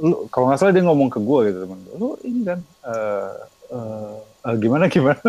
lu 0.02 0.26
kalau 0.34 0.50
nggak 0.50 0.58
salah 0.58 0.74
dia 0.74 0.82
ngomong 0.82 1.06
ke 1.06 1.20
gue 1.22 1.40
gitu 1.46 1.58
teman. 1.62 1.78
Lu 1.94 2.18
ini 2.26 2.42
kan 2.42 2.58
eh, 2.64 3.34
eh, 3.70 4.14
eh, 4.50 4.54
gimana 4.58 4.90
gimana? 4.90 5.20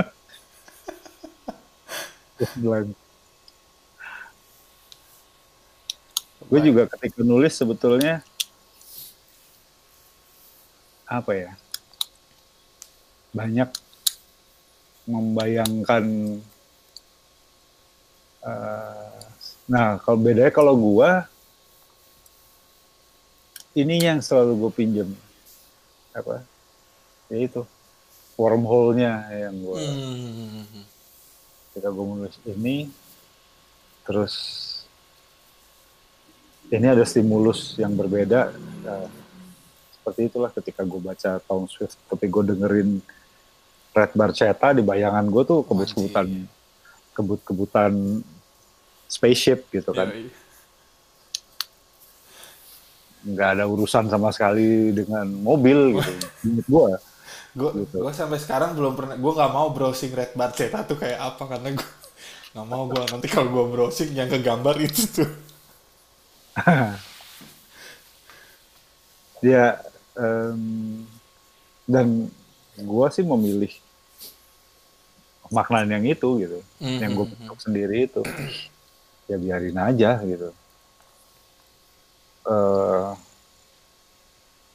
Gue 6.47 6.63
juga 6.63 6.87
ketika 6.87 7.21
nulis 7.27 7.53
sebetulnya 7.53 8.23
apa 11.05 11.31
ya? 11.35 11.51
Banyak 13.35 13.69
membayangkan 15.05 16.03
eh, 18.41 19.19
nah 19.65 19.97
kalau 19.97 20.17
bedanya 20.17 20.49
kalau 20.49 20.73
gua 20.73 21.25
ini 23.73 24.01
yang 24.01 24.19
selalu 24.19 24.53
gue 24.57 24.71
pinjem 24.73 25.09
apa? 26.11 26.41
Ya 27.29 27.37
itu. 27.45 27.61
Wormhole-nya 28.33 29.13
yang 29.33 29.55
gua 29.61 29.77
Hmm. 29.77 30.85
ketika 31.69 31.89
gue 31.89 32.05
menulis 32.05 32.37
ini 32.43 32.89
terus 34.01 34.33
ini 36.67 36.85
ada 36.85 37.05
stimulus 37.05 37.77
yang 37.77 37.93
berbeda 37.93 38.49
Nah, 38.81 39.03
seperti 39.91 40.31
itulah 40.31 40.47
ketika 40.49 40.81
gue 40.81 40.97
baca 40.97 41.37
Tom 41.43 41.67
Swift 41.67 41.99
tapi 42.07 42.25
gue 42.25 42.43
dengerin 42.49 42.97
Red 43.91 44.11
Barchetta 44.15 44.71
di 44.71 44.79
bayangan 44.81 45.27
gue 45.27 45.43
tuh 45.43 45.59
kebut-kebutan 45.61 46.47
kebut-kebutan 47.17 48.21
spaceship 49.09 49.65
gitu 49.73 49.89
kan. 49.91 50.13
Yoi. 50.13 50.29
nggak 53.27 53.59
ada 53.59 53.65
urusan 53.67 54.07
sama 54.07 54.31
sekali 54.31 54.93
dengan 54.95 55.27
mobil 55.27 55.97
gitu. 55.99 56.13
Menurut 56.45 56.67
gue 56.69 56.85
gue 57.57 57.71
Gitu. 57.83 57.97
gue 58.05 58.13
sampai 58.13 58.37
sekarang 58.37 58.77
belum 58.77 58.93
pernah 58.93 59.15
gue 59.17 59.31
nggak 59.33 59.51
mau 59.51 59.73
browsing 59.73 60.13
Red 60.13 60.37
Barchetta 60.37 60.85
tuh 60.85 60.93
kayak 60.93 61.17
apa 61.17 61.43
karena 61.43 61.73
gue 61.73 61.89
nggak 62.53 62.67
mau 62.69 62.85
gue 62.85 63.01
nanti 63.09 63.27
kalau 63.27 63.49
gue 63.49 63.65
browsing 63.73 64.13
yang 64.13 64.29
kegambar 64.29 64.77
itu 64.77 65.01
tuh. 65.09 65.29
Ya 69.37 69.77
em, 70.17 71.05
dan 71.85 72.25
gua 72.81 73.13
sih 73.13 73.21
memilih 73.21 73.69
makna 75.51 75.83
yang 75.87 76.05
itu 76.05 76.29
gitu. 76.43 76.59
Mhm, 76.83 76.99
yang 77.01 77.11
gue 77.15 77.25
mhm. 77.25 77.33
bentuk 77.35 77.57
sendiri 77.61 77.97
itu. 78.07 78.21
Ya 79.27 79.35
biarin 79.35 79.77
aja 79.77 80.11
gitu. 80.23 80.49
Eh, 82.47 83.09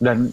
dan 0.02 0.28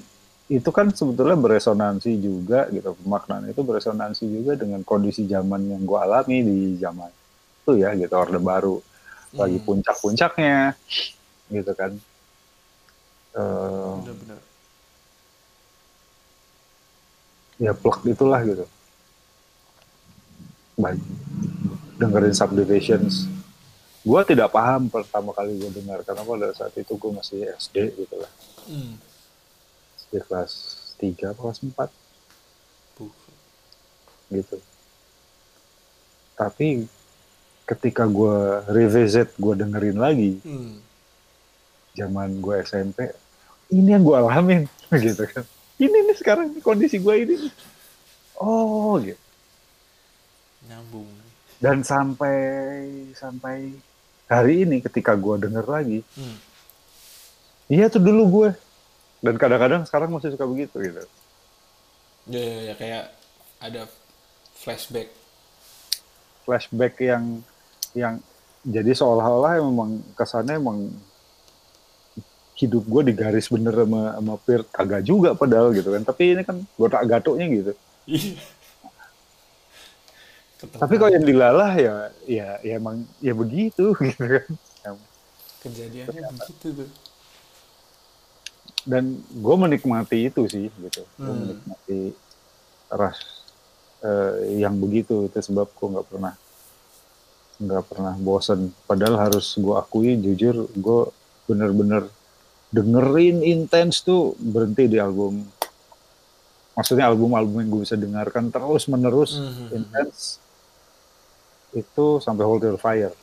itu 0.50 0.70
kan 0.74 0.90
sebetulnya 0.92 1.38
beresonansi 1.38 2.12
juga 2.20 2.68
gitu. 2.74 2.98
Pemaknaan 3.06 3.48
itu 3.54 3.62
beresonansi 3.62 4.26
juga 4.28 4.58
dengan 4.58 4.82
kondisi 4.84 5.24
zaman 5.30 5.70
yang 5.70 5.86
gue 5.86 6.00
alami 6.00 6.38
di 6.42 6.58
zaman 6.82 7.12
itu 7.64 7.72
ya 7.80 7.94
gitu. 7.96 8.14
Orde 8.18 8.42
baru. 8.42 8.82
Lagi 9.38 9.62
Hmm. 9.62 9.66
puncak-puncaknya 9.66 10.74
gitu 11.54 11.72
kan. 11.78 11.92
Eh, 13.38 13.94
Bener-bener. 14.04 14.40
ya 17.60 17.76
plug 17.76 18.00
itulah 18.08 18.40
gitu 18.48 18.66
baik 20.80 21.02
dengerin 21.96 22.32
subdivisions 22.32 23.28
gue 24.00 24.22
tidak 24.26 24.50
paham 24.50 24.88
pertama 24.88 25.30
kali 25.30 25.54
gue 25.54 25.72
dengar 25.74 26.00
karena 26.02 26.24
pada 26.24 26.48
saat 26.52 26.72
itu 26.74 26.96
gue 26.96 27.12
masih 27.12 27.40
SD 27.54 27.76
gitu 27.98 28.16
lah 28.16 28.32
Hmm. 28.64 28.96
SD 30.00 30.22
kelas 30.24 30.52
3 30.96 31.34
kelas 31.34 31.58
4 31.60 31.90
Buh. 32.96 33.12
gitu 34.30 34.58
tapi 36.34 36.88
ketika 37.66 38.06
gue 38.06 38.36
revisit 38.68 39.36
gue 39.36 39.54
dengerin 39.54 39.98
lagi 39.98 40.40
Hmm. 40.40 40.80
zaman 41.92 42.40
gue 42.40 42.56
SMP 42.62 43.12
ini 43.70 43.90
yang 43.90 44.02
gue 44.02 44.16
alamin 44.16 44.64
gitu 45.06 45.26
kan 45.26 45.44
ini 45.76 45.98
nih 46.06 46.16
sekarang 46.16 46.56
kondisi 46.60 46.98
gue 46.98 47.16
ini 47.18 47.34
nih. 47.38 47.54
oh 48.38 48.96
gitu 48.98 49.20
Nyambung. 50.70 51.10
dan 51.58 51.82
sampai 51.82 52.38
sampai 53.12 53.74
hari 54.26 54.64
ini 54.64 54.80
ketika 54.80 55.12
gue 55.12 55.36
denger 55.40 55.66
lagi 55.66 56.00
Hmm. 56.14 56.38
iya 57.68 57.86
tuh 57.86 58.00
dulu 58.00 58.24
gue 58.30 58.50
dan 59.20 59.36
kadang-kadang 59.36 59.84
sekarang 59.84 60.08
masih 60.10 60.32
suka 60.32 60.46
begitu 60.46 60.78
gitu 60.80 61.04
Ya, 62.26 62.38
ya, 62.40 62.60
ya, 62.62 62.74
kayak 62.76 63.04
ada 63.58 63.82
flashback. 64.56 65.10
flashback 66.42 66.94
yang 67.00 67.42
yang 67.92 68.22
jadi 68.62 68.94
seolah-olah 68.94 69.58
memang 69.60 70.00
kesannya 70.14 70.56
emang 70.56 70.94
hidup 72.54 72.84
gue 72.84 73.02
digaris 73.06 73.48
bener 73.48 73.74
sama 73.74 74.14
sama 74.14 74.34
Pir 74.38 74.62
kagak 74.66 75.02
juga 75.02 75.32
padahal 75.32 75.72
gitu 75.72 75.90
kan 75.90 76.04
tapi 76.04 76.36
ini 76.36 76.44
kan 76.44 76.60
gue 76.60 76.88
tak 76.88 77.04
gatoknya 77.04 77.46
gitu 77.50 77.72
Iya. 80.62 80.76
tapi 80.78 80.93
kalau 80.95 81.07
yang 81.10 81.24
dilalah 81.24 81.72
ya 81.74 81.95
ya 82.26 82.47
ya 82.60 82.74
emang 82.76 83.03
ya 83.20 83.32
begitu 83.32 83.95
gitu 84.01 84.24
kan 84.78 84.95
kejadiannya 85.60 86.22
begitu 86.30 86.68
tuh. 86.74 86.89
dan 88.82 89.03
gue 89.30 89.55
menikmati 89.57 90.18
itu 90.26 90.41
sih 90.45 90.68
gitu 90.70 91.03
gue 91.05 91.24
Hmm. 91.26 91.39
menikmati 91.45 91.99
ras 92.89 93.20
eh, 93.99 94.34
yang 94.57 94.76
begitu 94.76 95.26
itu 95.26 95.38
sebab 95.38 95.68
gue 95.70 95.88
nggak 95.89 96.07
pernah 96.07 96.34
nggak 97.57 97.84
pernah 97.86 98.16
bosen 98.18 98.60
padahal 98.84 99.20
harus 99.22 99.51
gue 99.53 99.76
akui 99.76 100.16
jujur 100.18 100.68
gue 100.70 100.99
bener-bener 101.45 102.07
dengerin 102.70 103.43
intens 103.43 103.99
tuh 103.99 104.32
berhenti 104.36 104.88
di 104.88 104.97
album 104.97 105.43
maksudnya 106.72 107.07
album-album 107.07 107.60
yang 107.60 107.70
gue 107.70 107.82
bisa 107.84 107.95
dengarkan 107.95 108.47
terus 108.47 108.88
menerus 108.88 109.36
Mhm. 109.36 109.68
intens 109.74 110.39
itu 111.72 112.06
sampai 112.20 112.44
Hold 112.44 112.66
Your 112.66 112.78
Fire 112.78 113.14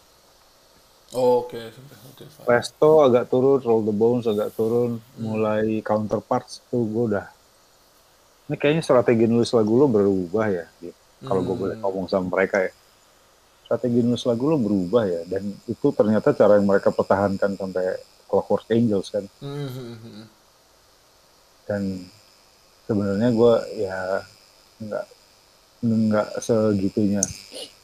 Oh, 1.15 1.47
Oke, 1.47 1.71
sampai 1.71 1.95
Hotel 2.03 2.27
Fire. 2.27 2.47
Presto 2.51 3.07
agak 3.07 3.31
turun, 3.31 3.63
Roll 3.63 3.87
the 3.87 3.95
Bones 3.95 4.27
agak 4.27 4.51
turun, 4.59 4.99
mulai 5.17 5.79
Counterparts 5.79 6.67
tuh 6.67 6.83
gue 6.83 7.05
udah. 7.15 7.31
Ini 8.51 8.59
kayaknya 8.59 8.83
strategi 8.83 9.31
nulis 9.31 9.55
lagu 9.55 9.79
lo 9.79 9.87
berubah 9.87 10.51
ya, 10.51 10.67
gitu. 10.83 10.99
kalau 11.23 11.47
gue 11.47 11.55
Hmm. 11.55 11.63
boleh 11.63 11.77
ngomong 11.79 12.07
sama 12.11 12.27
mereka 12.27 12.59
ya. 12.59 12.75
Strategi 13.65 14.03
nulis 14.03 14.27
lagu 14.27 14.51
lo 14.51 14.59
berubah 14.59 15.07
ya, 15.07 15.23
dan 15.31 15.47
itu 15.71 15.87
ternyata 15.95 16.35
cara 16.35 16.59
yang 16.59 16.67
mereka 16.67 16.91
pertahankan 16.91 17.55
sampai 17.55 17.87
Clockwork 18.27 18.67
Angels 18.75 19.07
kan. 19.09 19.25
Mhm. 19.39 20.27
Dan 21.71 21.83
sebenarnya 22.85 23.31
gue 23.31 23.55
ya 23.79 23.99
nggak 24.83 25.05
nggak 25.87 26.29
segitunya. 26.43 27.23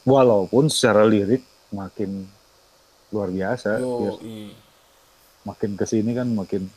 Walaupun 0.03 0.67
secara 0.67 1.07
lirik 1.07 1.41
makin 1.71 2.27
luar 3.09 3.29
biasa, 3.29 3.79
Yo, 3.79 4.19
Fir. 4.19 4.27
i. 4.27 4.51
makin 5.43 5.75
ke 5.75 5.85
sini 5.85 6.11
kan 6.11 6.27
makin 6.27 6.67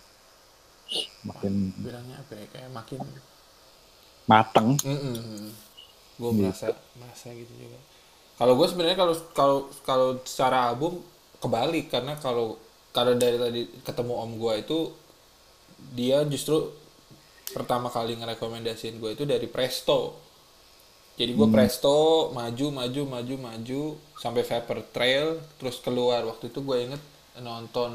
makin 1.22 1.74
bilangnya 1.76 2.22
apa 2.22 2.32
ya? 2.34 2.46
Kayak 2.50 2.70
makin 2.70 3.00
mateng. 4.26 4.68
gue 6.16 6.30
Gitu. 6.32 6.40
merasa 6.40 6.72
merasa 6.96 7.28
gitu 7.28 7.52
juga 7.52 7.76
kalau 8.36 8.56
gue 8.56 8.66
sebenarnya 8.68 8.96
kalau 8.96 9.14
kalau 9.36 9.58
kalau 9.84 10.08
secara 10.24 10.72
album 10.72 11.04
kebalik 11.38 11.92
karena 11.92 12.16
kalau 12.16 12.56
karena 12.88 13.12
dari 13.14 13.36
tadi 13.36 13.60
ketemu 13.84 14.12
om 14.16 14.30
gue 14.34 14.54
itu 14.56 14.78
dia 15.92 16.24
justru 16.24 16.72
pertama 17.52 17.92
kali 17.92 18.16
ngerekomendasiin 18.16 18.96
gue 18.96 19.12
itu 19.12 19.28
dari 19.28 19.44
Presto 19.44 20.16
jadi 21.16 21.32
gue 21.32 21.48
Presto 21.54 22.30
maju 22.38 22.66
maju 22.78 23.02
maju 23.14 23.34
maju 23.48 23.82
sampai 24.16 24.42
Vapor 24.44 24.78
Trail 24.94 25.26
terus 25.60 25.76
keluar 25.84 26.20
waktu 26.28 26.52
itu 26.52 26.60
gue 26.64 26.76
inget 26.86 27.02
nonton 27.40 27.92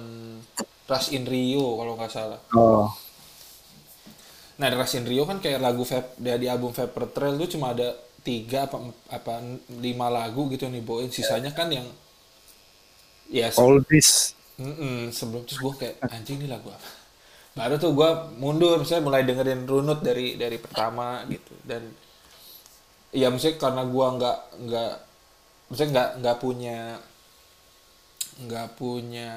Rush 0.89 1.09
in 1.15 1.23
Rio 1.29 1.79
kalau 1.79 1.93
nggak 1.97 2.11
salah 2.13 2.41
Oh, 2.53 2.97
Nah, 4.59 4.69
Rush 4.77 4.95
in 4.99 5.05
Rio 5.09 5.23
kan 5.29 5.37
kayak 5.43 5.59
lagu 5.65 5.81
Vap, 5.87 6.05
di 6.21 6.47
album 6.47 6.71
Vapor 6.77 7.03
Trail 7.15 7.33
tuh 7.41 7.49
cuma 7.57 7.73
ada 7.73 7.87
tiga 8.21 8.69
apa 8.69 8.77
apa 9.09 9.33
lima 9.81 10.07
lagu 10.13 10.45
gitu 10.53 10.69
yang 10.69 10.75
dibawain. 10.77 11.09
Sisanya 11.09 11.49
kan 11.57 11.67
yang 11.73 11.87
ya 13.29 13.49
se- 13.51 13.65
all 13.65 13.79
this. 13.89 14.35
Mm-mm, 14.61 15.09
sebelum 15.09 15.41
terus 15.49 15.57
gue 15.63 15.73
kayak 15.81 15.95
anjing 16.13 16.37
ini 16.43 16.47
lagu 16.51 16.69
apa? 16.69 16.89
Baru 17.57 17.75
tuh 17.81 17.91
gue 17.97 18.09
mundur, 18.39 18.77
misalnya 18.81 19.05
mulai 19.09 19.23
dengerin 19.27 19.63
runut 19.67 19.99
dari 20.05 20.37
dari 20.39 20.57
pertama 20.61 21.25
gitu 21.27 21.53
dan 21.67 21.83
ya 23.11 23.27
misalnya 23.29 23.59
karena 23.59 23.83
gue 23.87 24.05
nggak 24.17 24.37
nggak 24.67 24.91
misalnya 25.71 25.91
nggak 25.91 26.09
nggak 26.23 26.37
punya 26.43 26.77
nggak 28.41 28.67
punya 28.79 29.29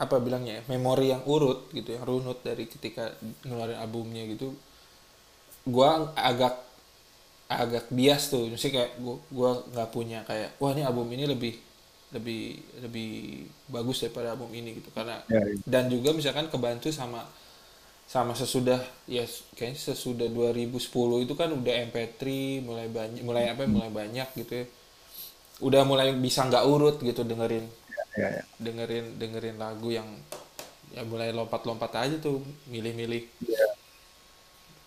apa 0.00 0.16
bilangnya 0.16 0.52
ya, 0.58 0.62
memori 0.72 1.12
yang 1.12 1.20
urut 1.28 1.68
gitu 1.76 1.92
yang 1.92 2.04
runut 2.08 2.40
dari 2.40 2.64
ketika 2.64 3.12
ngeluarin 3.44 3.76
albumnya 3.76 4.24
gitu 4.32 4.56
gua 5.68 6.08
agak 6.16 6.56
agak 7.50 7.84
bias 7.92 8.32
tuh 8.32 8.48
mesti 8.48 8.68
kayak 8.72 8.96
gua 9.02 9.16
gua 9.28 9.50
nggak 9.68 9.88
punya 9.92 10.18
kayak 10.24 10.56
wah 10.56 10.72
ini 10.72 10.82
album 10.88 11.04
ini 11.12 11.28
lebih 11.28 11.54
lebih 12.16 12.42
lebih 12.80 13.10
bagus 13.68 14.02
daripada 14.02 14.32
album 14.34 14.50
ini 14.56 14.80
gitu 14.80 14.88
karena 14.96 15.20
Ya, 15.28 15.38
ya. 15.44 15.54
dan 15.68 15.92
juga 15.92 16.10
misalkan 16.16 16.48
kebantu 16.48 16.88
sama 16.90 17.22
sama 18.14 18.32
sesudah 18.40 18.80
ya 19.16 19.24
kayaknya 19.56 19.78
sesudah 19.88 20.26
2010 20.36 21.16
itu 21.24 21.34
kan 21.40 21.48
udah 21.58 21.74
MP3 21.88 22.58
mulai 22.68 22.86
banyak 22.96 23.22
mulai 23.28 23.44
apa 23.52 23.60
ya, 23.64 23.70
mulai 23.76 23.90
banyak 24.00 24.28
gitu 24.40 24.52
ya 24.60 24.66
udah 25.66 25.82
mulai 25.90 26.08
bisa 26.26 26.40
nggak 26.48 26.64
urut 26.72 26.96
gitu 27.08 27.22
dengerin 27.30 27.66
Ya, 28.16 28.28
ya. 28.30 28.44
dengerin 28.64 29.06
dengerin 29.20 29.56
lagu 29.64 29.88
yang 29.98 30.08
ya 30.94 31.02
mulai 31.12 31.30
lompat-lompat 31.38 31.92
aja 32.02 32.16
tuh 32.26 32.36
milih-milih 32.72 33.24
Iya. 33.40 33.74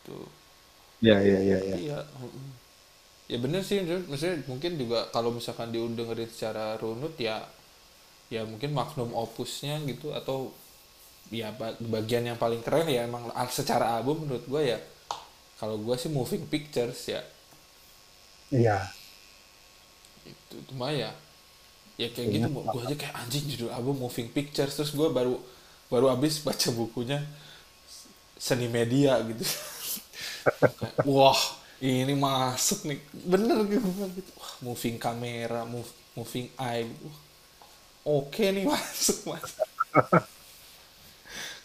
tuh 0.03 0.28
Ya, 1.01 1.19
ya, 1.21 1.39
ya, 1.43 1.57
ya. 1.69 1.78
iya 1.80 1.99
mm. 2.19 2.49
ya 3.32 3.38
bener 3.43 3.61
sih 3.69 3.78
maksudnya 4.11 4.38
mungkin 4.51 4.71
juga 4.82 4.99
kalau 5.15 5.32
misalkan 5.38 5.69
didengerin 5.76 6.30
secara 6.36 6.65
runut 6.82 7.15
ya 7.28 7.38
ya 8.34 8.41
mungkin 8.51 8.71
magnum 8.80 9.11
opusnya 9.26 9.76
gitu 9.91 10.07
atau 10.19 10.38
ya 11.32 11.49
ba- 11.55 11.78
bagian 11.80 12.24
yang 12.30 12.39
paling 12.39 12.61
keren 12.65 12.88
ya 12.89 13.05
emang 13.09 13.32
secara 13.51 13.86
album 13.97 14.26
menurut 14.28 14.45
gue 14.47 14.61
ya 14.76 14.80
kalau 15.59 15.78
gue 15.80 15.95
sih 15.97 16.11
moving 16.11 16.45
pictures 16.49 17.01
ya. 17.09 17.21
Iya. 18.51 18.93
itu 20.24 20.55
cuma 20.71 20.88
ya 20.93 21.11
ya 22.01 22.07
kayak 22.13 22.30
gitu 22.36 22.47
gue 22.74 22.82
aja 22.86 22.95
kayak 22.97 23.15
anjing 23.21 23.45
judul 23.55 23.71
album 23.74 23.95
moving 24.03 24.30
pictures. 24.34 24.74
Terus 24.78 24.91
gue 24.95 25.09
baru 25.13 25.36
baru 25.91 26.07
habis 26.13 26.41
baca 26.41 26.69
bukunya 26.74 27.19
seni 28.38 28.67
media 28.67 29.19
gitu. 29.26 29.43
Kayak, 30.80 30.95
wah 31.07 31.39
ini 31.84 32.13
masuk 32.15 32.80
nih. 32.89 32.99
Bener 33.13 33.57
gitu 33.71 33.88
gitu 34.17 34.32
wah 34.39 34.53
moving 34.65 34.95
kamera 34.99 35.63
move, 35.67 35.89
moving 36.17 36.47
eye 36.59 36.86
gitu. 36.88 37.09
Oke 38.03 38.51
nih 38.55 38.65
masuk 38.71 39.19
mas 39.32 39.51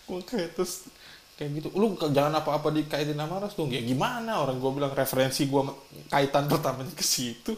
gue 0.08 0.20
kayak 0.24 0.56
terus 0.56 0.88
kayak 1.36 1.50
gitu. 1.60 1.68
Lu 1.76 1.92
jangan 2.00 2.40
apa-apa 2.40 2.72
dikaitin 2.72 3.14
sama 3.20 3.38
ras 3.38 3.52
dong. 3.54 3.68
Ya 3.70 3.84
gimana 3.84 4.40
orang 4.40 4.56
gue 4.56 4.70
bilang 4.72 4.92
referensi 4.96 5.44
gue 5.44 5.62
kaitan 6.08 6.48
pertamanya 6.48 6.90
ke 6.96 7.04
situ. 7.04 7.52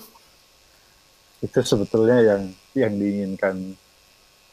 Itu 1.40 1.58
sebetulnya 1.64 2.18
yang 2.20 2.42
yang 2.74 2.92
diinginkan 2.98 3.56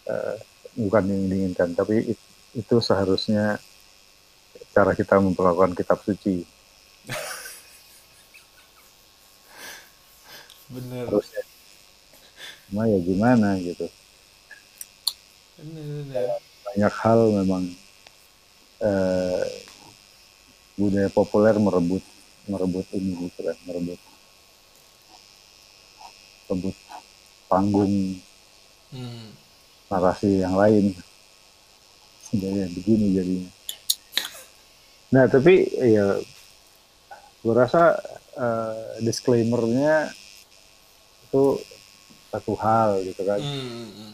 eh, 0.08 0.36
bukan 0.78 1.04
yang 1.10 1.26
diinginkan 1.28 1.74
tapi 1.74 2.14
it- 2.16 2.26
itu 2.56 2.76
seharusnya 2.80 3.60
cara 4.72 4.94
kita 4.94 5.18
memperlakukan 5.18 5.74
kitab 5.74 6.00
suci. 6.06 6.46
Bener. 10.74 11.08
Harusnya. 11.10 11.44
Cuma 12.68 12.84
ya 12.88 13.00
gimana 13.00 13.56
gitu. 13.60 13.88
Bener, 15.58 16.06
bener. 16.06 16.38
banyak 16.68 16.94
hal 17.02 17.20
memang 17.34 17.64
eh, 18.82 19.44
budaya 20.78 21.10
populer 21.10 21.58
merebut 21.58 22.04
merebut 22.48 22.86
ini 22.96 23.28
gitu 23.28 23.40
kan 23.44 23.58
merebut. 23.66 24.00
Merebut 26.48 26.76
panggung 27.48 27.96
Hmm. 28.88 29.36
narasi 29.92 30.40
yang 30.40 30.56
lain. 30.56 30.96
Jadi 32.32 32.72
begini 32.72 33.06
jadinya. 33.12 33.52
Nah 35.12 35.28
tapi 35.28 35.68
ya 35.76 36.16
gue 37.44 37.54
rasa 37.54 38.00
eh, 38.38 39.04
disclaimer-nya 39.04 40.08
itu 41.28 41.60
satu 42.32 42.54
hal 42.56 43.04
gitu 43.04 43.28
kan. 43.28 43.44
Hmm, 43.44 43.92
hmm, 43.92 44.12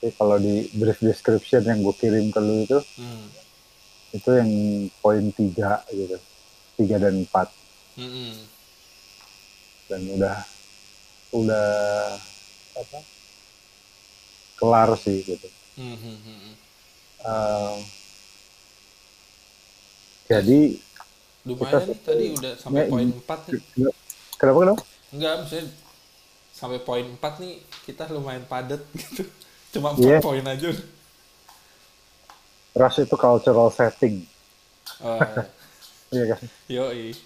Tapi 0.00 0.08
kalau 0.16 0.36
di 0.40 0.68
brief 0.72 1.00
description 1.04 1.60
yang 1.64 1.84
gue 1.84 1.94
kirim 1.96 2.32
ke 2.32 2.40
lu 2.40 2.64
itu 2.64 2.80
hmm. 2.80 3.26
Itu 4.16 4.30
yang 4.32 4.50
poin 4.98 5.24
tiga 5.30 5.84
gitu. 5.88 6.16
Tiga 6.74 6.96
dan 6.98 7.22
empat. 7.22 7.48
Hmm, 7.94 8.08
hmm. 8.08 8.34
dan 9.86 10.00
udah 10.10 10.36
udah 11.32 11.68
apa? 12.74 12.98
Kelar 14.56 14.90
sih 14.96 15.20
gitu. 15.22 15.48
Hmm, 15.76 15.94
hmm. 15.94 16.54
Eh, 17.18 17.76
jadi 20.26 20.58
lumayan 21.44 21.70
Kita- 21.72 21.86
nih 21.86 21.98
tadi 22.02 22.24
udah 22.34 22.52
sampai 22.58 22.82
Ya, 22.82 22.90
poin 22.90 23.08
4 23.14 23.38
nih. 23.46 23.60
kenapa 24.34 24.58
kenapa? 24.58 24.82
Enggak 25.14 25.32
maksudnya 25.38 25.64
sampai 26.50 26.78
poin 26.82 27.06
4 27.06 27.32
nih 27.38 27.54
kita 27.86 28.02
lumayan 28.10 28.44
padat 28.44 28.82
gitu. 28.98 29.22
Cuma 29.70 29.94
4 29.94 30.02
Iya. 30.02 30.18
poin 30.18 30.42
aja 30.42 30.70
ras 32.76 33.00
itu 33.00 33.16
cultural 33.16 33.72
setting. 33.72 34.20
Oh, 35.00 35.20
iya 36.14 36.36
kan? 36.36 36.42
Yoi. 36.68 37.16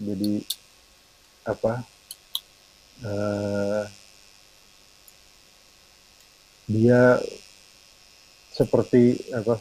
Jadi 0.00 0.32
apa 1.46 1.72
eh, 3.06 3.82
dia 6.66 7.20
seperti 8.50 9.20
apa 9.30 9.60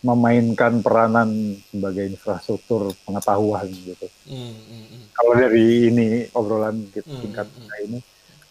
memainkan 0.00 0.80
peranan 0.80 1.60
sebagai 1.68 2.08
infrastruktur 2.08 2.88
pengetahuan 3.04 3.68
gitu. 3.68 4.08
Hmm, 4.24 4.56
hmm, 4.56 4.84
hmm. 4.88 5.04
kalau 5.12 5.32
dari 5.36 5.92
ini 5.92 6.08
obrolan 6.32 6.88
kita 6.88 7.04
Hmm, 7.04 7.20
tingkat 7.20 7.46
kita 7.52 7.74
ini 7.84 7.98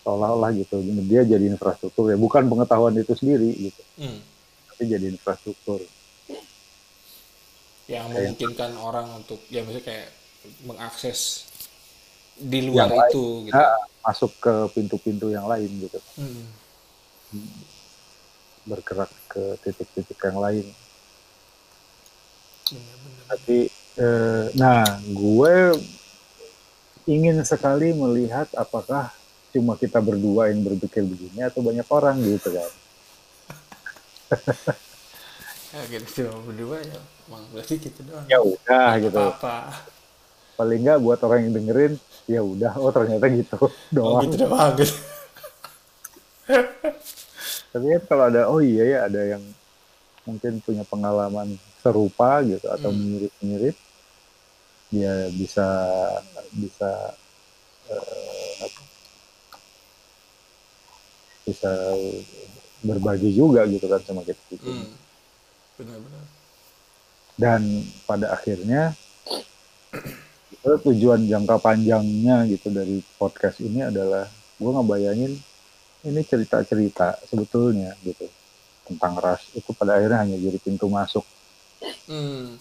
seolah-olah 0.06 0.54
gitu 0.56 0.78
dia 1.10 1.26
jadi 1.26 1.42
infrastruktur 1.50 2.14
ya 2.14 2.18
bukan 2.22 2.46
pengetahuan 2.46 2.94
itu 3.02 3.18
sendiri 3.18 3.50
gitu. 3.58 3.82
Hmm. 3.98 4.22
Tapi 4.80 4.96
jadi 4.96 5.12
infrastruktur 5.12 5.84
yang 7.92 8.08
Kayak- 8.08 8.16
memungkinkan 8.32 8.72
orang 8.80 9.12
untuk 9.14 9.44
ya 9.52 9.60
maksudnya 9.60 9.84
kayak 9.84 10.08
mengakses 10.64 11.44
di 12.34 12.64
luar 12.64 12.88
Yang 12.88 12.96
lain. 12.96 13.12
itu 13.12 13.24
gitu 13.44 13.60
Ah, 13.60 13.76
masuk 14.02 14.32
ke 14.40 14.54
pintu-pintu 14.72 15.28
yang 15.28 15.44
lain 15.44 15.68
gitu 15.84 16.00
Hmm. 16.16 16.48
bergerak 18.64 19.12
ke 19.28 19.44
titik-titik 19.60 20.16
yang 20.18 20.40
lain 20.40 20.72
Bener-bener. 22.64 23.24
tapi 23.28 23.58
eh, 24.00 24.46
nah 24.56 24.80
gue 25.04 25.54
ingin 27.06 27.44
sekali 27.44 27.92
melihat 27.92 28.48
apakah 28.56 29.12
cuma 29.52 29.76
kita 29.76 30.00
berdua 30.00 30.48
yang 30.48 30.64
berpikir 30.64 31.04
begini 31.04 31.44
atau 31.44 31.60
banyak 31.60 31.84
orang 31.86 32.16
gitu 32.24 32.56
kan 32.56 32.72
ya 35.70 35.82
gitu 35.90 36.06
cuma 36.26 36.42
berdua 36.46 36.78
ya. 36.82 37.00
Emang 37.30 37.44
berarti 37.54 37.74
gitu 37.78 38.00
doang. 38.06 38.26
Ya 38.26 38.40
udah 38.42 38.90
gitu. 38.98 39.20
apa 39.20 39.58
paling 40.60 40.80
nggak 40.84 41.00
buat 41.00 41.20
orang 41.24 41.40
yang 41.48 41.54
dengerin 41.56 41.94
ya 42.28 42.42
udah. 42.44 42.72
Oh 42.78 42.92
ternyata 42.92 43.26
gitu 43.32 43.56
oh 43.62 43.72
doang 43.94 44.24
gitu 44.28 44.36
doang. 44.50 44.74
gitu. 44.78 44.96
Tapi 47.70 47.86
kan 47.86 48.02
kalau 48.10 48.24
ada 48.34 48.42
oh 48.50 48.60
iya 48.60 48.84
ya 48.86 49.00
ada 49.06 49.22
yang 49.38 49.44
mungkin 50.26 50.62
punya 50.62 50.84
pengalaman 50.86 51.58
serupa 51.80 52.42
gitu 52.44 52.66
atau 52.70 52.90
Hmm. 52.92 53.00
mirip-mirip 53.00 53.78
dia 54.90 55.30
bisa 55.38 55.66
bisa 56.50 57.14
eh, 57.90 58.52
apa, 58.66 58.82
bisa 61.46 61.72
berbagi 62.80 63.36
juga 63.36 63.68
gitu 63.68 63.86
kan 63.92 64.00
sama 64.04 64.24
kita 64.24 64.40
gitu. 64.52 64.68
hmm. 64.68 64.88
benar-benar 65.80 66.40
dan 67.40 67.88
pada 68.04 68.36
akhirnya 68.36 68.92
itu 70.52 70.70
tujuan 70.92 71.24
jangka 71.24 71.56
panjangnya 71.64 72.44
gitu 72.52 72.68
dari 72.68 73.00
podcast 73.16 73.64
ini 73.64 73.88
adalah 73.88 74.28
gue 74.60 74.72
ngebayangin 74.76 75.34
ini 76.04 76.22
cerita-cerita 76.28 77.24
sebetulnya 77.24 77.96
gitu 78.04 78.28
tentang 78.92 79.16
ras 79.24 79.40
itu 79.56 79.72
pada 79.72 79.96
akhirnya 79.96 80.20
hanya 80.20 80.36
jadi 80.36 80.60
pintu 80.60 80.92
masuk 80.92 81.24
hmm. 82.12 82.60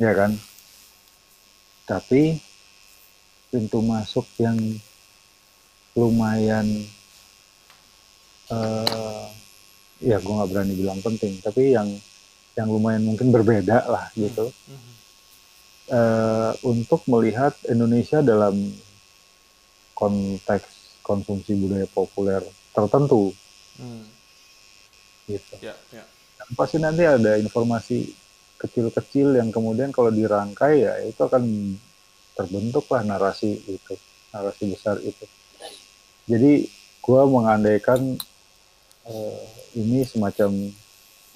ya 0.00 0.16
kan 0.16 0.32
tapi 1.84 2.40
pintu 3.52 3.84
masuk 3.84 4.24
yang 4.40 4.56
lumayan 5.92 6.64
eh 8.48 9.37
ya 9.98 10.16
gue 10.16 10.30
nggak 10.30 10.50
berani 10.50 10.74
bilang 10.74 11.00
penting 11.00 11.42
tapi 11.42 11.74
yang 11.74 11.88
yang 12.54 12.68
lumayan 12.68 13.02
mungkin 13.02 13.30
berbeda 13.30 13.86
lah 13.86 14.10
gitu 14.14 14.50
Hmm. 14.68 14.94
eh, 15.88 16.52
untuk 16.62 17.02
melihat 17.06 17.56
Indonesia 17.66 18.20
dalam 18.20 18.54
konteks 19.92 21.00
konsumsi 21.00 21.56
budaya 21.56 21.88
populer 21.88 22.42
tertentu 22.70 23.32
Hmm. 23.74 24.02
gitu. 25.26 25.54
ya 25.62 25.74
ya 25.94 26.02
Dan 26.38 26.48
pasti 26.54 26.78
nanti 26.78 27.02
ada 27.02 27.38
informasi 27.38 28.10
kecil-kecil 28.58 29.38
yang 29.38 29.54
kemudian 29.54 29.90
kalau 29.90 30.10
dirangkai 30.10 30.82
ya 30.82 30.98
itu 31.02 31.18
akan 31.18 31.74
terbentuklah 32.34 33.02
narasi 33.02 33.54
itu, 33.66 33.94
narasi 34.30 34.70
besar 34.70 34.98
itu. 34.98 35.26
Jadi 36.26 36.66
gua 36.98 37.22
mengandaikan 37.24 38.18
eh, 39.08 39.40
ini 39.74 40.04
semacam 40.04 40.50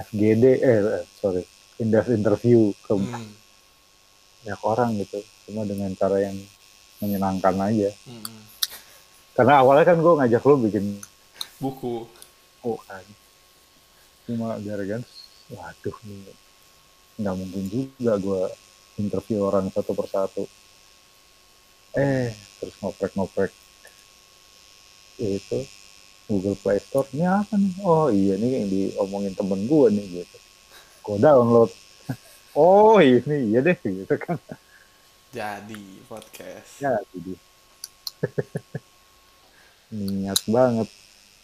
FGD 0.03 0.45
eh 0.59 0.79
eh, 0.99 1.05
sorry, 1.14 1.43
in-depth 1.79 2.11
interview 2.11 2.73
ke 2.79 2.93
Hmm. 2.93 3.33
banyak 4.43 4.61
orang 4.62 4.91
gitu. 4.99 5.18
Cuma 5.45 5.62
dengan 5.62 5.91
cara 5.95 6.18
yang 6.18 6.37
menyenangkan 6.99 7.57
aja. 7.61 7.91
Hmm. 8.05 8.43
karena 9.33 9.64
awalnya 9.64 9.89
kan 9.89 9.97
gue 9.97 10.12
ngajak 10.12 10.45
lo 10.45 10.55
bikin 10.61 11.01
buku. 11.57 12.05
Oh 12.61 12.77
kan. 12.85 13.01
Cuma 14.23 14.61
gara-gara 14.61 15.01
waduh 15.49 15.97
nih 16.05 16.37
nggak 17.16 17.35
mungkin 17.35 17.64
juga 17.68 18.12
gue 18.16 18.43
interview 18.99 19.41
orang 19.43 19.73
satu 19.73 19.97
persatu. 19.97 20.45
Eh 21.93 22.29
terus 22.61 22.77
ngoprek-ngoprek. 22.79 23.53
Itu 25.16 25.64
Google 26.33 26.57
Play 26.57 26.80
Store 26.80 27.05
ini 27.12 27.28
apa 27.28 27.61
nih? 27.61 27.72
Oh 27.85 28.09
iya 28.09 28.41
nih 28.41 28.51
yang 28.57 28.66
diomongin 28.72 29.37
temen 29.37 29.68
gue 29.68 29.87
nih 29.93 30.07
gitu. 30.24 30.37
Gue 31.05 31.16
download. 31.20 31.68
Oh 32.57 32.97
ini 33.01 33.53
iya 33.53 33.61
deh 33.61 33.76
gitu 33.76 34.16
kan. 34.16 34.41
Jadi 35.33 36.01
podcast. 36.09 36.80
Ya 36.80 36.97
jadi. 37.12 37.37
Niat 39.93 40.41
banget. 40.49 40.89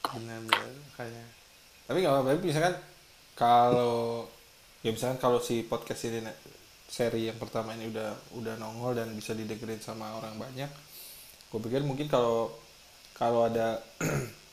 Benar-benar 0.08 0.72
kayak 0.96 1.28
tapi 1.88 2.04
nggak 2.04 2.12
apa-apa 2.12 2.44
misalkan 2.44 2.76
kalau 3.32 4.28
ya 4.84 4.92
misalkan 4.92 5.16
kalau 5.16 5.40
si 5.40 5.64
podcast 5.64 6.04
ini 6.04 6.20
seri 6.84 7.32
yang 7.32 7.40
pertama 7.40 7.72
ini 7.72 7.88
udah 7.88 8.12
udah 8.36 8.54
nongol 8.60 8.92
dan 8.92 9.08
bisa 9.16 9.32
didengerin 9.32 9.80
sama 9.80 10.20
orang 10.20 10.36
banyak 10.36 10.68
gue 11.48 11.60
pikir 11.64 11.80
mungkin 11.88 12.12
kalau 12.12 12.52
kalau 13.16 13.48
ada 13.48 13.80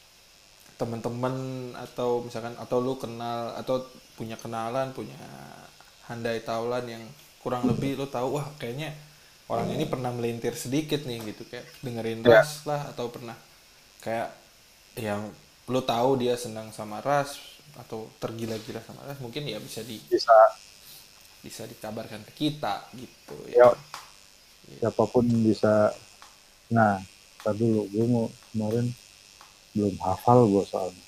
teman-teman 0.76 1.36
atau 1.80 2.20
misalkan 2.24 2.56
atau 2.60 2.78
lu 2.84 3.00
kenal 3.00 3.56
atau 3.56 3.80
punya 4.20 4.36
kenalan 4.36 4.92
punya 4.92 5.16
handai 6.08 6.44
taulan 6.44 6.84
yang 6.88 7.04
kurang 7.40 7.64
lebih 7.68 7.96
lu 7.96 8.08
tahu 8.12 8.40
wah 8.40 8.48
kayaknya 8.60 8.92
orang 9.48 9.72
ini 9.72 9.86
pernah 9.86 10.10
melintir 10.12 10.58
sedikit 10.58 11.06
nih 11.06 11.22
gitu 11.32 11.48
kayak 11.48 11.66
dengerin 11.80 12.26
Ya. 12.26 12.42
ras 12.42 12.66
lah 12.68 12.92
atau 12.92 13.08
pernah 13.08 13.38
kayak 14.02 14.30
yang 15.00 15.30
lu 15.70 15.82
tahu 15.82 16.20
dia 16.22 16.36
senang 16.36 16.70
sama 16.76 17.00
ras 17.02 17.40
atau 17.76 18.08
tergila-gila 18.20 18.80
sama 18.84 19.04
ras 19.08 19.20
mungkin 19.20 19.46
ya 19.48 19.60
bisa 19.60 19.84
di 19.84 20.00
bisa 20.08 20.34
bisa 21.44 21.64
dikabarkan 21.70 22.26
ke 22.26 22.34
kita 22.50 22.90
gitu 22.98 23.38
ya 23.54 23.70
ya. 24.70 24.78
siapa 24.82 25.06
pun 25.06 25.24
bisa 25.46 25.94
nah 26.74 26.98
tar 27.46 27.54
dulu 27.54 27.86
gue 27.94 28.06
mau 28.10 28.26
kemarin 28.50 28.90
belum 29.76 29.96
hafal 30.00 30.48
gue 30.48 30.64
soalnya. 30.66 31.06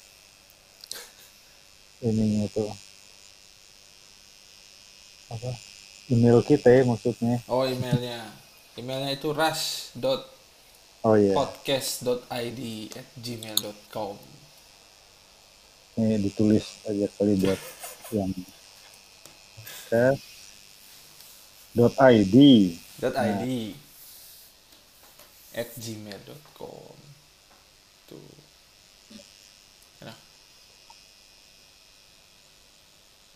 Ininya 2.04 2.46
tuh 2.52 2.70
apa? 5.32 5.52
Email 6.12 6.40
kita 6.44 6.70
ya 6.70 6.84
maksudnya. 6.84 7.42
Oh 7.48 7.64
emailnya. 7.64 8.28
Emailnya 8.78 9.16
itu 9.16 9.34
ras.podcast.id 9.34 10.38
oh 11.02 11.16
iya 11.16 11.34
at 12.94 13.08
gmail.com 13.18 14.16
ini 15.98 16.16
ditulis 16.22 16.66
aja 16.86 17.10
kali 17.18 17.34
buat 17.42 17.58
yang 18.16 18.30
oke 19.58 20.06
dot 21.74 21.94
id 22.14 22.36
.id 23.02 23.46
at 25.58 25.70
gmail.com 25.74 26.98
tuh 28.06 28.30
Nah, 29.98 30.14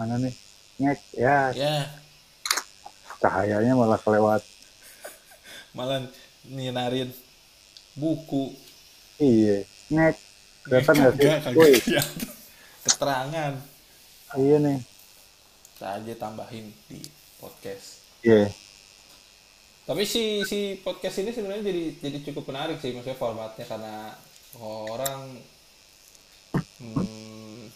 mana 0.01 0.17
nih? 0.17 0.33
Ngek 0.81 0.99
ya. 1.13 1.53
Ya. 1.53 1.85
Cahayanya 3.21 3.77
malah 3.77 4.01
kelewat. 4.01 4.41
Malah 5.77 6.09
nyinarin 6.49 7.13
buku. 7.93 8.57
Iya. 9.21 9.61
Ngek 9.93 10.17
kelihatan 10.65 10.95
nggak 10.97 11.13
sih? 11.13 11.29
Woi, 11.53 11.77
kelihatan. 11.85 12.29
keterangan. 12.89 13.53
Iya 14.41 14.57
nih. 14.57 14.79
Kita 15.77 15.87
aja 16.01 16.13
tambahin 16.17 16.73
di 16.89 17.05
podcast. 17.37 18.01
Iya. 18.25 18.49
Tapi 19.85 20.01
si 20.09 20.41
si 20.49 20.81
podcast 20.81 21.21
ini 21.21 21.29
sebenarnya 21.29 21.69
jadi 21.69 21.83
jadi 22.01 22.17
cukup 22.25 22.49
menarik 22.49 22.81
sih 22.81 22.89
maksudnya 22.89 23.21
formatnya 23.21 23.65
karena 23.69 24.17
orang 24.61 25.41
hmm, 26.81 27.69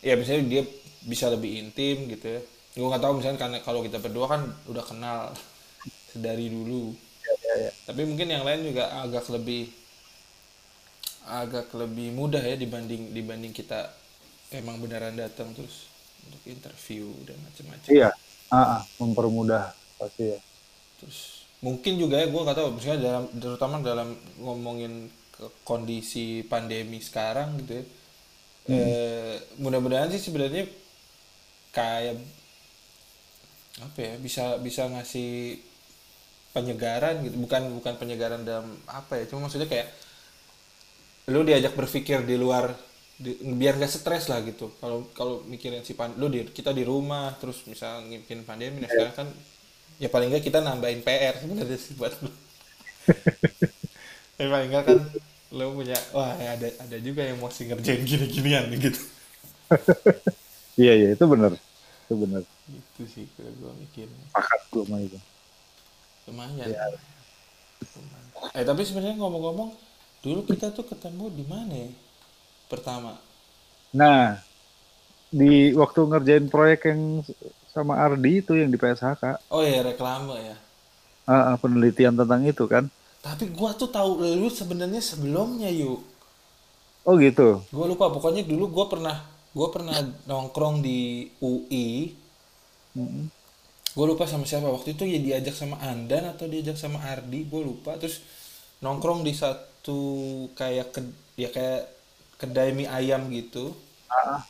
ya 0.00 0.14
misalnya 0.16 0.46
dia 0.48 0.62
bisa 1.04 1.32
lebih 1.32 1.60
intim 1.60 2.08
gitu 2.08 2.26
ya. 2.26 2.40
Gue 2.76 2.86
nggak 2.86 3.02
tahu 3.02 3.12
misalnya 3.18 3.38
karena 3.40 3.58
kalau 3.64 3.80
kita 3.84 3.98
berdua 3.98 4.26
kan 4.28 4.42
udah 4.68 4.84
kenal 4.84 5.32
dari 6.24 6.46
dulu. 6.48 6.94
Tapi 7.86 8.02
mungkin 8.06 8.30
yang 8.30 8.46
lain 8.46 8.70
juga 8.70 8.94
agak 9.02 9.26
lebih 9.32 9.70
agak 11.30 11.70
lebih 11.76 12.10
mudah 12.10 12.42
ya 12.42 12.58
dibanding 12.58 13.14
dibanding 13.14 13.54
kita 13.54 13.92
emang 14.50 14.82
beneran 14.82 15.14
datang 15.14 15.54
terus 15.54 15.86
untuk 16.26 16.42
interview 16.48 17.06
dan 17.22 17.38
macam-macam. 17.38 17.90
iya 17.90 18.10
ah, 18.50 18.80
ah, 18.80 18.82
mempermudah 18.98 19.70
pasti 20.00 20.34
ya 20.34 20.38
Terus 21.00 21.48
mungkin 21.64 21.96
juga 21.96 22.20
ya 22.20 22.26
gue 22.28 22.40
nggak 22.40 22.56
tahu 22.56 22.68
misalnya 22.76 23.00
dalam 23.00 23.24
terutama 23.36 23.74
dalam 23.80 24.08
ngomongin 24.40 25.08
ke 25.32 25.44
kondisi 25.64 26.44
pandemi 26.44 27.00
sekarang 27.00 27.56
gitu 27.64 27.80
ya. 27.80 27.84
Eh, 28.70 29.34
mudah-mudahan 29.58 30.12
sih 30.12 30.20
sebenarnya 30.20 30.68
kayak 31.76 32.16
apa 33.80 33.98
ya 34.06 34.12
bisa 34.20 34.44
bisa 34.66 34.82
ngasih 34.92 35.30
penyegaran 36.54 37.22
gitu. 37.26 37.36
Bukan 37.44 37.62
bukan 37.78 37.94
penyegaran 38.00 38.42
dalam 38.42 38.74
apa 38.90 39.22
ya 39.22 39.24
cuma 39.30 39.46
maksudnya 39.46 39.68
kayak 39.70 39.88
lu 41.30 41.40
diajak 41.46 41.72
berpikir 41.78 42.18
di 42.26 42.34
luar 42.42 42.64
di- 43.24 43.38
biar 43.60 43.74
gak 43.78 43.92
stres 43.92 44.24
lah 44.32 44.40
gitu. 44.50 44.66
Kalau 44.80 44.98
kalau 45.18 45.34
mikirin 45.46 45.82
si 45.86 45.92
pan 45.98 46.10
lu 46.20 46.26
di 46.32 46.40
kita 46.50 46.70
di 46.78 46.82
rumah 46.90 47.36
terus 47.40 47.58
misal 47.70 48.02
ngipin 48.08 48.40
pandemi 48.48 48.78
nah 48.82 48.90
sekarang 48.90 49.14
kan 49.18 49.26
ya 50.02 50.08
paling 50.14 50.28
nggak 50.32 50.44
kita 50.48 50.58
nambahin 50.66 51.00
PR 51.06 51.34
sebenarnya 51.42 51.78
sih 51.84 51.94
buat 52.00 52.14
lu. 52.24 52.30
Tapi 54.36 54.48
paling 54.48 54.68
nggak 54.72 54.84
kan 54.88 54.98
lu 55.50 55.66
punya 55.74 55.98
wah 56.14 56.30
ya 56.38 56.54
ada 56.54 56.68
ada 56.78 56.96
juga 57.02 57.26
yang 57.26 57.42
mau 57.42 57.50
ngerjain 57.50 58.06
gini-ginian 58.06 58.70
gitu 58.78 59.00
iya 60.80 60.92
iya 60.96 61.08
itu 61.12 61.24
benar. 61.28 61.52
Itu 62.08 62.14
benar. 62.16 62.42
Itu 62.72 63.02
sih 63.04 63.28
kalau 63.36 63.52
gua 63.60 63.72
mikir. 63.76 64.08
Pakat 64.32 64.60
gue 64.72 64.84
mah 64.88 65.00
itu. 65.04 65.18
Lumayan. 66.32 66.66
Lumayan. 66.72 66.92
eh 68.56 68.64
tapi 68.64 68.82
sebenarnya 68.88 69.20
ngomong-ngomong 69.20 69.76
dulu 70.24 70.40
kita 70.48 70.72
tuh 70.72 70.88
ketemu 70.88 71.28
di 71.28 71.44
mana 71.44 71.74
ya? 71.76 71.90
Pertama. 72.72 73.20
Nah 73.92 74.40
di 75.28 75.76
waktu 75.76 76.00
ngerjain 76.00 76.46
proyek 76.48 76.90
yang 76.90 77.22
sama 77.70 78.00
Ardi 78.00 78.42
itu 78.42 78.58
yang 78.58 78.66
di 78.66 78.74
PSHK 78.74 79.46
oh 79.52 79.62
ya 79.62 79.84
reklame 79.84 80.34
ya. 80.40 80.56
Ah, 81.30 81.54
ah, 81.54 81.56
penelitian 81.60 82.18
tentang 82.18 82.42
itu 82.42 82.66
kan. 82.66 82.90
Tapi 83.22 83.52
gua 83.54 83.70
tuh 83.76 83.86
tahu 83.86 84.18
lu 84.18 84.50
sebenarnya 84.50 84.98
sebelumnya 84.98 85.70
yuk. 85.70 86.02
Oh 87.04 87.16
gitu? 87.16 87.64
Gue 87.72 87.86
lupa, 87.88 88.12
pokoknya 88.12 88.44
dulu 88.44 88.68
gue 88.68 88.86
pernah 88.86 89.24
gue 89.56 89.68
pernah 89.74 89.96
nongkrong 90.30 90.76
di 90.86 90.98
UI. 91.42 91.88
Gue 93.96 94.06
lupa 94.06 94.24
sama 94.30 94.46
siapa 94.46 94.70
waktu 94.70 94.94
itu 94.94 95.02
ya 95.12 95.18
diajak 95.26 95.54
sama 95.60 95.76
Andan 95.82 96.24
atau 96.32 96.46
diajak 96.52 96.76
sama 96.78 96.98
Ardi, 97.02 97.40
gue 97.50 97.62
lupa. 97.70 97.98
Terus 98.00 98.22
nongkrong 98.84 99.20
di 99.26 99.34
satu 99.34 99.98
kayak 100.58 100.88
ke, 100.94 101.00
ya 101.42 101.48
kayak 101.56 101.82
kedai 102.40 102.70
mie 102.78 102.86
ayam 102.98 103.22
gitu. 103.34 103.74
Ah, 104.08 104.46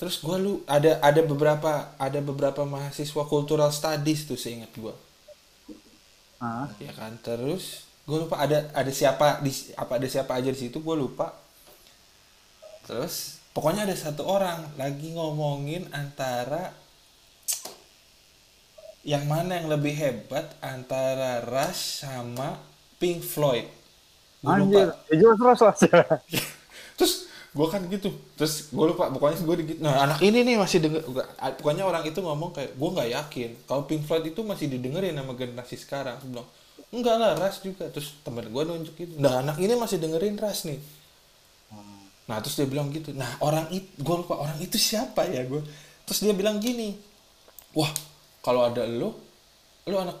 Terus 0.00 0.16
gue 0.24 0.36
lu 0.44 0.52
ada 0.76 0.92
ada 1.08 1.20
beberapa 1.30 1.72
ada 2.06 2.20
beberapa 2.30 2.62
mahasiswa 2.74 3.22
cultural 3.32 3.70
studies 3.78 4.20
tuh 4.28 4.38
seingat 4.44 4.72
gue. 4.82 4.94
ah. 6.40 6.68
ya 6.84 6.92
kan 6.98 7.12
terus 7.26 7.64
gue 8.06 8.18
lupa 8.22 8.36
ada 8.44 8.58
ada 8.80 8.92
siapa 8.92 9.40
di 9.44 9.50
apa 9.74 9.92
ada 9.98 10.08
siapa 10.08 10.32
aja 10.38 10.50
di 10.54 10.58
situ 10.62 10.78
gue 10.80 10.96
lupa 10.96 11.26
terus 12.86 13.35
pokoknya 13.56 13.88
ada 13.88 13.96
satu 13.96 14.28
orang 14.28 14.76
lagi 14.76 15.16
ngomongin 15.16 15.88
antara 15.96 16.76
yang 19.00 19.24
mana 19.24 19.56
yang 19.56 19.72
lebih 19.72 19.96
hebat 19.96 20.44
antara 20.60 21.40
Rush 21.40 22.04
sama 22.04 22.60
Pink 23.00 23.24
Floyd. 23.24 23.64
Gue 24.44 24.52
anjir 24.52 24.92
lupa 24.92 25.56
ya 25.56 25.56
jelas 25.56 25.80
terus 27.00 27.32
gue 27.56 27.66
kan 27.72 27.80
gitu. 27.88 28.12
Terus 28.36 28.68
gue 28.68 28.86
lupa 28.92 29.08
pokoknya 29.08 29.40
gue 29.40 29.54
gitu 29.64 29.80
nah 29.80 30.04
anak 30.04 30.20
ini 30.20 30.44
nih 30.44 30.60
masih 30.60 30.84
denger 30.84 31.08
pokoknya 31.56 31.88
orang 31.88 32.04
itu 32.04 32.20
ngomong 32.20 32.52
kayak 32.52 32.76
gue 32.76 32.90
nggak 32.92 33.08
yakin 33.08 33.50
kalau 33.64 33.88
Pink 33.88 34.04
Floyd 34.04 34.28
itu 34.28 34.44
masih 34.44 34.68
didengerin 34.68 35.16
sama 35.16 35.32
generasi 35.32 35.80
sekarang. 35.80 36.20
Gua 36.20 36.28
bilang 36.28 36.48
enggak 36.92 37.14
lah 37.16 37.32
Ras 37.40 37.64
juga. 37.64 37.88
Terus 37.88 38.20
temen 38.20 38.52
gue 38.52 38.62
nunjuk 38.68 38.94
gitu 39.00 39.16
nah 39.16 39.40
anak 39.40 39.56
ini 39.64 39.80
masih 39.80 39.96
dengerin 39.96 40.36
Ras 40.36 40.68
nih 40.68 40.76
nah 42.26 42.42
terus 42.42 42.58
dia 42.58 42.66
bilang 42.66 42.90
gitu 42.90 43.14
nah 43.14 43.30
orang 43.42 43.70
itu 43.70 43.86
gue 44.02 44.16
lupa 44.22 44.34
orang 44.38 44.58
itu 44.58 44.76
siapa 44.78 45.26
ya 45.30 45.46
gue 45.46 45.62
terus 46.06 46.20
dia 46.22 46.34
bilang 46.34 46.58
gini 46.58 46.98
wah 47.74 47.90
kalau 48.42 48.66
ada 48.66 48.86
lo 48.86 49.14
lo 49.86 49.96
anak 50.02 50.18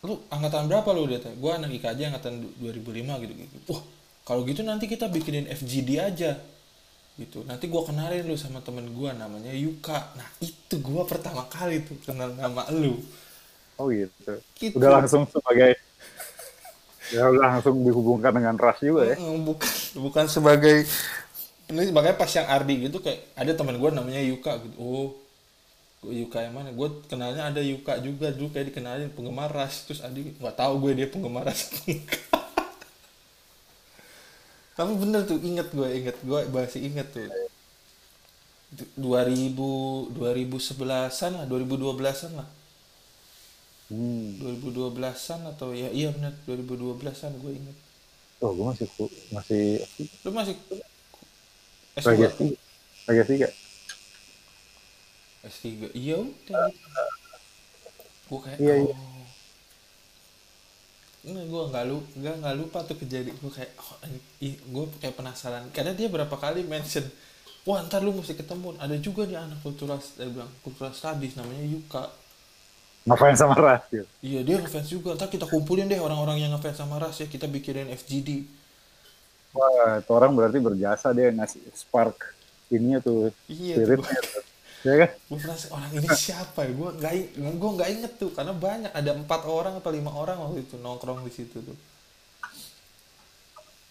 lu 0.00 0.16
angkatan 0.32 0.64
berapa 0.64 0.88
lu? 0.96 1.04
Dia 1.04 1.20
tanya. 1.20 1.36
Gue 1.36 1.52
anak 1.52 1.70
IKJ 1.76 2.00
angkatan 2.08 2.40
du- 2.40 2.72
2005 2.72 3.20
gitu 3.20 3.32
gitu 3.36 3.56
wah 3.68 3.82
kalau 4.24 4.44
gitu 4.48 4.60
nanti 4.64 4.86
kita 4.88 5.08
bikinin 5.10 5.48
FGD 5.50 5.90
aja 6.00 6.38
gitu. 7.20 7.44
Nanti 7.44 7.68
gue 7.68 7.82
kenalin 7.84 8.24
lu 8.24 8.36
sama 8.38 8.64
temen 8.64 8.88
gue 8.96 9.10
namanya 9.12 9.52
Yuka. 9.52 10.16
Nah 10.16 10.28
itu 10.40 10.80
gue 10.80 11.02
pertama 11.04 11.44
kali 11.52 11.84
tuh 11.84 11.96
kenal 12.00 12.32
nama 12.32 12.64
lu. 12.72 12.96
Oh 13.80 13.88
gitu. 13.92 14.40
Gitu. 14.56 14.76
udah 14.76 15.00
langsung 15.00 15.24
sebagai 15.28 15.76
ya 17.10 17.26
udah 17.26 17.58
langsung 17.58 17.82
dihubungkan 17.82 18.32
dengan 18.32 18.54
ras 18.56 18.78
juga 18.80 19.02
ya? 19.04 19.16
Bukan 19.20 19.68
bukan 20.00 20.24
sebagai 20.30 20.86
ini 21.70 21.90
makanya 21.94 22.16
pas 22.18 22.30
yang 22.34 22.48
Ardi 22.50 22.74
gitu 22.90 22.98
kayak 22.98 23.20
ada 23.38 23.52
teman 23.54 23.78
gue 23.78 23.90
namanya 23.94 24.20
Yuka 24.20 24.52
gitu. 24.66 24.76
Oh 24.78 25.08
Yuka 26.04 26.42
yang 26.44 26.54
mana? 26.56 26.68
Gue 26.74 26.88
kenalnya 27.06 27.46
ada 27.46 27.60
Yuka 27.62 28.02
juga 28.02 28.34
dulu 28.34 28.50
kayak 28.52 28.74
dikenalin 28.74 29.10
penggemar 29.14 29.48
ras 29.52 29.86
terus 29.86 30.00
Adi 30.02 30.34
nggak 30.36 30.56
tahu 30.58 30.74
gue 30.88 30.92
dia 30.98 31.06
penggemar 31.08 31.46
ras 31.46 31.70
tapi 34.80 34.96
bener 34.96 35.28
tuh 35.28 35.36
inget 35.44 35.68
gue 35.76 35.88
inget 35.92 36.16
gue 36.24 36.40
masih 36.50 36.80
inget 36.88 37.08
tuh. 37.12 37.28
2000 38.96 40.14
2011an 40.14 41.32
lah 41.42 41.44
2012an 41.50 42.32
lah. 42.38 42.48
Hmm. 43.90 44.38
2012an 44.38 45.40
atau 45.50 45.74
ya 45.74 45.90
iya 45.90 46.14
bener 46.14 46.32
2012an 46.46 47.34
gue 47.42 47.52
inget 47.58 47.76
oh 48.40 48.50
gue 48.56 48.66
masih 48.72 48.86
masih 49.34 49.64
lu 50.24 50.30
masih 50.32 50.54
S2 51.98 52.06
Legacy. 52.14 52.46
Legacy 53.08 53.32
gak? 53.42 53.52
S3 55.40 55.64
iya 55.96 56.16
udah. 56.20 56.68
Gue 58.28 58.38
kayak 58.44 58.58
Iya, 58.60 58.74
iya. 58.86 58.94
oh. 58.94 59.24
Gue 61.20 61.62
nggak 61.68 61.84
lu 61.84 62.00
nggak 62.16 62.34
nggak 62.40 62.54
lupa 62.56 62.78
tuh 62.84 62.96
kejadian. 62.96 63.36
Gue 63.40 63.52
kayak 63.52 63.72
oh, 63.76 63.96
gue 64.44 64.84
kayak 65.00 65.14
penasaran. 65.16 65.68
Karena 65.72 65.92
dia 65.92 66.08
berapa 66.08 66.32
kali 66.32 66.64
mention 66.64 67.04
wah 67.68 67.80
ntar 67.84 68.00
lu 68.04 68.12
mesti 68.16 68.36
ketemu. 68.36 68.76
Ada 68.80 68.96
juga 69.00 69.28
nih 69.28 69.36
anak 69.36 69.60
kultural 69.60 70.00
dia 70.00 70.28
bilang 70.28 70.48
kultural 70.64 70.92
studies 70.96 71.36
namanya 71.36 71.64
Yuka. 71.64 72.04
Ngapain 73.00 73.32
sama 73.32 73.56
Ras 73.56 73.80
gitu. 73.88 74.04
iya 74.20 74.44
dia 74.44 74.60
ngefans 74.60 74.88
juga. 74.92 75.16
Ntar 75.16 75.32
kita 75.32 75.48
kumpulin 75.48 75.88
deh 75.88 75.96
orang-orang 76.00 76.40
yang 76.40 76.52
ngefans 76.52 76.76
sama 76.80 77.00
Ras 77.00 77.20
ya. 77.20 77.26
Kita 77.28 77.48
bikinin 77.48 77.88
FGD 77.96 78.59
Wah, 79.50 79.98
itu 79.98 80.10
orang 80.10 80.32
berarti 80.32 80.58
berjasa 80.58 81.10
dia 81.10 81.28
ngasih 81.28 81.58
spark 81.74 82.34
ininya 82.70 83.02
tuh 83.02 83.34
iya 83.46 83.74
spiritnya 83.74 84.20
tuh. 84.22 84.42
Ya 84.80 84.94
kan? 84.96 85.10
gue 85.12 85.36
penasaran 85.36 85.72
orang 85.76 85.90
ini 85.92 86.08
siapa 86.16 86.58
ya 86.64 86.72
gue 86.72 86.90
nggak 86.96 87.12
i- 87.12 87.30
gue 87.36 87.70
nggak 87.76 87.90
inget 87.90 88.12
tuh 88.16 88.30
karena 88.30 88.54
banyak 88.54 88.88
ada 88.90 89.10
empat 89.12 89.42
orang 89.44 89.76
atau 89.76 89.90
lima 89.90 90.08
orang 90.08 90.40
waktu 90.40 90.64
itu 90.64 90.78
nongkrong 90.78 91.20
di 91.20 91.32
situ 91.34 91.58
tuh 91.60 91.76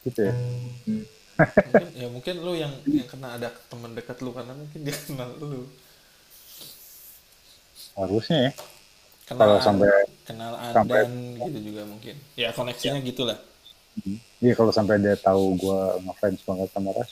Gitu 0.02 0.20
ya. 0.24 0.34
mungkin 0.34 1.88
ya 1.94 2.08
mungkin 2.10 2.36
lu 2.40 2.56
yang 2.56 2.72
yang 2.86 3.06
kena 3.06 3.36
ada 3.36 3.52
teman 3.68 3.92
dekat 3.94 4.18
lu 4.20 4.32
karena 4.32 4.52
mungkin 4.52 4.80
dia 4.82 4.96
kenal 4.98 5.30
lu 5.38 5.68
Harusnya 7.94 8.50
ya. 8.50 8.52
kenal 9.28 9.46
Kalau 9.46 9.58
sampai- 9.60 10.08
kenal 10.24 10.52
sampai- 10.66 11.04
Andan 11.06 11.12
gitu 11.46 11.60
juga 11.70 11.82
mungkin 11.84 12.16
ya 12.34 12.50
koneksinya 12.50 13.04
gitulah 13.04 13.38
Iya 14.44 14.54
kalau 14.60 14.72
sampai 14.78 14.96
dia 15.04 15.16
tahu 15.28 15.44
gue 15.62 15.80
ngefans 16.04 16.40
banget 16.48 16.70
sama 16.76 16.90
Ras, 16.98 17.12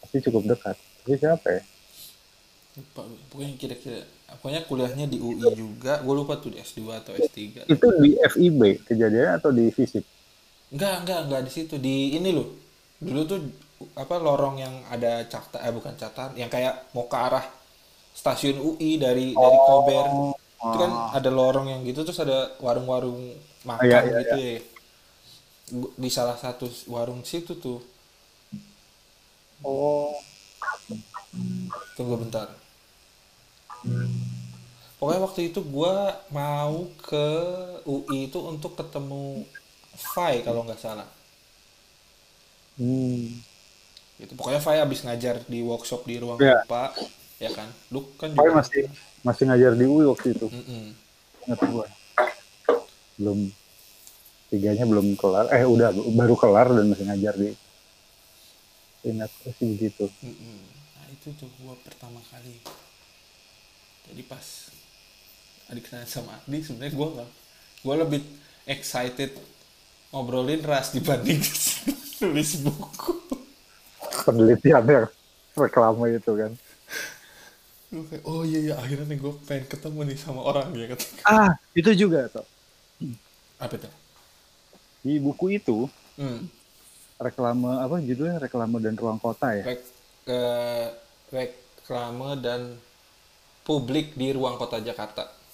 pasti 0.00 0.18
cukup 0.30 0.42
dekat. 0.54 0.76
Tapi 1.02 1.14
siapa 1.20 1.48
ya? 1.56 1.62
lupa 2.78 3.02
pokoknya 3.30 3.54
kira-kira 3.62 4.00
pokoknya 4.38 4.60
kuliahnya 4.68 5.06
di 5.12 5.18
UI 5.28 5.48
juga. 5.62 5.92
Gue 6.06 6.14
lupa 6.20 6.34
tuh 6.42 6.50
di 6.54 6.58
S2 6.68 6.94
atau 7.00 7.12
S3 7.26 7.62
Itu 7.74 7.86
di 8.02 8.10
FIB 8.32 8.60
kejadiannya 8.88 9.32
atau 9.38 9.50
di 9.58 9.64
fisik? 9.76 10.04
enggak 10.74 10.92
enggak 11.04 11.18
enggak 11.24 11.42
di 11.46 11.50
situ. 11.56 11.74
Di 11.86 11.94
ini 12.18 12.30
loh. 12.36 12.48
Dulu 13.06 13.20
tuh 13.30 13.38
apa 14.02 14.14
lorong 14.26 14.56
yang 14.64 14.74
ada 14.94 15.12
cakta 15.32 15.56
eh 15.66 15.72
bukan 15.78 15.94
cakta 16.02 16.22
yang 16.40 16.50
kayak 16.54 16.74
mau 16.94 17.04
ke 17.12 17.16
arah 17.26 17.44
stasiun 18.20 18.58
UI 18.68 18.90
dari 19.04 19.26
dari 19.42 19.58
Kober. 19.68 20.06
Itu 20.66 20.76
kan 20.82 20.92
ada 21.16 21.30
lorong 21.38 21.66
yang 21.72 21.80
gitu 21.88 22.00
terus 22.06 22.20
ada 22.26 22.38
warung-warung 22.64 23.20
makan 23.70 24.04
Iya, 24.04 24.06
iya, 24.08 24.18
gitu 24.20 24.34
ya. 24.36 24.38
Gu- 24.40 24.73
di 25.72 26.10
salah 26.12 26.36
satu 26.36 26.68
warung 26.86 27.24
situ 27.24 27.56
tuh 27.56 27.80
Oh. 29.64 30.12
tunggu 31.96 32.20
bentar 32.20 32.52
pokoknya 34.98 35.20
waktu 35.24 35.40
itu 35.48 35.60
gua 35.64 36.20
mau 36.28 36.88
ke 37.00 37.26
UI 37.84 38.28
itu 38.28 38.38
untuk 38.40 38.76
ketemu 38.76 39.44
Fai 39.94 40.42
kalau 40.42 40.66
nggak 40.66 40.80
salah 40.80 41.08
Hmm. 42.74 43.30
gitu 44.18 44.34
pokoknya 44.34 44.58
Fai 44.58 44.82
abis 44.82 45.06
ngajar 45.06 45.46
di 45.46 45.62
workshop 45.62 46.02
di 46.04 46.18
ruang 46.18 46.38
Iya. 46.42 46.66
IPA 46.66 46.84
ya 47.38 47.50
kan 47.54 47.68
lu 47.94 48.02
kan 48.18 48.34
juga 48.34 48.50
masih 48.52 48.90
masih 49.22 49.42
ngajar 49.46 49.72
di 49.78 49.84
UI 49.86 50.04
waktu 50.10 50.34
itu. 50.34 50.46
Mm-mm. 50.50 50.92
Ingat 51.46 51.60
gue. 51.60 51.86
Belum 53.16 53.38
tiganya 54.50 54.84
belum 54.88 55.16
kelar. 55.20 55.46
Eh 55.52 55.64
udah 55.66 55.88
baru 56.14 56.34
kelar 56.38 56.68
dan 56.72 56.86
masih 56.90 57.06
ngajar 57.08 57.34
di. 57.36 57.50
Ingat 59.04 59.30
gue 59.44 59.52
sih. 59.52 59.76
Mm-mm. 60.24 60.58
nah 60.96 61.06
itu 61.12 61.28
tuh 61.36 61.48
gua 61.60 61.76
pertama 61.84 62.20
kali 62.32 62.56
jadi 64.08 64.22
pas 64.24 64.72
adik 65.68 65.84
kenal 65.88 66.08
sama 66.08 66.40
Adi 66.40 66.64
sebenarnya 66.64 66.92
gua 66.96 67.08
nggak 67.12 67.30
gua 67.84 67.94
lebih 68.04 68.22
excited 68.64 69.36
ngobrolin 70.08 70.64
ras 70.64 70.92
dibanding 70.96 71.40
nulis 72.24 72.50
buku 72.64 73.12
Penelitian 74.24 74.84
yang 74.88 75.06
reklame 75.52 76.16
itu 76.16 76.32
kan. 76.32 76.52
Oh 78.26 78.42
iya 78.42 78.58
iya 78.66 78.74
akhirnya 78.82 79.06
nih 79.12 79.18
gue 79.22 79.32
pengen 79.46 79.64
ketemu 79.70 79.98
nih 80.10 80.18
sama 80.18 80.40
orang 80.42 80.66
ya 80.74 80.86
kata 80.92 81.04
Ah 81.28 81.50
itu 81.78 81.90
juga 81.94 82.26
tuh. 82.32 82.42
apa 83.58 83.74
itu 83.78 83.88
Di 85.04 85.20
buku 85.20 85.60
itu 85.60 85.86
hmm. 86.16 86.48
reklame 87.20 87.78
apa 87.78 88.00
judulnya 88.00 88.40
reklame 88.40 88.80
dan 88.80 88.96
ruang 88.96 89.20
kota 89.20 89.52
ya. 89.52 89.64
Rek, 89.68 89.80
eh, 90.32 90.86
reklame 91.28 92.40
dan 92.40 92.80
publik 93.62 94.16
di 94.16 94.32
ruang 94.32 94.56
kota 94.56 94.80
Jakarta 94.80 95.44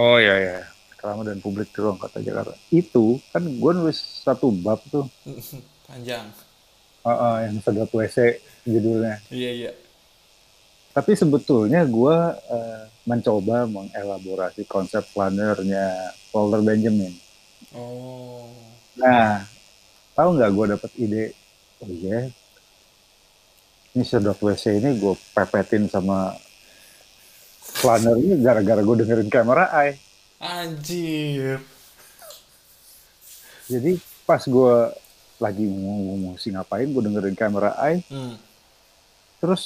Oh 0.00 0.16
iya 0.16 0.34
iya. 0.40 0.58
Reklame 0.96 1.28
dan 1.28 1.38
publik 1.44 1.68
di 1.76 1.78
ruang 1.84 2.00
kota 2.00 2.24
Jakarta. 2.24 2.56
Itu 2.72 3.20
kan 3.36 3.44
gue 3.44 3.72
nulis 3.76 4.00
satu 4.24 4.48
bab 4.48 4.80
tuh. 4.88 5.04
panjang 5.90 6.30
Ah, 7.00 7.12
ah, 7.16 7.36
yang 7.48 7.56
sedot 7.64 7.88
WC 7.88 8.38
judulnya. 8.68 9.16
iya 9.32 9.50
iya 9.56 9.72
Tapi 10.92 11.16
sebetulnya 11.16 11.80
gue 11.88 12.16
eh, 12.52 12.82
mencoba 13.08 13.64
mengelaborasi 13.64 14.68
konsep 14.68 15.04
planernya 15.16 16.12
Walter 16.32 16.60
Benjamin. 16.60 17.16
Oh 17.74 18.50
Nah, 19.00 19.48
tahu 20.12 20.36
nggak 20.36 20.50
gue 20.52 20.66
dapet 20.76 20.90
ide? 21.00 21.24
Oh 21.80 21.88
iya, 21.88 22.28
ini 23.96 24.04
sedot 24.04 24.36
WC 24.36 24.76
ini 24.76 25.00
gue 25.00 25.14
pepetin 25.32 25.88
sama 25.88 26.36
planner 27.80 28.20
ini 28.20 28.36
gara-gara 28.44 28.84
gue 28.84 28.96
dengerin 29.00 29.30
kamera 29.32 29.72
eye. 29.72 29.96
anjir 30.40 31.60
Jadi 33.68 34.00
pas 34.24 34.40
gue 34.44 34.74
lagi 35.40 35.64
mau 35.64 36.36
mesti 36.36 36.52
ngapain, 36.52 36.92
gue 36.92 37.02
dengerin 37.06 37.36
kamera 37.38 37.72
eye, 37.80 38.04
hmm. 38.12 38.36
terus 39.40 39.64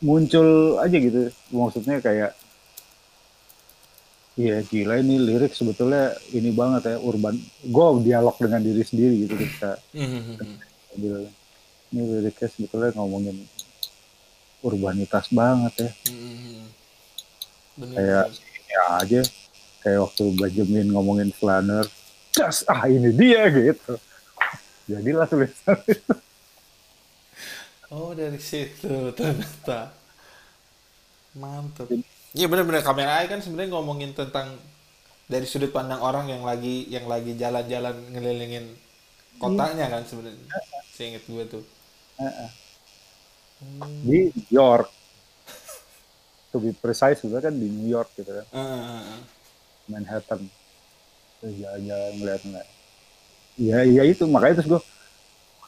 muncul 0.00 0.80
aja 0.80 0.96
gitu. 0.96 1.28
Maksudnya 1.52 2.00
kayak, 2.00 2.32
iya 4.36 4.60
gila 4.60 5.00
ini 5.00 5.16
lirik 5.16 5.56
sebetulnya 5.56 6.12
ini 6.36 6.52
banget 6.52 6.92
ya 6.92 6.96
urban. 7.00 7.36
Gue 7.64 7.86
dialog 8.04 8.36
dengan 8.36 8.60
diri 8.60 8.82
sendiri 8.84 9.14
gitu 9.26 9.34
ketika 9.34 9.80
Hmm. 9.96 10.60
bilang 10.96 11.28
ini 11.92 12.02
liriknya 12.20 12.48
sebetulnya 12.52 12.90
ngomongin 12.96 13.36
urbanitas 14.60 15.28
banget 15.32 15.72
ya. 15.76 15.90
Hmm. 16.12 16.64
bener 17.76 17.96
Kayak 17.96 18.26
ya 18.66 18.82
aja 19.00 19.20
kayak 19.84 20.00
waktu 20.02 20.24
Benjamin 20.34 20.86
ngomongin 20.92 21.30
Flanner, 21.30 21.86
das 22.32 22.64
ah 22.68 22.84
ini 22.88 23.12
dia 23.12 23.48
gitu. 23.48 23.96
Jadilah 24.86 25.26
tulisan 25.26 25.78
itu. 25.86 26.14
oh 27.94 28.10
dari 28.12 28.40
situ 28.42 29.14
ternyata 29.14 29.94
mantep 31.38 31.86
iya 32.36 32.46
bener-bener. 32.46 32.84
Kamera 32.84 33.24
kan 33.24 33.40
sebenarnya 33.40 33.72
ngomongin 33.72 34.12
tentang 34.12 34.52
dari 35.26 35.48
sudut 35.48 35.72
pandang 35.72 35.98
orang 36.04 36.30
yang 36.30 36.44
lagi 36.44 36.86
yang 36.86 37.08
lagi 37.10 37.34
jalan-jalan 37.34 37.96
ngelilingin 38.12 38.76
kotanya 39.40 39.88
kan 39.88 40.04
sebenarnya. 40.04 40.44
Seinget 40.92 41.24
gue 41.24 41.44
tuh. 41.48 41.64
Di 44.04 44.30
York. 44.52 44.92
To 46.52 46.62
be 46.62 46.76
precise 46.76 47.20
sebenarnya 47.20 47.50
kan 47.50 47.56
di 47.58 47.68
New 47.68 47.90
York 47.90 48.12
gitu 48.16 48.32
kan, 48.32 48.46
Heeh. 48.54 49.20
Manhattan. 49.92 50.46
Terus 51.42 51.54
jalan-jalan 51.60 52.12
ngeliat-ngeliat. 52.16 52.68
Ya, 53.60 53.78
iya 53.84 54.02
itu. 54.08 54.24
Makanya 54.24 54.62
terus 54.62 54.68
gue 54.72 54.82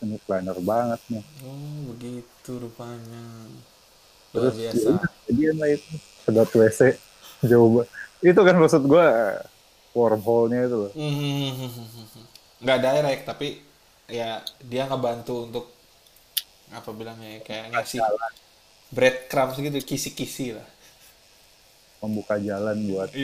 ini 0.07 0.16
planner 0.23 0.55
banget 0.62 1.01
nih. 1.11 1.25
oh 1.45 1.93
begitu 1.93 2.51
rupanya. 2.62 3.25
Luar 4.31 4.33
Terus 4.33 4.55
biasa. 4.55 4.89
Jadian 5.29 5.57
lah 5.59 5.69
itu 5.75 5.93
sedot 6.29 6.51
WC 6.53 7.01
jauh 7.49 7.81
Itu 8.20 8.41
kan 8.45 8.61
maksud 8.61 8.85
gue 8.85 9.07
wormhole-nya 9.97 10.68
itu 10.68 10.76
loh. 10.76 10.93
Hmm. 10.93 12.26
nggak 12.59 12.79
direct 12.83 13.22
tapi 13.22 13.62
ya 14.11 14.43
dia 14.61 14.83
ngebantu 14.91 15.47
untuk 15.47 15.64
apa 16.74 16.91
bilangnya 16.91 17.39
ya, 17.39 17.41
kayak 17.47 17.64
ngasih 17.70 18.03
breadcrumbs 18.91 19.57
gitu 19.62 19.79
kisi-kisi 19.87 20.59
lah 20.59 20.68
Membuka 22.03 22.35
jalan 22.43 22.76
buat 22.91 23.14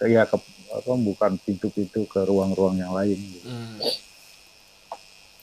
ya 0.00 0.22
ke 0.24 0.36
apa 0.70 0.92
bukan 0.96 1.34
pintu-pintu 1.42 2.06
ke 2.06 2.22
ruang-ruang 2.22 2.78
yang 2.78 2.94
lain 2.94 3.18
gitu. 3.18 3.50
Hmm. 3.50 3.78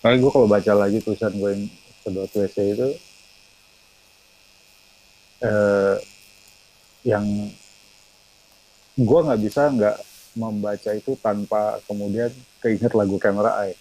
Makanya 0.01 0.17
gue 0.23 0.31
kalau 0.31 0.47
baca 0.47 0.71
lagi 0.73 0.97
tulisan 1.03 1.35
gue 1.35 1.49
yang 1.51 1.63
sedot 2.01 2.31
WC 2.31 2.57
itu 2.79 2.87
eh, 5.43 5.95
yang 7.05 7.25
gue 8.97 9.19
nggak 9.21 9.41
bisa 9.41 9.69
nggak 9.69 9.97
membaca 10.37 10.91
itu 10.93 11.17
tanpa 11.17 11.81
kemudian 11.85 12.29
keinget 12.61 12.93
lagu 12.93 13.17
Camera 13.17 13.65
Eye. 13.65 13.77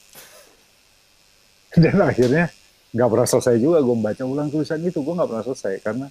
dan 1.83 1.97
akhirnya 2.01 2.49
nggak 2.97 3.09
pernah 3.13 3.29
selesai 3.29 3.61
juga 3.61 3.85
gue 3.85 3.97
baca 4.01 4.23
ulang 4.25 4.49
tulisan 4.49 4.81
itu 4.81 5.05
gue 5.05 5.15
nggak 5.15 5.29
pernah 5.29 5.45
selesai 5.45 5.75
karena 5.85 6.07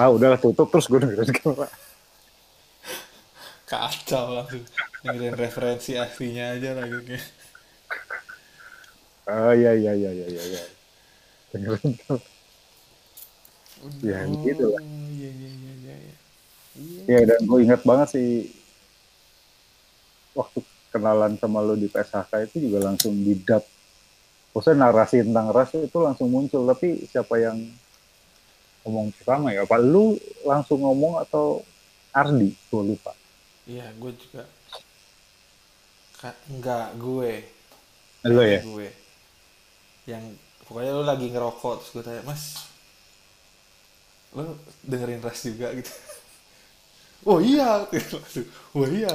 ah 0.00 0.08
udahlah 0.08 0.40
tutup 0.40 0.72
terus 0.72 0.88
gue 0.88 0.96
dengerin 1.04 1.28
kepala 1.28 1.68
kacau 3.68 4.34
langsung. 4.34 4.64
Dengerin 5.04 5.36
referensi 5.36 5.94
aslinya 5.94 6.56
aja 6.56 6.74
lagi 6.74 6.98
kayak 7.04 7.24
oh 9.30 9.52
iya 9.54 9.72
iya 9.76 9.92
iya 9.94 10.10
iya 10.16 10.42
iya. 10.42 10.62
Dengerin 11.52 11.92
ya 14.00 14.18
gitu 14.28 14.64
lah 14.70 14.82
Oh, 14.82 15.08
iya 15.10 15.30
iya 15.30 15.50
iya 15.50 15.72
iya 15.76 15.94
iya. 15.98 16.14
Ya 17.10 17.20
dan 17.26 17.40
gue 17.42 17.58
ingat 17.60 17.82
banget 17.82 18.08
sih 18.14 18.28
waktu 20.32 20.58
kenalan 20.90 21.34
sama 21.36 21.60
lo 21.60 21.74
di 21.74 21.86
PSHK 21.86 22.50
itu 22.50 22.70
juga 22.70 22.86
langsung 22.86 23.12
di 23.14 23.34
dub 23.36 23.62
maksudnya 24.50 24.86
narasi 24.86 25.22
tentang 25.22 25.50
ras 25.50 25.70
itu 25.72 25.98
langsung 25.98 26.26
muncul 26.26 26.66
tapi 26.66 27.06
siapa 27.06 27.38
yang 27.38 27.58
ngomong 28.82 29.12
pertama 29.14 29.52
ya 29.52 29.62
apa 29.62 29.76
lu 29.78 30.16
langsung 30.42 30.82
ngomong 30.82 31.20
atau 31.20 31.62
Ardi 32.10 32.50
gue 32.70 32.82
lupa 32.84 33.12
Iya, 33.70 33.86
gue 34.02 34.10
juga. 34.18 34.42
Ka 36.18 36.34
enggak, 36.50 36.90
gue. 36.98 37.32
lo 38.26 38.42
ya 38.42 38.58
Gue. 38.66 38.90
Yang 40.10 40.34
pokoknya 40.66 40.90
lu 40.90 41.04
lagi 41.06 41.26
ngerokok 41.30 41.72
terus 41.78 41.90
gue 41.94 42.02
tanya, 42.02 42.22
"Mas, 42.26 42.66
lu 44.36 44.54
dengerin 44.86 45.22
ras 45.22 45.40
juga 45.42 45.70
gitu?" 45.74 45.90
Oh 47.28 47.36
iya, 47.36 47.84
langsung. 47.92 48.48
Oh 48.72 48.88
iya. 48.88 49.12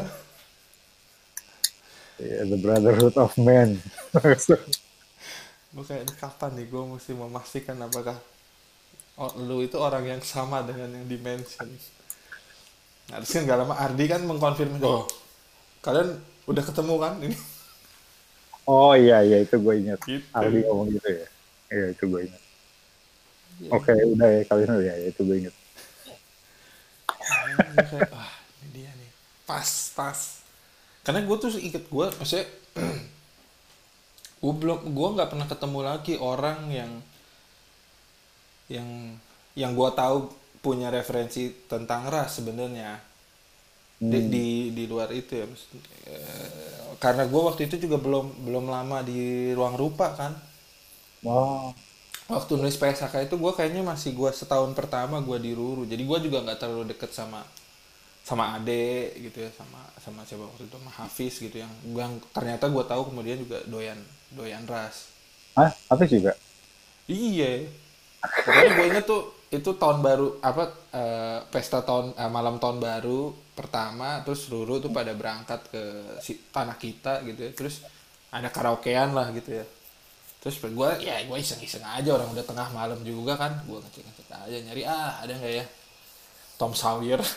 Ya, 2.21 2.47
the 2.47 2.55
brotherhood 2.55 3.17
of 3.19 3.35
man 3.35 3.75
Gue 5.75 5.83
kayak 5.83 6.07
"Ini 6.07 6.13
kapan 6.15 6.51
nih 6.55 6.65
gue 6.71 6.83
mesti 6.95 7.11
memastikan 7.11 7.75
apakah 7.83 8.15
lu 9.35 9.59
itu 9.63 9.75
orang 9.75 10.03
yang 10.07 10.21
sama 10.23 10.63
dengan 10.63 10.91
yang 10.91 11.07
dimention. 11.07 11.67
Nah, 13.11 13.19
terus 13.19 13.31
kan 13.35 13.43
gak 13.47 13.59
lama 13.63 13.75
Ardi 13.79 14.05
kan 14.07 14.23
mengkonfirmasi, 14.23 14.83
oh, 14.83 15.07
kalian 15.83 16.19
udah 16.47 16.63
ketemu 16.63 16.95
kan 16.99 17.13
ini? 17.23 17.37
oh 18.65 18.93
iya 18.97 19.21
iya 19.21 19.45
itu 19.45 19.55
gue 19.61 19.73
ingat 19.77 19.99
Gitu. 20.05 20.25
Ardi 20.33 20.65
ngomong 20.65 20.87
gitu 20.89 21.09
ya 21.09 21.27
iya 21.69 21.85
itu 21.93 22.03
gue 22.09 22.21
ingat 22.29 22.41
Iya. 23.59 23.75
oke 23.75 23.91
udah 24.13 24.27
ya 24.35 24.41
kalian 24.49 24.71
udah 24.79 24.85
ya 24.89 24.95
itu 25.11 25.21
gue 25.27 25.37
kayak, 25.45 25.55
ah 28.13 28.31
ini 28.63 28.67
dia 28.73 28.91
nih 28.97 29.11
pas 29.45 29.69
pas 29.95 30.19
karena 31.05 31.21
gue 31.25 31.37
tuh 31.41 31.51
ikut 31.59 31.83
gue 31.89 32.05
maksudnya 32.19 32.45
gue 34.41 34.53
belum 34.61 34.79
gue 34.97 35.07
nggak 35.15 35.29
pernah 35.31 35.47
ketemu 35.51 35.79
lagi 35.89 36.13
orang 36.31 36.59
yang 36.79 36.91
yang 38.75 38.87
yang 39.61 39.71
gue 39.77 39.89
tahu 39.93 40.17
punya 40.65 40.89
referensi 40.89 41.43
tentang 41.69 42.09
ras 42.13 42.37
sebenarnya. 42.41 42.91
Di, 44.05 44.19
Hmm. 44.19 44.29
di 44.29 44.47
di 44.77 44.83
luar 44.91 45.09
itu 45.15 45.33
ya 45.41 45.45
maksudnya, 45.49 45.81
eh, 46.13 46.93
karena 47.03 47.23
gue 47.31 47.41
waktu 47.47 47.61
itu 47.67 47.75
juga 47.89 47.97
belum 48.05 48.25
belum 48.45 48.65
lama 48.69 48.97
di 49.01 49.49
ruang 49.57 49.73
rupa 49.81 50.07
kan. 50.19 50.33
Wow 51.23 51.75
waktu 52.25 52.57
nulis 52.57 52.77
PSHK 52.77 53.29
itu 53.29 53.35
gue 53.37 53.51
kayaknya 53.53 53.85
masih 53.85 54.17
gue 54.17 54.29
setahun 54.33 54.73
pertama 54.73 55.21
gue 55.21 55.37
di 55.37 55.51
Ruru. 55.53 55.85
Jadi 55.85 56.03
gue 56.03 56.19
juga 56.29 56.41
nggak 56.41 56.57
terlalu 56.57 56.93
deket 56.93 57.13
sama 57.13 57.45
sama 58.25 58.57
Ade 58.57 59.13
gitu 59.21 59.37
ya 59.45 59.53
sama 59.53 59.85
sama 60.01 60.25
siapa 60.25 60.49
waktu 60.49 60.65
itu 60.65 60.73
sama 60.73 60.91
Hafiz 60.97 61.33
gitu 61.37 61.57
yang 61.61 61.69
yang 61.93 62.13
ternyata 62.33 62.65
gue 62.73 62.81
tahu 62.81 63.13
kemudian 63.13 63.37
juga 63.37 63.61
doyan 63.69 63.99
doyan 64.33 64.65
ras. 64.65 65.13
Ah 65.53 65.69
apa 65.69 66.03
juga? 66.09 66.33
Iya. 67.05 67.69
Pokoknya 68.25 68.69
gue 68.73 68.85
inget 68.89 69.05
tuh 69.05 69.23
itu 69.53 69.69
tahun 69.77 70.01
baru 70.01 70.41
apa 70.41 70.63
eh, 70.89 71.39
pesta 71.53 71.85
tahun 71.85 72.17
eh, 72.17 72.31
malam 72.33 72.57
tahun 72.57 72.81
baru 72.81 73.37
pertama 73.53 74.25
terus 74.25 74.49
Ruru 74.49 74.81
tuh 74.81 74.89
pada 74.89 75.13
berangkat 75.13 75.69
ke 75.69 75.83
si, 76.25 76.41
tanah 76.49 76.81
kita 76.81 77.21
gitu 77.29 77.39
ya. 77.45 77.51
Terus 77.53 77.85
ada 78.33 78.49
karaokean 78.49 79.13
lah 79.13 79.29
gitu 79.37 79.61
ya 79.61 79.65
terus 80.45 80.61
gue 80.61 80.89
ya 81.01 81.25
gue 81.25 81.37
iseng-iseng 81.41 81.81
aja 81.81 82.13
orang 82.13 82.29
udah 82.29 82.45
tengah 82.45 82.69
malam 82.69 83.01
juga 83.01 83.33
kan. 83.33 83.65
Gue 83.65 83.81
ngecek-ngecek 83.81 84.29
aja 84.29 84.57
nyari 84.61 84.85
ah 84.85 85.17
ada 85.25 85.33
nggak 85.33 85.53
ya? 85.57 85.65
Tom 86.61 86.77
Sawyer. 86.77 87.17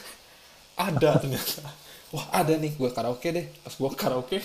Ada 0.78 1.18
ternyata. 1.18 1.66
Wah 2.14 2.22
ada 2.30 2.54
nih 2.54 2.70
gue 2.78 2.86
karaoke 2.94 3.34
deh. 3.34 3.50
Pas 3.66 3.74
gue 3.74 3.90
karaoke 3.98 4.38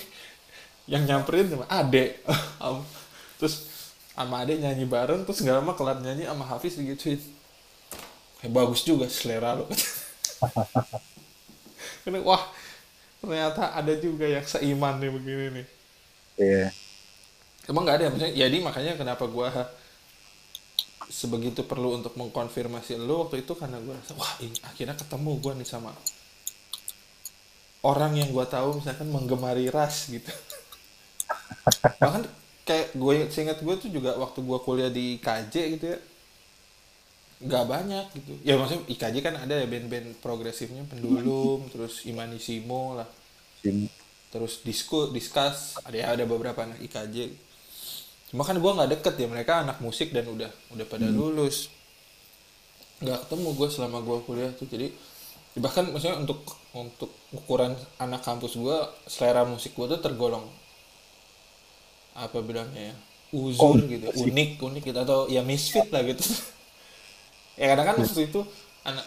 yang 0.90 1.06
nyamperin 1.06 1.46
sama 1.46 1.70
Ade. 1.70 2.18
Terus 3.38 3.70
sama 4.18 4.42
Ade 4.42 4.58
nyanyi 4.58 4.90
bareng 4.90 5.26
terus 5.26 5.42
nggak 5.42 5.58
lama 5.58 5.74
kelar 5.74 5.98
nyanyi 5.98 6.30
sama 6.30 6.46
Hafiz 6.46 6.78
digituin 6.78 7.18
eh, 8.46 8.50
bagus 8.50 8.86
juga 8.86 9.10
selera 9.10 9.58
lo 9.58 9.66
wah 12.30 12.46
ternyata 13.18 13.74
ada 13.74 13.94
juga 13.98 14.30
yang 14.30 14.46
seiman 14.46 15.02
nih 15.02 15.10
begini 15.10 15.46
nih. 15.50 15.66
Iya 16.38 16.70
Emang 17.70 17.84
nggak 17.88 17.98
ada 17.98 18.06
maksudnya 18.12 18.34
jadi 18.36 18.58
makanya 18.60 18.94
kenapa 19.00 19.24
gua 19.36 19.48
sebegitu 21.20 21.62
perlu 21.72 21.90
untuk 22.00 22.14
mengkonfirmasi 22.20 22.94
lo 23.08 23.16
waktu 23.28 23.44
itu 23.44 23.54
karena 23.62 23.78
gua 23.86 23.96
rasa 24.00 24.14
wah 24.20 24.34
ini 24.46 24.58
akhirnya 24.70 24.96
ketemu 25.02 25.32
gua 25.44 25.54
nih 25.60 25.68
sama 25.74 25.92
orang 27.92 28.14
yang 28.20 28.30
gua 28.36 28.46
tahu 28.48 28.70
misalkan 28.80 29.08
menggemari 29.16 29.68
ras 29.72 29.96
gitu. 30.12 30.32
Bahkan 32.02 32.24
kayak 32.64 32.88
gue 32.96 33.16
seingat 33.28 33.60
gue 33.60 33.76
tuh 33.76 33.90
juga 33.92 34.16
waktu 34.16 34.40
gua 34.44 34.60
kuliah 34.64 34.88
di 34.88 35.20
IKJ 35.20 35.56
gitu 35.78 35.86
ya 35.96 36.00
nggak 37.44 37.66
banyak 37.68 38.06
gitu. 38.16 38.34
Ya 38.48 38.56
maksudnya 38.56 38.88
IKJ 38.88 39.16
kan 39.20 39.36
ada 39.36 39.56
ya 39.60 39.68
band-band 39.68 40.08
progresifnya 40.24 40.84
pendulum 40.88 41.60
terus 41.72 42.08
Imanisimo 42.08 42.96
lah. 42.96 43.08
Sim- 43.62 43.90
terus 44.34 44.66
disku 44.66 45.14
diskus 45.14 45.78
ada 45.86 45.94
ya 45.94 46.08
ada 46.18 46.26
beberapa 46.26 46.66
anak 46.66 46.82
IKJ 46.82 47.18
cuma 48.34 48.42
kan 48.42 48.58
gue 48.58 48.72
nggak 48.74 48.90
deket 48.98 49.14
ya 49.22 49.28
mereka 49.30 49.62
anak 49.62 49.78
musik 49.78 50.10
dan 50.10 50.26
udah 50.26 50.50
udah 50.74 50.86
pada 50.90 51.06
lulus. 51.06 51.70
Nggak 52.98 53.30
ketemu 53.30 53.48
gue 53.54 53.68
selama 53.70 53.98
gue 54.02 54.18
kuliah 54.26 54.50
tuh 54.58 54.66
jadi 54.66 54.90
bahkan 55.54 55.86
maksudnya 55.94 56.18
untuk 56.18 56.42
untuk 56.74 57.14
ukuran 57.30 57.78
anak 58.02 58.26
kampus 58.26 58.58
gue 58.58 58.78
selera 59.06 59.46
musik 59.46 59.78
gue 59.78 59.86
tuh 59.86 60.02
tergolong 60.02 60.50
apa 62.18 62.42
bilangnya 62.42 62.90
ya 62.90 62.96
uzur 63.34 63.78
Oh, 63.78 63.78
gitu 63.78 64.10
unik 64.10 64.62
unik 64.62 64.84
gitu 64.90 65.00
atau 65.02 65.30
ya 65.30 65.46
misfit 65.46 65.86
lah 65.94 66.02
gitu. 66.02 66.26
Ya 67.54 67.70
kadang 67.70 67.86
kan 67.86 68.02
waktu 68.02 68.34
itu 68.34 68.42
anak 68.82 69.06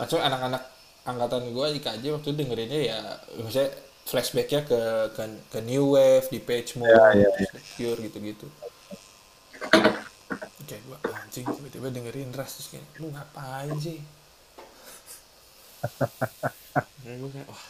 maksudnya 0.00 0.24
anak-anak 0.32 0.62
angkatan 1.04 1.52
gue 1.52 1.66
IKJ 1.76 2.04
waktu 2.16 2.32
itu 2.32 2.36
dengerinnya 2.40 2.80
ya 2.80 2.98
maksudnya 3.36 3.68
flashbacknya 4.02 4.66
ke, 4.66 4.80
ke 5.14 5.22
ke 5.48 5.58
New 5.62 5.94
Wave 5.94 6.26
di 6.28 6.40
Page 6.42 6.76
Mode 6.76 6.90
Ya, 6.90 7.06
ya, 7.14 7.22
ya. 7.24 7.28
terus 7.32 7.50
The 7.54 7.62
Cure 7.76 7.98
gitu-gitu. 8.02 8.46
Kayak 10.62 10.82
gue 10.88 10.98
anjing 11.12 11.44
tiba-tiba 11.44 11.88
dengerin 11.92 12.32
Ras 12.32 12.56
terus 12.56 12.68
kayak 12.72 12.86
lu 12.96 13.12
ngapain 13.12 13.76
sih? 13.76 13.98
Kayak 17.02 17.16
gue 17.18 17.30
kayak 17.34 17.48
wah 17.50 17.64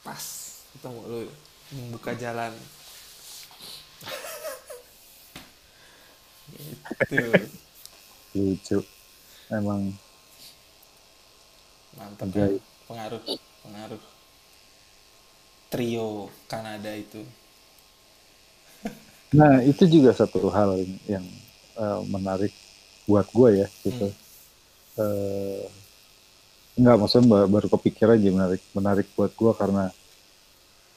pas. 0.00 0.24
Ketemu 0.72 1.00
lu 1.04 1.18
membuka 1.70 2.10
jalan. 2.16 2.52
Gitu. 6.50 7.30
Lucu. 8.34 8.78
Emang. 9.50 9.92
Mantap 11.94 12.30
kan? 12.32 12.54
pengaruh 12.86 13.22
pengaruh 13.62 14.00
trio 15.70 16.28
Kanada 16.50 16.92
itu 16.92 17.22
Nah, 19.38 19.62
itu 19.62 19.86
juga 19.86 20.10
satu 20.10 20.50
hal 20.50 20.82
yang 21.06 21.24
eh, 21.78 22.00
menarik 22.10 22.52
buat 23.06 23.26
gue 23.30 23.50
ya, 23.64 23.68
gitu. 23.86 24.06
Eh, 24.98 25.64
enggak, 26.78 26.96
maksudnya 27.00 27.26
ba- 27.30 27.50
baru 27.50 27.66
kepikiran 27.70 28.18
aja 28.18 28.30
menarik, 28.36 28.62
menarik 28.74 29.06
buat 29.16 29.32
gue 29.34 29.52
karena, 29.54 29.84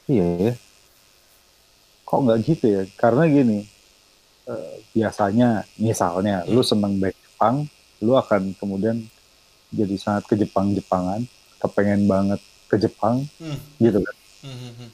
iya 0.09 0.25
ya, 0.49 0.53
kok 2.07 2.19
nggak 2.23 2.39
gitu 2.47 2.65
ya? 2.69 2.83
Karena 2.97 3.23
gini, 3.29 3.59
eh, 4.51 4.75
biasanya, 4.95 5.49
misalnya, 5.79 6.35
lu 6.49 6.61
seneng 6.65 6.93
band 7.01 7.17
Jepang, 7.23 7.55
lu 8.03 8.13
akan 8.17 8.53
kemudian 8.59 8.97
jadi 9.73 9.95
sangat 9.97 10.23
ke 10.29 10.35
Jepang-Jepangan, 10.41 11.21
kepengen 11.61 12.03
banget 12.09 12.41
ke 12.69 12.75
Jepang, 12.81 13.25
hmm. 13.41 13.59
gitu 13.81 13.99
kan. 14.03 14.15
Hmm, 14.43 14.57
hmm, 14.59 14.73
hmm. 14.75 14.91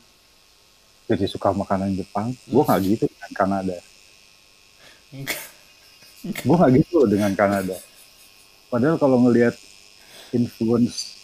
Jadi 1.10 1.26
suka 1.26 1.50
makanan 1.50 1.98
Jepang, 1.98 2.30
gue 2.46 2.62
nggak 2.62 2.82
gitu 2.86 3.06
dengan 3.10 3.32
Kanada. 3.34 3.78
Gue 6.46 6.56
gak 6.60 6.72
gitu 6.76 7.08
dengan 7.10 7.32
Kanada. 7.34 7.74
Padahal 8.70 9.02
kalau 9.02 9.18
ngelihat 9.26 9.58
influence, 10.30 11.18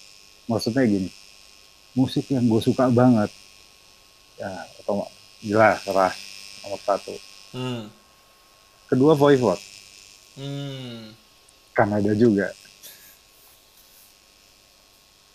maksudnya 0.50 0.88
gini, 0.88 1.12
musik 1.94 2.26
yang 2.34 2.48
gue 2.50 2.62
suka 2.64 2.90
banget, 2.90 3.30
ya 4.42 4.50
atau 4.82 5.06
jelas 5.44 5.86
ras 5.92 6.18
nomor 6.66 6.82
satu. 6.82 7.14
Hmm. 7.54 7.88
kedua 8.86 9.14
Voivod, 9.14 9.58
Hmm. 10.36 11.16
Kanada 11.72 12.12
juga. 12.12 12.52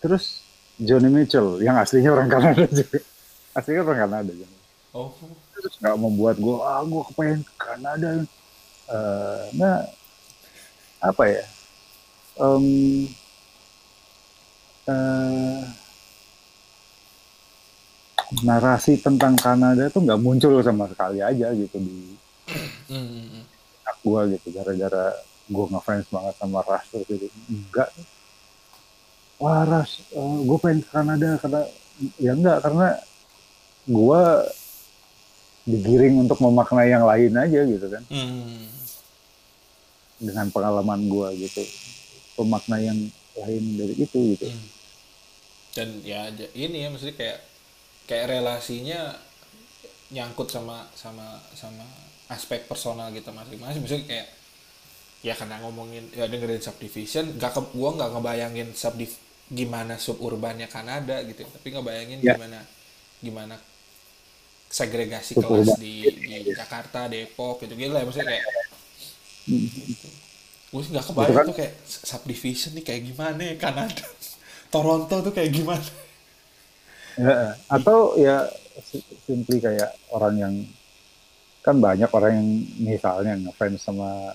Terus 0.01 0.41
Johnny 0.81 1.09
Mitchell 1.13 1.61
yang 1.61 1.77
aslinya 1.77 2.17
orang 2.17 2.29
Kanada 2.29 2.65
juga. 2.65 2.99
Aslinya 3.57 3.81
orang 3.85 3.99
Kanada 4.07 4.31
juga. 4.33 4.57
Oh. 4.97 5.13
Terus 5.53 5.77
nggak 5.77 5.97
membuat 6.01 6.35
gue, 6.41 6.57
ah 6.57 6.81
gue 6.81 7.03
kepengen 7.13 7.41
ke 7.45 7.53
Kanada. 7.59 8.09
Eh, 8.89 9.43
nah, 9.61 9.77
apa 11.05 11.23
ya? 11.29 11.43
Em, 12.41 12.65
eh, 14.89 15.61
narasi 18.41 18.97
tentang 18.97 19.35
Kanada 19.37 19.91
tuh 19.91 20.01
nggak 20.01 20.21
muncul 20.23 20.63
sama 20.63 20.87
sekali 20.87 21.19
aja 21.19 21.51
gitu 21.51 21.77
di 21.77 22.15
Hmm, 22.51 23.07
hmm, 23.07 23.27
hmm. 23.31 23.43
gue 24.01 24.21
gitu 24.35 24.47
gara-gara 24.51 25.13
gue 25.45 25.65
ngefans 25.71 26.07
banget 26.09 26.35
sama 26.35 26.59
Rush 26.65 27.05
gitu 27.05 27.29
enggak 27.47 27.87
wah 29.41 29.65
Rush 29.65 30.05
gue 30.15 30.57
pengen 30.61 30.85
ke 30.85 30.89
Kanada 30.93 31.29
karena 31.41 31.61
ya 32.21 32.31
enggak 32.37 32.61
karena 32.61 32.87
gue 33.89 34.21
digiring 35.65 36.15
untuk 36.21 36.37
memaknai 36.41 36.89
yang 36.89 37.05
lain 37.05 37.33
aja 37.33 37.61
gitu 37.65 37.87
kan 37.89 38.03
Hmm. 38.09 38.69
dengan 40.21 40.47
pengalaman 40.53 41.09
gue 41.09 41.49
gitu 41.49 41.61
pemaknai 42.37 42.85
yang 42.85 42.99
lain 43.41 43.63
dari 43.77 43.95
itu 43.97 44.19
gitu 44.37 44.45
Hmm. 44.45 44.67
Dan 45.71 46.03
ya 46.03 46.27
ini 46.51 46.83
ya 46.83 46.91
maksudnya 46.91 47.15
kayak 47.15 47.39
kayak 48.03 48.25
relasinya 48.27 49.15
nyangkut 50.11 50.51
sama 50.51 50.83
sama 50.99 51.39
sama 51.55 51.87
aspek 52.27 52.67
personal 52.67 53.07
kita 53.15 53.31
masing-masing. 53.31 53.79
Maksudnya 53.79 54.03
kayak 54.03 54.27
ya 55.23 55.31
karena 55.31 55.63
ngomongin 55.63 56.11
ya 56.11 56.27
dengerin 56.27 56.59
subdivision, 56.59 57.39
gak 57.39 57.55
ke, 57.55 57.61
gua 57.71 57.95
nggak 57.95 58.11
ngebayangin 58.11 58.75
subdiv 58.75 59.15
gimana 59.51 59.99
suburbannya 59.99 60.65
Kanada 60.65 61.19
gitu, 61.23 61.43
tapi 61.43 61.67
ngebayangin 61.69 62.23
Ya. 62.23 62.33
gimana 62.33 62.59
gimana 63.19 63.55
segregasi 64.65 65.35
Suburban. 65.35 65.67
kelas 65.67 65.75
di, 65.77 65.93
di 66.07 66.55
Jakarta, 66.55 67.05
Depok 67.05 67.59
gitu 67.61 67.75
gitu 67.75 67.91
lah. 67.91 68.01
Maksudnya 68.01 68.31
kayak 68.31 68.43
gue 70.71 70.81
sih 70.81 70.91
nggak 70.95 71.05
kebayang 71.05 71.27
Itu 71.27 71.37
kan- 71.37 71.47
tuh 71.51 71.57
kayak 71.57 71.73
subdivision 71.83 72.71
nih 72.73 72.83
kayak 72.83 73.01
gimana 73.05 73.41
ya 73.43 73.55
Kanada. 73.57 74.05
Toronto 74.71 75.15
tuh 75.21 75.33
kayak 75.35 75.51
gimana? 75.51 75.83
Ya, 77.19 77.59
atau 77.67 78.15
ya 78.15 78.47
si- 78.87 79.03
simply 79.21 79.59
kayak 79.59 79.91
orang 80.09 80.35
yang 80.39 80.53
kan 81.59 81.75
banyak 81.77 82.07
orang 82.07 82.31
yang 82.39 82.47
misalnya 82.79 83.35
ngefans 83.37 83.83
sama 83.83 84.31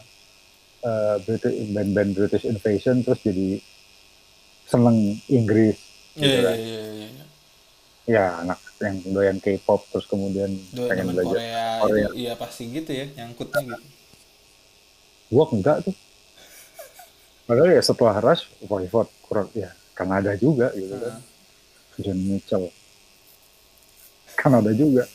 eh, 0.85 1.17
British 1.25 1.73
band-band 1.73 2.13
British 2.13 2.45
Invasion 2.45 3.01
terus 3.01 3.19
jadi 3.25 3.59
seneng 4.67 4.97
Inggris 5.27 5.79
Iya 6.13 6.19
gitu 6.19 6.27
iya 6.27 6.43
kan. 6.43 6.57
iya 6.57 6.81
iya 6.83 7.07
iya. 7.09 7.25
ya 8.07 8.25
anak 8.41 8.59
yang 8.79 8.97
doyan 9.07 9.39
K-pop 9.39 9.87
terus 9.89 10.07
kemudian 10.07 10.53
Dua 10.71 10.89
pengen 10.89 11.11
belajar 11.11 11.39
Korea, 11.39 11.65
Korea. 11.81 12.07
itu 12.07 12.13
iya 12.17 12.33
pasti 12.35 12.63
gitu 12.69 12.91
ya 12.91 13.07
nyangkutnya 13.15 13.61
gitu. 13.63 13.79
gua 15.29 15.45
enggak 15.51 15.77
tuh 15.83 15.95
padahal 17.45 17.71
ya 17.71 17.81
setelah 17.81 18.17
Rush 18.21 18.45
Voivod 18.63 19.09
kurang 19.23 19.49
ya 19.53 19.71
Kanada 19.93 20.35
juga 20.35 20.71
gitu 20.73 20.93
kan 20.93 21.19
John 21.97 22.19
Mitchell 22.21 22.69
Kanada 24.35 24.71
juga 24.71 25.07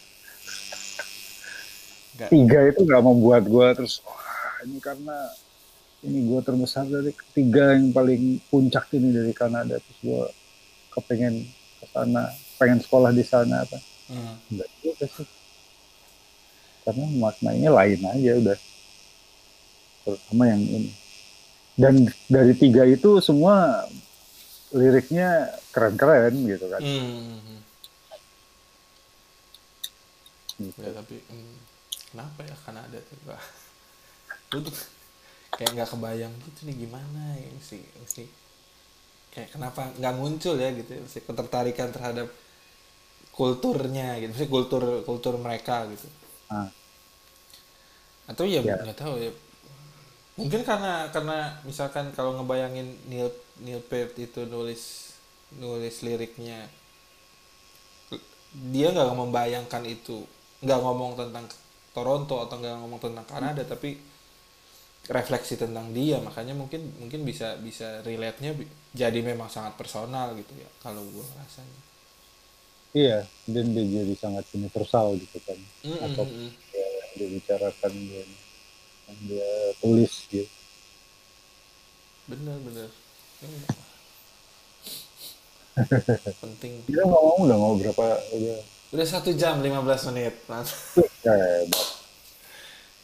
Enggak. 2.11 2.29
tiga 2.29 2.59
itu 2.67 2.79
nggak 2.81 3.01
membuat 3.01 3.43
gue 3.45 3.67
terus 3.73 3.99
wah 4.03 4.19
ini 4.61 4.77
karena 4.77 5.17
ini 6.01 6.19
gue 6.25 6.41
terbesar 6.41 6.85
dari 6.85 7.13
ketiga 7.13 7.77
yang 7.77 7.93
paling 7.93 8.41
puncak 8.49 8.89
ini 8.91 9.13
dari 9.13 9.31
Kanada 9.31 9.77
terus 9.77 9.99
gue 10.01 10.23
kepengen 10.91 11.45
ke 11.77 11.85
sana 11.87 12.25
pengen 12.57 12.79
sekolah 12.79 13.11
di 13.11 13.21
sana 13.21 13.61
apa 13.61 13.77
Hmm. 14.11 14.35
enggak 14.51 14.67
juga 14.83 15.07
sih 15.07 15.27
karena 16.83 17.05
maknanya 17.15 17.69
lain 17.71 18.01
aja 18.03 18.31
udah 18.43 18.59
terutama 20.03 20.43
yang 20.51 20.59
ini 20.59 20.91
dan 21.79 21.95
dari 22.27 22.51
tiga 22.51 22.83
itu 22.83 23.23
semua 23.23 23.87
liriknya 24.75 25.47
keren-keren 25.71 26.35
gitu 26.43 26.67
kan 26.67 26.81
Hmm. 26.83 27.39
Gitu. 30.59 30.77
Ya 30.77 30.91
tapi 30.91 31.15
hmm, 31.25 31.55
kenapa 32.11 32.39
ya 32.43 32.55
Wah. 33.25 33.43
Gua 34.51 34.59
tuh 34.61 34.75
kayak 35.51 35.71
nggak 35.75 35.89
kebayang 35.89 36.33
gitu 36.43 36.59
nih 36.65 36.75
gimana 36.87 37.23
ya 37.35 37.49
sih 37.59 37.81
mesti 37.99 38.23
kayak 39.31 39.51
kenapa 39.51 39.91
nggak 39.95 40.15
muncul 40.15 40.55
ya 40.55 40.69
gitu 40.71 40.91
mesti 40.97 41.19
ketertarikan 41.21 41.89
terhadap 41.91 42.27
kulturnya 43.31 44.19
gitu 44.19 44.31
mesti 44.31 44.47
kultur 44.47 44.83
kultur 45.03 45.35
mereka 45.37 45.87
gitu 45.87 46.07
Ah. 46.47 46.67
atau 48.27 48.43
ya 48.43 48.59
Ya. 48.59 48.75
nggak 48.75 48.99
tahu 48.99 49.15
ya 49.17 49.31
mungkin 50.35 50.63
karena 50.63 51.07
karena 51.11 51.59
misalkan 51.63 52.11
kalau 52.11 52.35
ngebayangin 52.35 52.91
Neil 53.07 53.31
Neil 53.59 53.79
Peart 53.79 54.15
itu 54.17 54.43
nulis 54.47 55.15
nulis 55.55 56.03
liriknya 56.03 56.67
dia 58.71 58.91
nggak 58.91 59.15
membayangkan 59.15 59.83
itu 59.87 60.27
nggak 60.59 60.79
ngomong 60.83 61.15
tentang 61.15 61.47
Toronto 61.91 62.43
atau 62.43 62.55
nggak 62.59 62.75
ngomong 62.83 62.99
tentang 62.99 63.23
Kanada 63.23 63.63
tapi 63.63 63.95
refleksi 65.09 65.57
tentang 65.57 65.89
dia 65.95 66.21
makanya 66.21 66.53
mungkin 66.53 66.93
mungkin 67.01 67.25
bisa 67.25 67.57
bisa 67.57 68.05
relate 68.05 68.37
nya 68.43 68.53
jadi 68.93 69.19
memang 69.25 69.49
sangat 69.49 69.73
personal 69.73 70.37
gitu 70.37 70.53
ya 70.53 70.69
kalau 70.83 71.01
gue 71.09 71.25
rasanya 71.37 71.79
iya 72.93 73.25
dan 73.49 73.73
dia 73.73 73.85
jadi 74.03 74.13
sangat 74.19 74.45
universal 74.51 75.15
gitu 75.15 75.39
kan. 75.47 75.57
Mm, 75.81 75.89
mm, 75.89 76.05
Atau- 76.05 76.29
ya, 76.75 76.87
dia 77.17 77.27
bicarakan 77.33 77.93
dia 77.97 78.23
yang 79.09 79.19
dia 79.25 79.49
tulis 79.81 80.13
gitu 80.29 80.49
bener 82.29 82.57
bener. 82.63 82.89
Hmm. 83.41 83.63
penting. 86.43 86.83
Kita 86.87 87.03
ngomong 87.07 87.47
udah 87.47 87.57
mau 87.57 87.73
berapa 87.75 88.05
udah 88.35 88.57
udah 88.91 89.07
satu 89.07 89.31
jam 89.35 89.59
15 89.63 90.07
menit. 90.11 90.35
Ya, 91.23 91.33
hebat. 91.35 92.00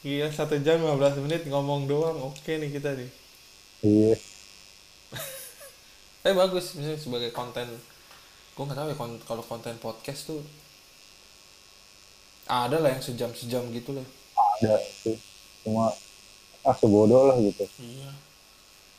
Iya 0.06 0.28
satu 0.30 0.58
jam 0.62 0.82
15 0.82 1.24
menit 1.26 1.42
ngomong 1.50 1.86
doang. 1.88 2.18
Oke 2.30 2.58
nih 2.58 2.70
kita 2.74 2.94
nih. 2.94 3.10
Iya. 3.86 4.16
Tapi 6.22 6.34
bagus. 6.42 6.76
Misalnya 6.78 7.00
sebagai 7.00 7.32
konten. 7.32 7.68
Gue 8.58 8.64
nggak 8.66 8.78
tahu 8.78 8.88
ya 8.90 8.98
kon- 8.98 9.24
kalau 9.26 9.44
konten 9.46 9.78
podcast 9.78 10.34
tuh 10.34 10.42
ada 12.48 12.80
lah 12.80 12.96
yang 12.96 13.04
sejam 13.04 13.30
sejam 13.38 13.64
gitu 13.70 13.94
lah. 13.94 14.08
Ada. 14.62 14.82
Sih 15.04 15.18
cuma 15.68 15.92
ah 16.64 16.76
sebodoh 16.76 17.30
lah 17.30 17.38
gitu. 17.40 17.66
Iya. 17.78 18.12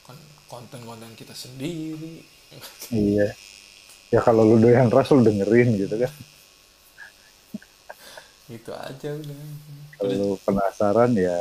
Kan 0.06 0.16
konten 0.46 0.80
konten 0.84 1.10
kita 1.14 1.34
sendiri. 1.34 2.22
Iya. 2.94 3.36
Ya 4.08 4.24
kalau 4.24 4.40
lu 4.40 4.56
doyan 4.56 4.88
ras 4.88 5.12
lu 5.12 5.20
dengerin 5.20 5.76
gitu 5.76 6.00
kan 6.00 6.08
gitu 8.48 8.72
aja 8.72 9.08
udah. 9.12 9.42
Kalau 10.00 10.40
penasaran 10.42 11.12
ya 11.14 11.38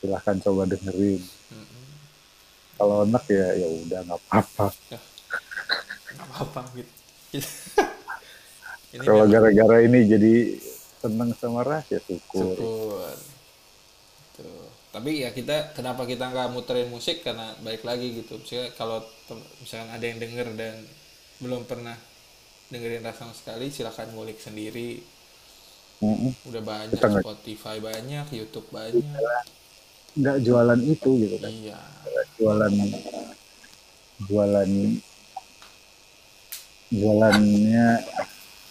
silahkan 0.00 0.38
coba 0.40 0.64
dengerin. 0.70 1.20
Mm-mm. 1.50 1.84
kalau 2.80 3.04
enak 3.04 3.24
ya 3.28 3.46
ya 3.58 3.68
udah 3.68 4.00
nggak 4.08 4.20
apa-apa. 4.24 4.66
Nggak 6.14 6.26
apa-apa 6.30 6.60
gitu. 6.78 6.92
Ini 8.90 9.06
kalau 9.06 9.24
gara-gara 9.30 9.76
ini 9.86 10.00
jadi 10.02 10.34
seneng 10.98 11.30
sama 11.38 11.62
ras 11.62 11.86
ya 11.90 12.00
syukur. 12.02 12.58
Syukur. 12.58 13.14
Tuh. 14.34 14.66
tapi 14.90 15.22
ya 15.22 15.30
kita 15.30 15.70
kenapa 15.78 16.02
kita 16.02 16.26
nggak 16.26 16.50
muterin 16.50 16.90
musik? 16.90 17.22
Karena 17.22 17.54
balik 17.62 17.86
lagi 17.86 18.18
gitu. 18.18 18.40
Misalnya 18.42 18.74
kalau 18.74 18.98
misalkan 19.62 19.90
ada 19.94 20.04
yang 20.06 20.18
denger 20.18 20.48
dan 20.58 20.74
belum 21.38 21.62
pernah 21.70 21.94
dengerin 22.74 23.06
ras 23.06 23.18
sama 23.18 23.34
sekali 23.34 23.70
silakan 23.70 24.10
ngulik 24.14 24.42
sendiri 24.42 25.19
Mm-mm. 26.00 26.32
udah 26.48 26.62
banyak 26.64 26.96
Kita 26.96 27.08
Spotify 27.20 27.76
banyak 27.76 28.26
YouTube 28.32 28.68
banyak. 28.72 29.04
Nggak 30.16 30.36
jualan 30.42 30.80
itu 30.80 31.10
gitu 31.20 31.36
kan. 31.36 31.52
Iya. 31.52 31.78
Jualan 32.40 32.74
jualan 34.24 34.70
jualannya 36.90 37.88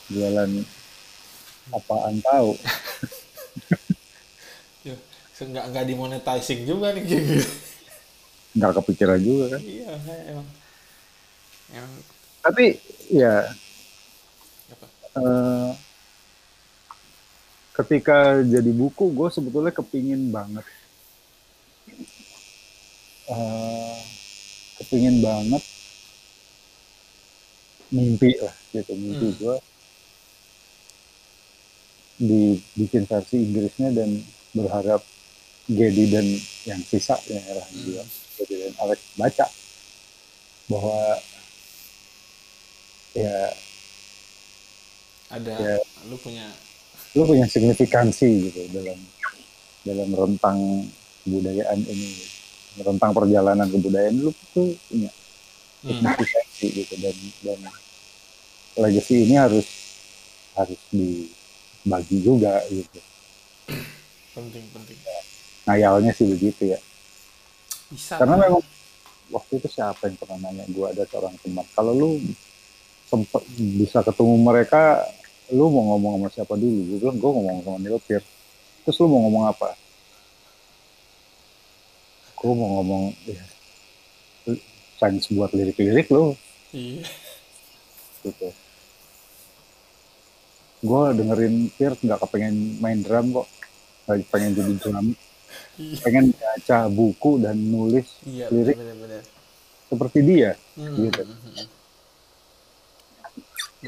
jualan 0.09 0.51
apaan 1.73 2.15
tahu. 2.21 2.51
Ya 4.79 4.95
nggak 5.43 5.65
nggak 5.75 5.85
dimonetizing 5.91 6.63
juga 6.63 6.95
nih 6.95 7.03
gitu. 7.03 7.43
Nggak 8.55 8.71
kepikiran 8.79 9.19
juga 9.19 9.45
kan. 9.55 9.61
Iya 9.63 9.91
emang. 10.31 10.47
Emang 11.75 11.93
tapi 12.39 12.79
ya 13.11 13.51
apa? 14.71 14.87
eh, 15.19 15.69
ketika 17.79 18.43
jadi 18.43 18.71
buku 18.71 19.07
gue 19.09 19.27
sebetulnya 19.31 19.71
kepingin 19.71 20.29
banget 20.29 20.65
eh, 23.27 23.97
kepingin 24.77 25.23
banget 25.23 25.63
mimpi 27.89 28.35
lah 28.37 28.53
gitu 28.69 28.93
mimpi 28.93 29.27
Hmm. 29.29 29.37
gue 29.37 29.55
dibikin 32.19 33.07
versi 33.07 33.39
Inggrisnya 33.39 33.95
dan 33.95 34.19
berharap 34.51 34.99
Gedi 35.65 36.09
dan 36.09 36.25
yang 36.65 36.81
sisa 36.83 37.15
ya 37.25 37.39
lah 37.53 37.67
dia 37.71 38.03
Gedi 38.35 38.55
dan 38.59 38.73
Alex 38.77 38.99
baca 39.15 39.45
bahwa 40.67 40.99
ya 43.15 43.37
ada 45.29 45.53
Ya. 45.55 45.77
lu 46.05 46.17
punya 46.17 46.49
lu 47.17 47.25
punya 47.25 47.45
signifikansi 47.49 48.29
gitu 48.49 48.61
dalam 48.69 48.99
dalam 49.85 50.09
rentang 50.13 50.57
kebudayaan 51.25 51.79
ini. 51.81 52.09
Rentang 52.79 53.11
perjalanan 53.11 53.67
kebudayaan 53.67 54.15
lu 54.21 54.31
tuh 54.53 54.77
punya 54.87 55.09
hmm, 55.83 55.89
signifikansi 55.89 56.65
gitu 56.69 56.93
dan 57.01 57.15
dan 57.41 57.59
legacy 58.77 59.25
ini 59.25 59.35
harus 59.35 59.67
harus 60.53 60.79
dibagi 60.93 62.17
juga 62.21 62.61
gitu. 62.69 62.99
Penting 64.37 64.65
penting. 64.71 64.97
Ngayalnya 65.65 66.11
sih 66.13 66.29
begitu 66.29 66.77
ya. 66.77 66.79
Bisa. 67.89 68.21
Karena 68.21 68.37
memang 68.37 68.61
waktu 69.33 69.61
itu 69.61 69.67
siapa 69.69 70.09
yang 70.09 70.17
pernah 70.17 70.37
nanya? 70.49 70.65
Gue 70.69 70.85
ada 70.89 71.03
seorang 71.09 71.33
teman. 71.41 71.65
Kalau 71.73 71.93
lu 71.93 72.09
sempet 73.09 73.41
bisa 73.57 74.05
ketemu 74.05 74.35
mereka 74.37 75.01
lu 75.49 75.65
mau 75.67 75.83
ngomong 75.93 76.13
sama 76.15 76.27
siapa 76.29 76.53
dulu? 76.53 76.79
Gue 76.85 76.97
bilang 77.01 77.17
gue 77.17 77.31
ngomong 77.31 77.57
sama 77.63 77.77
Neil 77.79 77.97
Peart. 77.99 78.25
Terus 78.85 78.97
lu 79.01 79.07
mau 79.09 79.19
ngomong 79.25 79.43
apa? 79.49 79.69
Gue 82.35 82.53
mau 82.53 82.69
ngomong 82.79 83.03
ya 83.25 83.43
sains 84.99 85.25
buat 85.31 85.51
lirik-lirik 85.51 86.07
lu. 86.09 86.35
Iya. 86.69 87.03
Gitu. 88.23 88.47
Gue 90.79 91.03
dengerin 91.11 91.55
Peart 91.73 91.97
nggak 91.99 92.19
kepengen 92.23 92.55
main 92.77 92.99
drum 93.01 93.33
kok. 93.33 93.47
Nggak 94.05 94.27
pengen 94.29 94.51
jadi 94.53 94.73
drum. 94.77 95.07
Iya. 95.79 95.97
pengen 96.05 96.29
baca 96.29 96.77
buku 96.91 97.41
dan 97.41 97.57
nulis 97.57 98.05
iya 98.21 98.45
Lirik. 98.53 98.77
benar-benar 98.77 99.23
seperti 99.89 100.19
dia. 100.21 100.51
Hmm, 100.77 100.93
Gitu. 101.01 101.21
hmm, 101.25 101.39
hmm, 101.41 101.65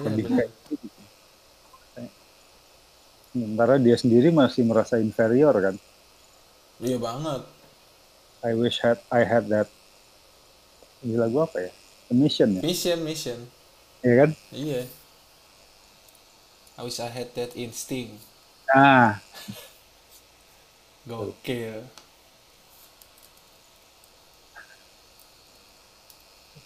lebih 0.01 0.23
kayak 0.25 0.49
gitu. 0.71 1.01
Sementara 3.32 3.80
dia 3.80 3.95
sendiri 3.95 4.28
masih 4.28 4.68
merasa 4.68 4.99
inferior 4.99 5.56
kan. 5.56 5.76
iya 6.84 6.98
banget 6.99 7.48
I 8.41 8.52
wish 8.58 8.82
had 8.82 8.98
I 9.14 9.22
had 9.24 9.48
that. 9.53 9.70
Ini 11.06 11.14
lagu 11.16 11.45
apa 11.45 11.70
ya? 11.70 11.72
The 12.10 12.16
Mission 12.18 12.49
ya, 12.58 12.62
mission 12.66 12.99
mission 13.08 13.40
Iya 14.03 14.14
kan? 14.26 14.30
iya 14.52 14.82
I 16.76 16.82
wish 16.84 16.99
I 16.99 17.08
had 17.08 17.32
that 17.40 17.56
instinct 17.56 18.20
Nah, 18.72 19.20
gokil 21.08 21.84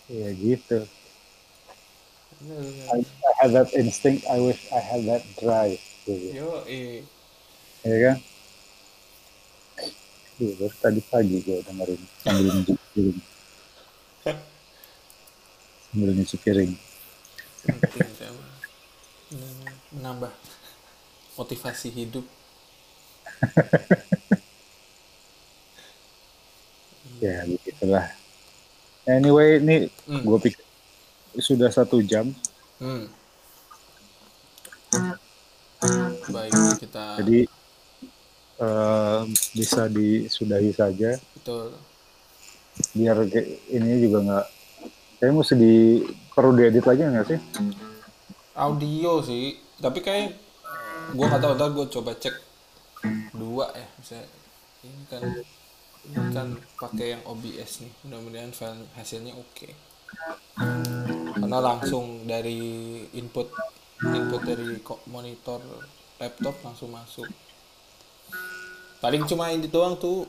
ya 0.06 0.30
gitu. 0.38 0.86
I, 2.94 3.02
I 3.02 3.32
had 3.42 3.52
that 3.58 3.74
instinct. 3.74 4.22
I 4.30 4.38
wish 4.38 4.70
I 4.70 4.78
had 4.78 5.02
that 5.10 5.26
drive. 5.42 5.82
Gitu. 6.06 6.38
yo 6.38 6.62
eh 6.70 7.02
Iya 7.82 7.98
kan? 8.02 8.18
Iya, 10.36 10.52
baru 10.58 10.76
tadi 10.78 11.02
pagi 11.06 11.38
gue 11.40 11.58
dengerin 11.62 12.02
sambil 12.20 12.46
nyuci 12.52 12.74
piring. 12.92 13.20
Sambil 15.86 16.10
nyuci 16.14 16.38
piring. 16.38 16.72
menambah 19.96 20.30
motivasi 21.36 21.90
hidup 21.90 22.26
Ya, 27.16 27.48
begitulah. 27.48 28.12
Anyway, 29.08 29.58
ini 29.58 29.88
Hmm. 30.04 30.22
gue 30.22 30.38
pikir 30.42 30.62
sudah 31.38 31.72
satu 31.72 32.02
jam. 32.02 32.36
hmm. 32.78 33.08
Kita 36.80 37.04
Jadi 37.24 37.40
eh, 38.62 39.22
bisa 39.56 39.82
disudahi 39.88 40.72
saja. 40.76 41.16
Betul. 41.40 41.76
Biar 42.92 43.18
ini 43.72 43.92
juga 44.04 44.18
nggak 44.24 44.46
kayak 45.20 45.32
mesti 45.32 45.56
di 45.56 45.76
perlu 46.36 46.52
diedit 46.60 46.84
lagi 46.84 47.02
nggak 47.08 47.28
sih? 47.32 47.40
audio 48.56 49.20
sih 49.20 49.60
tapi 49.84 50.00
kayak 50.00 50.32
gua 51.12 51.28
nggak 51.28 51.42
tahu 51.44 51.54
ntar 51.60 51.70
gua 51.76 51.86
coba 51.92 52.12
cek 52.16 52.36
dua 53.36 53.68
ya 53.76 53.88
misalnya 54.00 54.28
ini 54.88 55.04
kan 55.12 55.22
ini 56.06 56.28
kan 56.32 56.48
pakai 56.80 57.18
yang 57.18 57.24
OBS 57.28 57.84
nih 57.84 57.94
mudah-mudahan 58.08 58.54
file 58.54 58.86
hasilnya 58.94 59.34
oke. 59.36 59.70
Karena 61.36 61.60
langsung 61.60 62.30
dari 62.30 63.04
input 63.18 63.50
input 64.06 64.42
dari 64.46 64.80
monitor 65.10 65.60
laptop 66.22 66.56
langsung 66.64 66.90
masuk. 66.92 67.28
Paling 69.04 69.28
cuma 69.28 69.52
ini 69.52 69.68
doang 69.68 70.00
tuh 70.00 70.26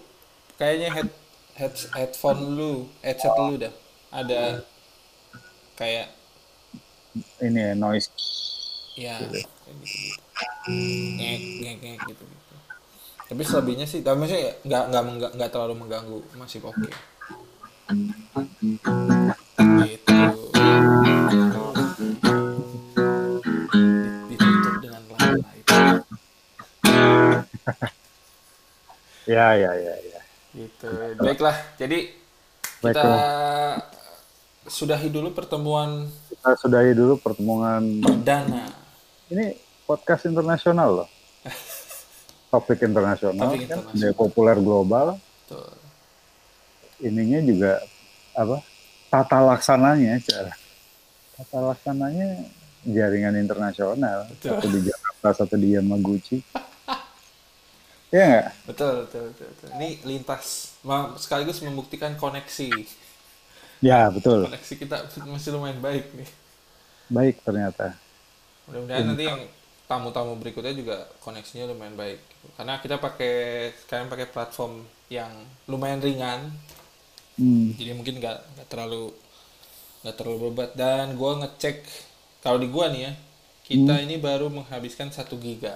kayaknya 0.58 0.92
head, 0.92 1.10
head 1.56 1.74
headphone 1.94 2.56
lu 2.58 2.72
headset 3.00 3.32
lu 3.38 3.56
dah. 3.56 3.72
Ada 4.12 4.64
kayak 5.76 6.12
Ini 7.40 7.72
ya, 7.72 7.74
noise. 7.76 8.12
ya 8.96 9.16
kayak 9.16 9.76
gitu 9.80 9.96
gitu 9.96 10.26
ngek 11.16 11.40
ngek 11.62 11.76
ngek 11.80 11.98
gitu 12.12 12.24
gitu 12.24 12.54
tapi 13.26 13.42
selebihnya 13.42 13.86
sih 13.88 14.00
tapi 14.02 14.16
maksudnya 14.22 14.56
nggak 14.62 14.84
nggak 14.92 15.30
nggak 15.36 15.50
terlalu 15.50 15.74
mengganggu 15.76 16.18
masih 16.38 16.62
oke. 16.62 16.76
gitu 16.80 16.96
Ya 29.26 29.52
ya 29.52 29.72
ya 29.74 29.94
ya. 30.00 30.20
gitu 30.54 30.88
baiklah 31.18 31.56
jadi 31.76 32.08
kita 32.78 32.94
Baiklah. 32.94 33.20
sudahi 34.64 35.08
dulu 35.08 35.28
pertemuan 35.30 36.06
Kita 36.26 36.54
sudahi 36.56 36.92
dulu 36.92 37.18
pertemuan. 37.18 37.82
perdana 38.00 38.70
Ini 39.26 39.58
podcast 39.84 40.24
internasional 40.24 41.02
loh. 41.02 41.08
Topik 42.46 42.78
internasional, 42.80 43.50
Topik 43.50 43.66
kan, 43.66 43.82
internasional. 43.82 44.14
populer 44.14 44.56
global. 44.56 45.06
tuh 45.44 45.66
Ininya 46.98 47.42
juga 47.42 47.82
apa? 48.32 48.62
Tata 49.06 49.42
laksananya, 49.42 50.22
cara. 50.22 50.54
Tata 51.34 51.58
laksananya 51.60 52.46
jaringan 52.82 53.34
internasional. 53.36 54.30
Betul. 54.30 54.54
Satu 54.54 54.66
di 54.70 54.80
Jakarta, 54.84 55.28
satu 55.36 55.54
di 55.54 55.74
Yamaguchi. 55.74 56.38
Iya 58.12 58.24
nggak? 58.28 58.46
betul 58.66 59.06
betul 59.06 59.22
betul, 59.30 59.46
betul. 59.54 59.70
ini 59.78 59.88
lintas 60.02 60.74
sekaligus 61.22 61.62
membuktikan 61.62 62.12
koneksi 62.18 62.70
Ya 63.80 64.10
betul. 64.10 64.52
koneksi 64.52 64.74
kita 64.80 64.96
masih 65.32 65.50
lumayan 65.54 65.80
baik 65.84 66.06
nih 66.16 66.28
Baik 67.10 67.42
ternyata. 67.42 67.98
mudah-mudahan 68.66 69.04
nanti 69.06 69.24
yang 69.30 69.40
tamu-tamu 69.90 70.34
berikutnya 70.42 70.74
juga 70.74 70.96
koneksinya 71.22 71.70
lumayan 71.70 71.94
baik 71.94 72.18
karena 72.58 72.74
kita 72.82 72.96
pakai 72.98 73.34
sekarang 73.86 74.06
pakai 74.10 74.26
platform 74.34 74.82
yang 75.06 75.30
lumayan 75.70 76.02
ringan 76.02 76.40
Hmm. 77.38 77.72
jadi 77.78 77.90
mungkin 77.96 78.14
nggak 78.20 78.38
nggak 78.56 78.68
terlalu 78.72 79.02
nggak 80.02 80.16
terlalu 80.18 80.46
berat 80.56 80.72
dan 80.82 81.06
gua 81.20 81.32
ngecek 81.42 81.76
kalau 82.44 82.58
di 82.64 82.68
gua 82.74 82.86
nih 82.94 83.02
ya 83.08 83.12
kita 83.68 83.94
ini 84.06 84.16
baru 84.26 84.46
menghabiskan 84.56 85.08
satu 85.16 85.34
giga 85.46 85.74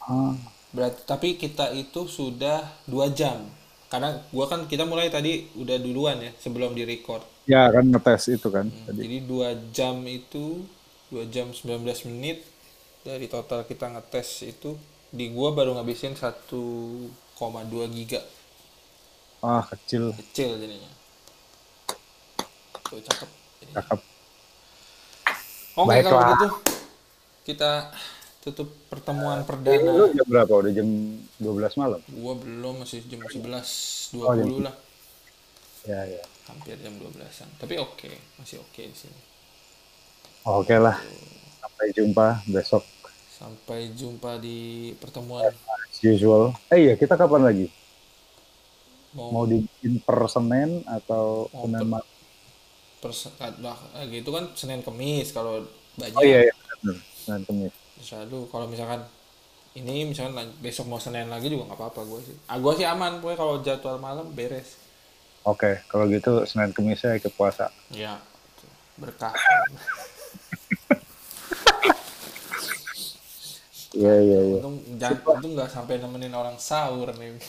Ah, 0.00 0.55
berarti 0.76 1.00
tapi 1.08 1.40
kita 1.40 1.72
itu 1.72 2.04
sudah 2.04 2.60
dua 2.84 3.08
jam. 3.08 3.48
Karena 3.88 4.20
gua 4.34 4.44
kan 4.50 4.68
kita 4.68 4.84
mulai 4.84 5.08
tadi 5.08 5.48
udah 5.56 5.80
duluan 5.80 6.20
ya 6.20 6.30
sebelum 6.36 6.76
di 6.76 6.84
record 6.84 7.24
ya 7.46 7.70
kan 7.70 7.86
ngetes 7.86 8.34
itu 8.34 8.50
kan 8.50 8.66
tadi. 8.66 9.06
jadi 9.06 9.18
dua 9.22 9.54
jam 9.70 10.02
itu 10.02 10.66
dua 11.06 11.22
jam 11.30 11.54
19 11.54 11.86
menit 12.10 12.42
dari 13.06 13.30
total 13.30 13.62
kita 13.62 13.86
ngetes 13.94 14.42
itu 14.42 14.74
di 15.14 15.30
gua 15.30 15.54
baru 15.54 15.78
ngabisin 15.78 16.18
1,2 16.18 17.06
giga. 17.94 18.18
Ah 19.38 19.62
kecil, 19.62 20.10
kecil 20.18 20.58
jadinya. 20.58 20.90
Tuh 22.90 22.98
cakep. 22.98 23.30
Cakep. 23.70 24.00
oke 25.78 25.86
kalau 25.86 25.86
Baiklah. 25.86 26.20
begitu 26.34 26.48
kita 27.46 27.70
tutup 28.46 28.70
pertemuan 28.86 29.42
Lu 29.42 29.46
perdana. 29.46 30.06
jam 30.14 30.26
berapa? 30.30 30.52
Udah 30.54 30.70
jam 30.70 30.86
12 31.36 31.74
malam? 31.74 31.98
Gua 32.06 32.34
belum 32.38 32.86
masih 32.86 33.02
jam 33.10 33.18
11 33.26 33.66
20 34.14 34.22
Oh, 34.22 34.34
jam- 34.34 34.64
lah. 34.70 34.76
Ya, 35.82 36.00
ya. 36.06 36.22
Hampir 36.46 36.78
jam 36.78 36.94
12-an. 36.94 37.50
Tapi 37.58 37.74
oke, 37.74 38.10
masih 38.38 38.62
oke 38.62 38.82
di 38.86 38.94
sini. 38.94 39.20
Oke 40.46 40.78
lah. 40.78 40.94
Sampai 41.58 41.90
jumpa 41.90 42.46
besok. 42.46 42.86
Sampai 43.26 43.90
jumpa 43.92 44.38
di 44.38 44.90
pertemuan 44.96 45.50
As 45.50 45.98
usual. 46.00 46.54
Eh 46.70 46.86
iya, 46.86 46.94
kita 46.94 47.18
kapan 47.18 47.42
lagi? 47.42 47.66
mau, 49.10 49.32
Mau 49.32 49.44
dibikin 49.44 49.98
per 49.98 50.28
Senin 50.28 50.86
atau 50.86 51.50
Mau 51.50 51.66
Senin 51.66 51.88
per- 53.02 53.60
lah, 53.60 53.78
eh, 53.98 54.06
gitu 54.12 54.30
kan 54.30 54.54
Senin 54.54 54.80
Kemis 54.80 55.34
kalau 55.34 55.66
banyak. 55.96 56.14
Oh 56.14 56.22
iya, 56.22 56.46
iya. 56.46 56.54
Senin 57.18 57.42
Kemis. 57.44 57.74
Selalu 58.00 58.48
kalau 58.48 58.66
misalkan 58.68 59.02
ini 59.76 60.08
misalkan 60.08 60.36
besok 60.60 60.88
mau 60.88 60.96
Senin 60.96 61.28
lagi 61.28 61.52
juga 61.52 61.68
nggak 61.68 61.78
apa-apa 61.78 62.00
gue 62.08 62.20
sih. 62.32 62.36
Ah 62.48 62.56
gue 62.56 62.72
sih 62.76 62.86
aman 62.88 63.20
pokoknya 63.20 63.38
kalau 63.38 63.54
jadwal 63.60 63.96
malam 64.00 64.32
beres. 64.32 64.80
Oke, 65.46 65.84
kalau 65.86 66.08
gitu 66.10 66.42
Senin 66.48 66.72
Kemis 66.74 67.04
saya 67.04 67.20
ikut 67.20 67.30
puasa. 67.36 67.68
Ya 67.92 68.18
berkah. 68.96 69.32
Iya, 73.96 74.12
iya, 74.20 74.38
iya. 74.44 74.56
Untung 74.60 74.76
jangan 75.00 75.40
untung 75.40 75.52
nggak 75.56 75.72
sampai 75.72 75.96
nemenin 75.96 76.36
orang 76.36 76.60
sahur 76.60 77.08
nih. 77.16 77.32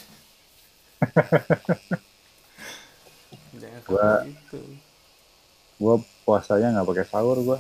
jangan 3.60 3.82
Gua- 3.84 4.24
kayak 4.24 4.32
gitu. 4.32 4.62
Gue 5.78 5.96
puasanya 6.24 6.72
nggak 6.72 6.88
pakai 6.88 7.06
sahur 7.12 7.36
gue. 7.44 7.60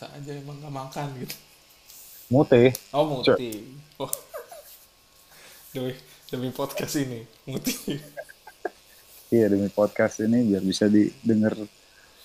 Puasa 0.00 0.16
aja 0.16 0.32
emang 0.32 0.56
nggak 0.64 0.72
makan 0.72 1.08
gitu. 1.20 1.36
Mute. 2.32 2.72
Oh 2.96 3.04
muti. 3.04 3.68
Oh. 4.00 4.08
demi 5.76 5.92
demi 6.32 6.48
podcast 6.56 6.96
ini 6.96 7.28
muti. 7.44 7.76
Iya, 9.28 9.52
demi 9.52 9.68
podcast 9.68 10.24
ini 10.24 10.40
biar 10.48 10.64
bisa 10.64 10.88
didengar 10.88 11.52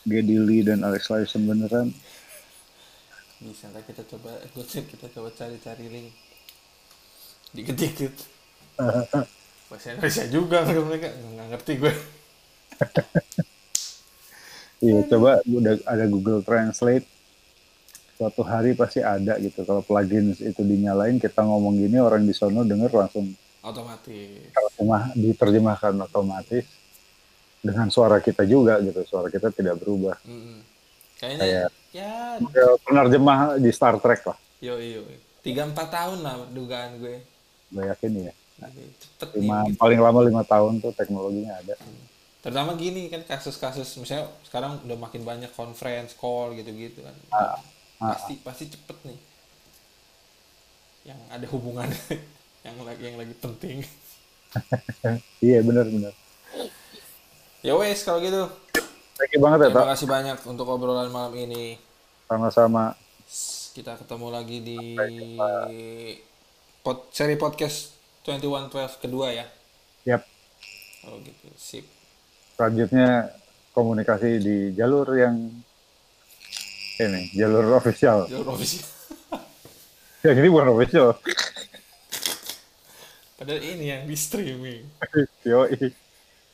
Geddy 0.08 0.40
Lee 0.40 0.64
dan 0.64 0.88
Alex 0.88 1.12
Lifeson 1.12 1.44
beneran. 1.44 1.92
Bisa 3.44 3.68
ntar 3.68 3.84
kita 3.84 4.08
coba 4.08 4.40
kita 4.56 5.06
coba 5.12 5.28
cari-cari 5.36 5.86
link. 5.92 6.16
Dikit-dikit. 7.52 8.16
Bahasa 9.68 10.00
Indonesia 10.00 10.24
juga 10.32 10.64
mereka 10.64 11.12
nggak 11.12 11.48
ngerti 11.52 11.74
gue. 11.76 11.94
Iya, 14.80 15.00
coba 15.12 15.44
udah 15.44 15.76
ada 15.84 16.06
Google 16.08 16.40
Translate. 16.40 17.15
Suatu 18.16 18.42
hari 18.48 18.72
pasti 18.80 19.04
ada 19.04 19.36
gitu. 19.44 19.68
Kalau 19.68 19.84
plugin 19.84 20.32
itu 20.32 20.62
dinyalain, 20.64 21.20
kita 21.20 21.44
ngomong 21.44 21.76
gini, 21.76 22.00
orang 22.00 22.24
di 22.24 22.32
sono 22.32 22.64
denger 22.64 22.92
langsung 22.96 23.28
Otomatis. 23.66 24.54
terjemah, 24.56 25.12
diterjemahkan 25.18 25.94
otomatis 26.00 26.64
dengan 27.60 27.90
suara 27.92 28.22
kita 28.22 28.46
juga 28.46 28.80
gitu. 28.80 29.04
Suara 29.04 29.28
kita 29.28 29.50
tidak 29.52 29.82
berubah. 29.82 30.16
Mm-mm. 30.24 30.62
Kayaknya 31.20 31.46
ya 31.48 31.68
Ya, 31.96 32.68
penerjemah 32.84 33.56
di 33.56 33.72
Star 33.72 33.96
Trek 34.04 34.28
lah. 34.28 34.36
yo 34.60 34.76
yo 34.80 35.04
tiga 35.40 35.64
empat 35.64 35.88
tahun 35.88 36.20
lah 36.20 36.44
dugaan 36.52 37.00
gue. 37.00 37.24
Gue 37.72 37.84
yakin 37.88 38.32
ya. 38.32 38.34
Cepet 39.00 39.28
nih. 39.36 39.48
Lima, 39.48 39.64
gitu. 39.68 39.80
paling 39.80 40.00
lama 40.04 40.20
lima 40.24 40.44
tahun 40.44 40.84
tuh 40.84 40.92
teknologinya 40.92 41.56
ada. 41.56 41.76
Terutama 42.44 42.76
gini 42.78 43.08
kan 43.08 43.24
kasus-kasus 43.26 43.98
misalnya 43.98 44.28
sekarang 44.46 44.84
udah 44.86 44.98
makin 45.00 45.24
banyak 45.24 45.52
conference 45.56 46.14
call 46.14 46.52
gitu-gitu 46.54 47.02
kan. 47.02 47.16
Ah, 47.32 47.58
pasti 48.00 48.34
pasti 48.42 48.66
cepet 48.72 48.98
nih. 49.08 49.20
Yang 51.06 51.20
ada 51.30 51.46
hubungan 51.54 51.90
yang 52.66 52.78
lagi 52.82 53.02
yang 53.04 53.18
lagi 53.20 53.36
penting. 53.38 53.78
Iya 55.44 55.60
benar-benar. 55.60 56.16
Ya 57.60 57.76
wes 57.76 58.08
kalau 58.08 58.24
gitu. 58.24 58.48
Thank 59.20 59.36
you 59.36 59.44
banget 59.44 59.68
ya, 59.68 59.76
Terima 59.76 59.92
kasih 59.92 60.08
banyak 60.08 60.38
untuk 60.48 60.68
obrolan 60.72 61.12
malam 61.12 61.36
ini. 61.36 61.76
Sama-sama. 62.28 62.96
Kita 63.76 64.00
ketemu 64.00 64.28
lagi 64.32 64.58
di 64.64 64.80
pod, 66.80 67.12
seri 67.12 67.36
podcast 67.36 67.92
2112 68.24 69.04
kedua 69.04 69.36
ya. 69.36 69.46
Yap. 70.08 70.24
Oh 71.12 71.20
gitu. 71.20 71.52
Sip. 71.60 71.86
Selanjutnya 72.56 73.36
komunikasi 73.76 74.40
di 74.40 74.58
jalur 74.72 75.12
yang 75.20 75.36
ini, 77.00 77.32
jalur 77.36 77.76
official. 77.76 78.28
Jalur 78.32 78.56
official. 78.56 78.88
Yang 80.26 80.38
ini 80.42 80.48
bukan 80.50 80.68
official. 80.74 81.10
Padahal 83.36 83.62
ini 83.62 83.92
yang 83.92 84.08
di 84.08 84.16
streaming. 84.16 84.88
Yoi. 85.50 85.92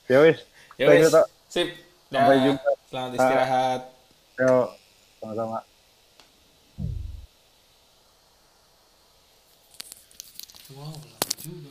Yoi. 0.09 0.33
Ya 0.81 0.85
Thank 0.89 0.97
you, 0.97 1.07
wes. 1.07 1.13
Tok. 1.13 1.27
Sip. 1.45 1.69
Sampai 2.11 2.35
Dah. 2.35 2.43
jumpa. 2.43 2.71
Selamat 2.89 3.11
istirahat. 3.15 3.81
Yo, 4.41 4.55
sama-sama. 5.21 5.59
Wow, 10.71 10.95
lama 10.95 11.31
juga. 11.39 11.70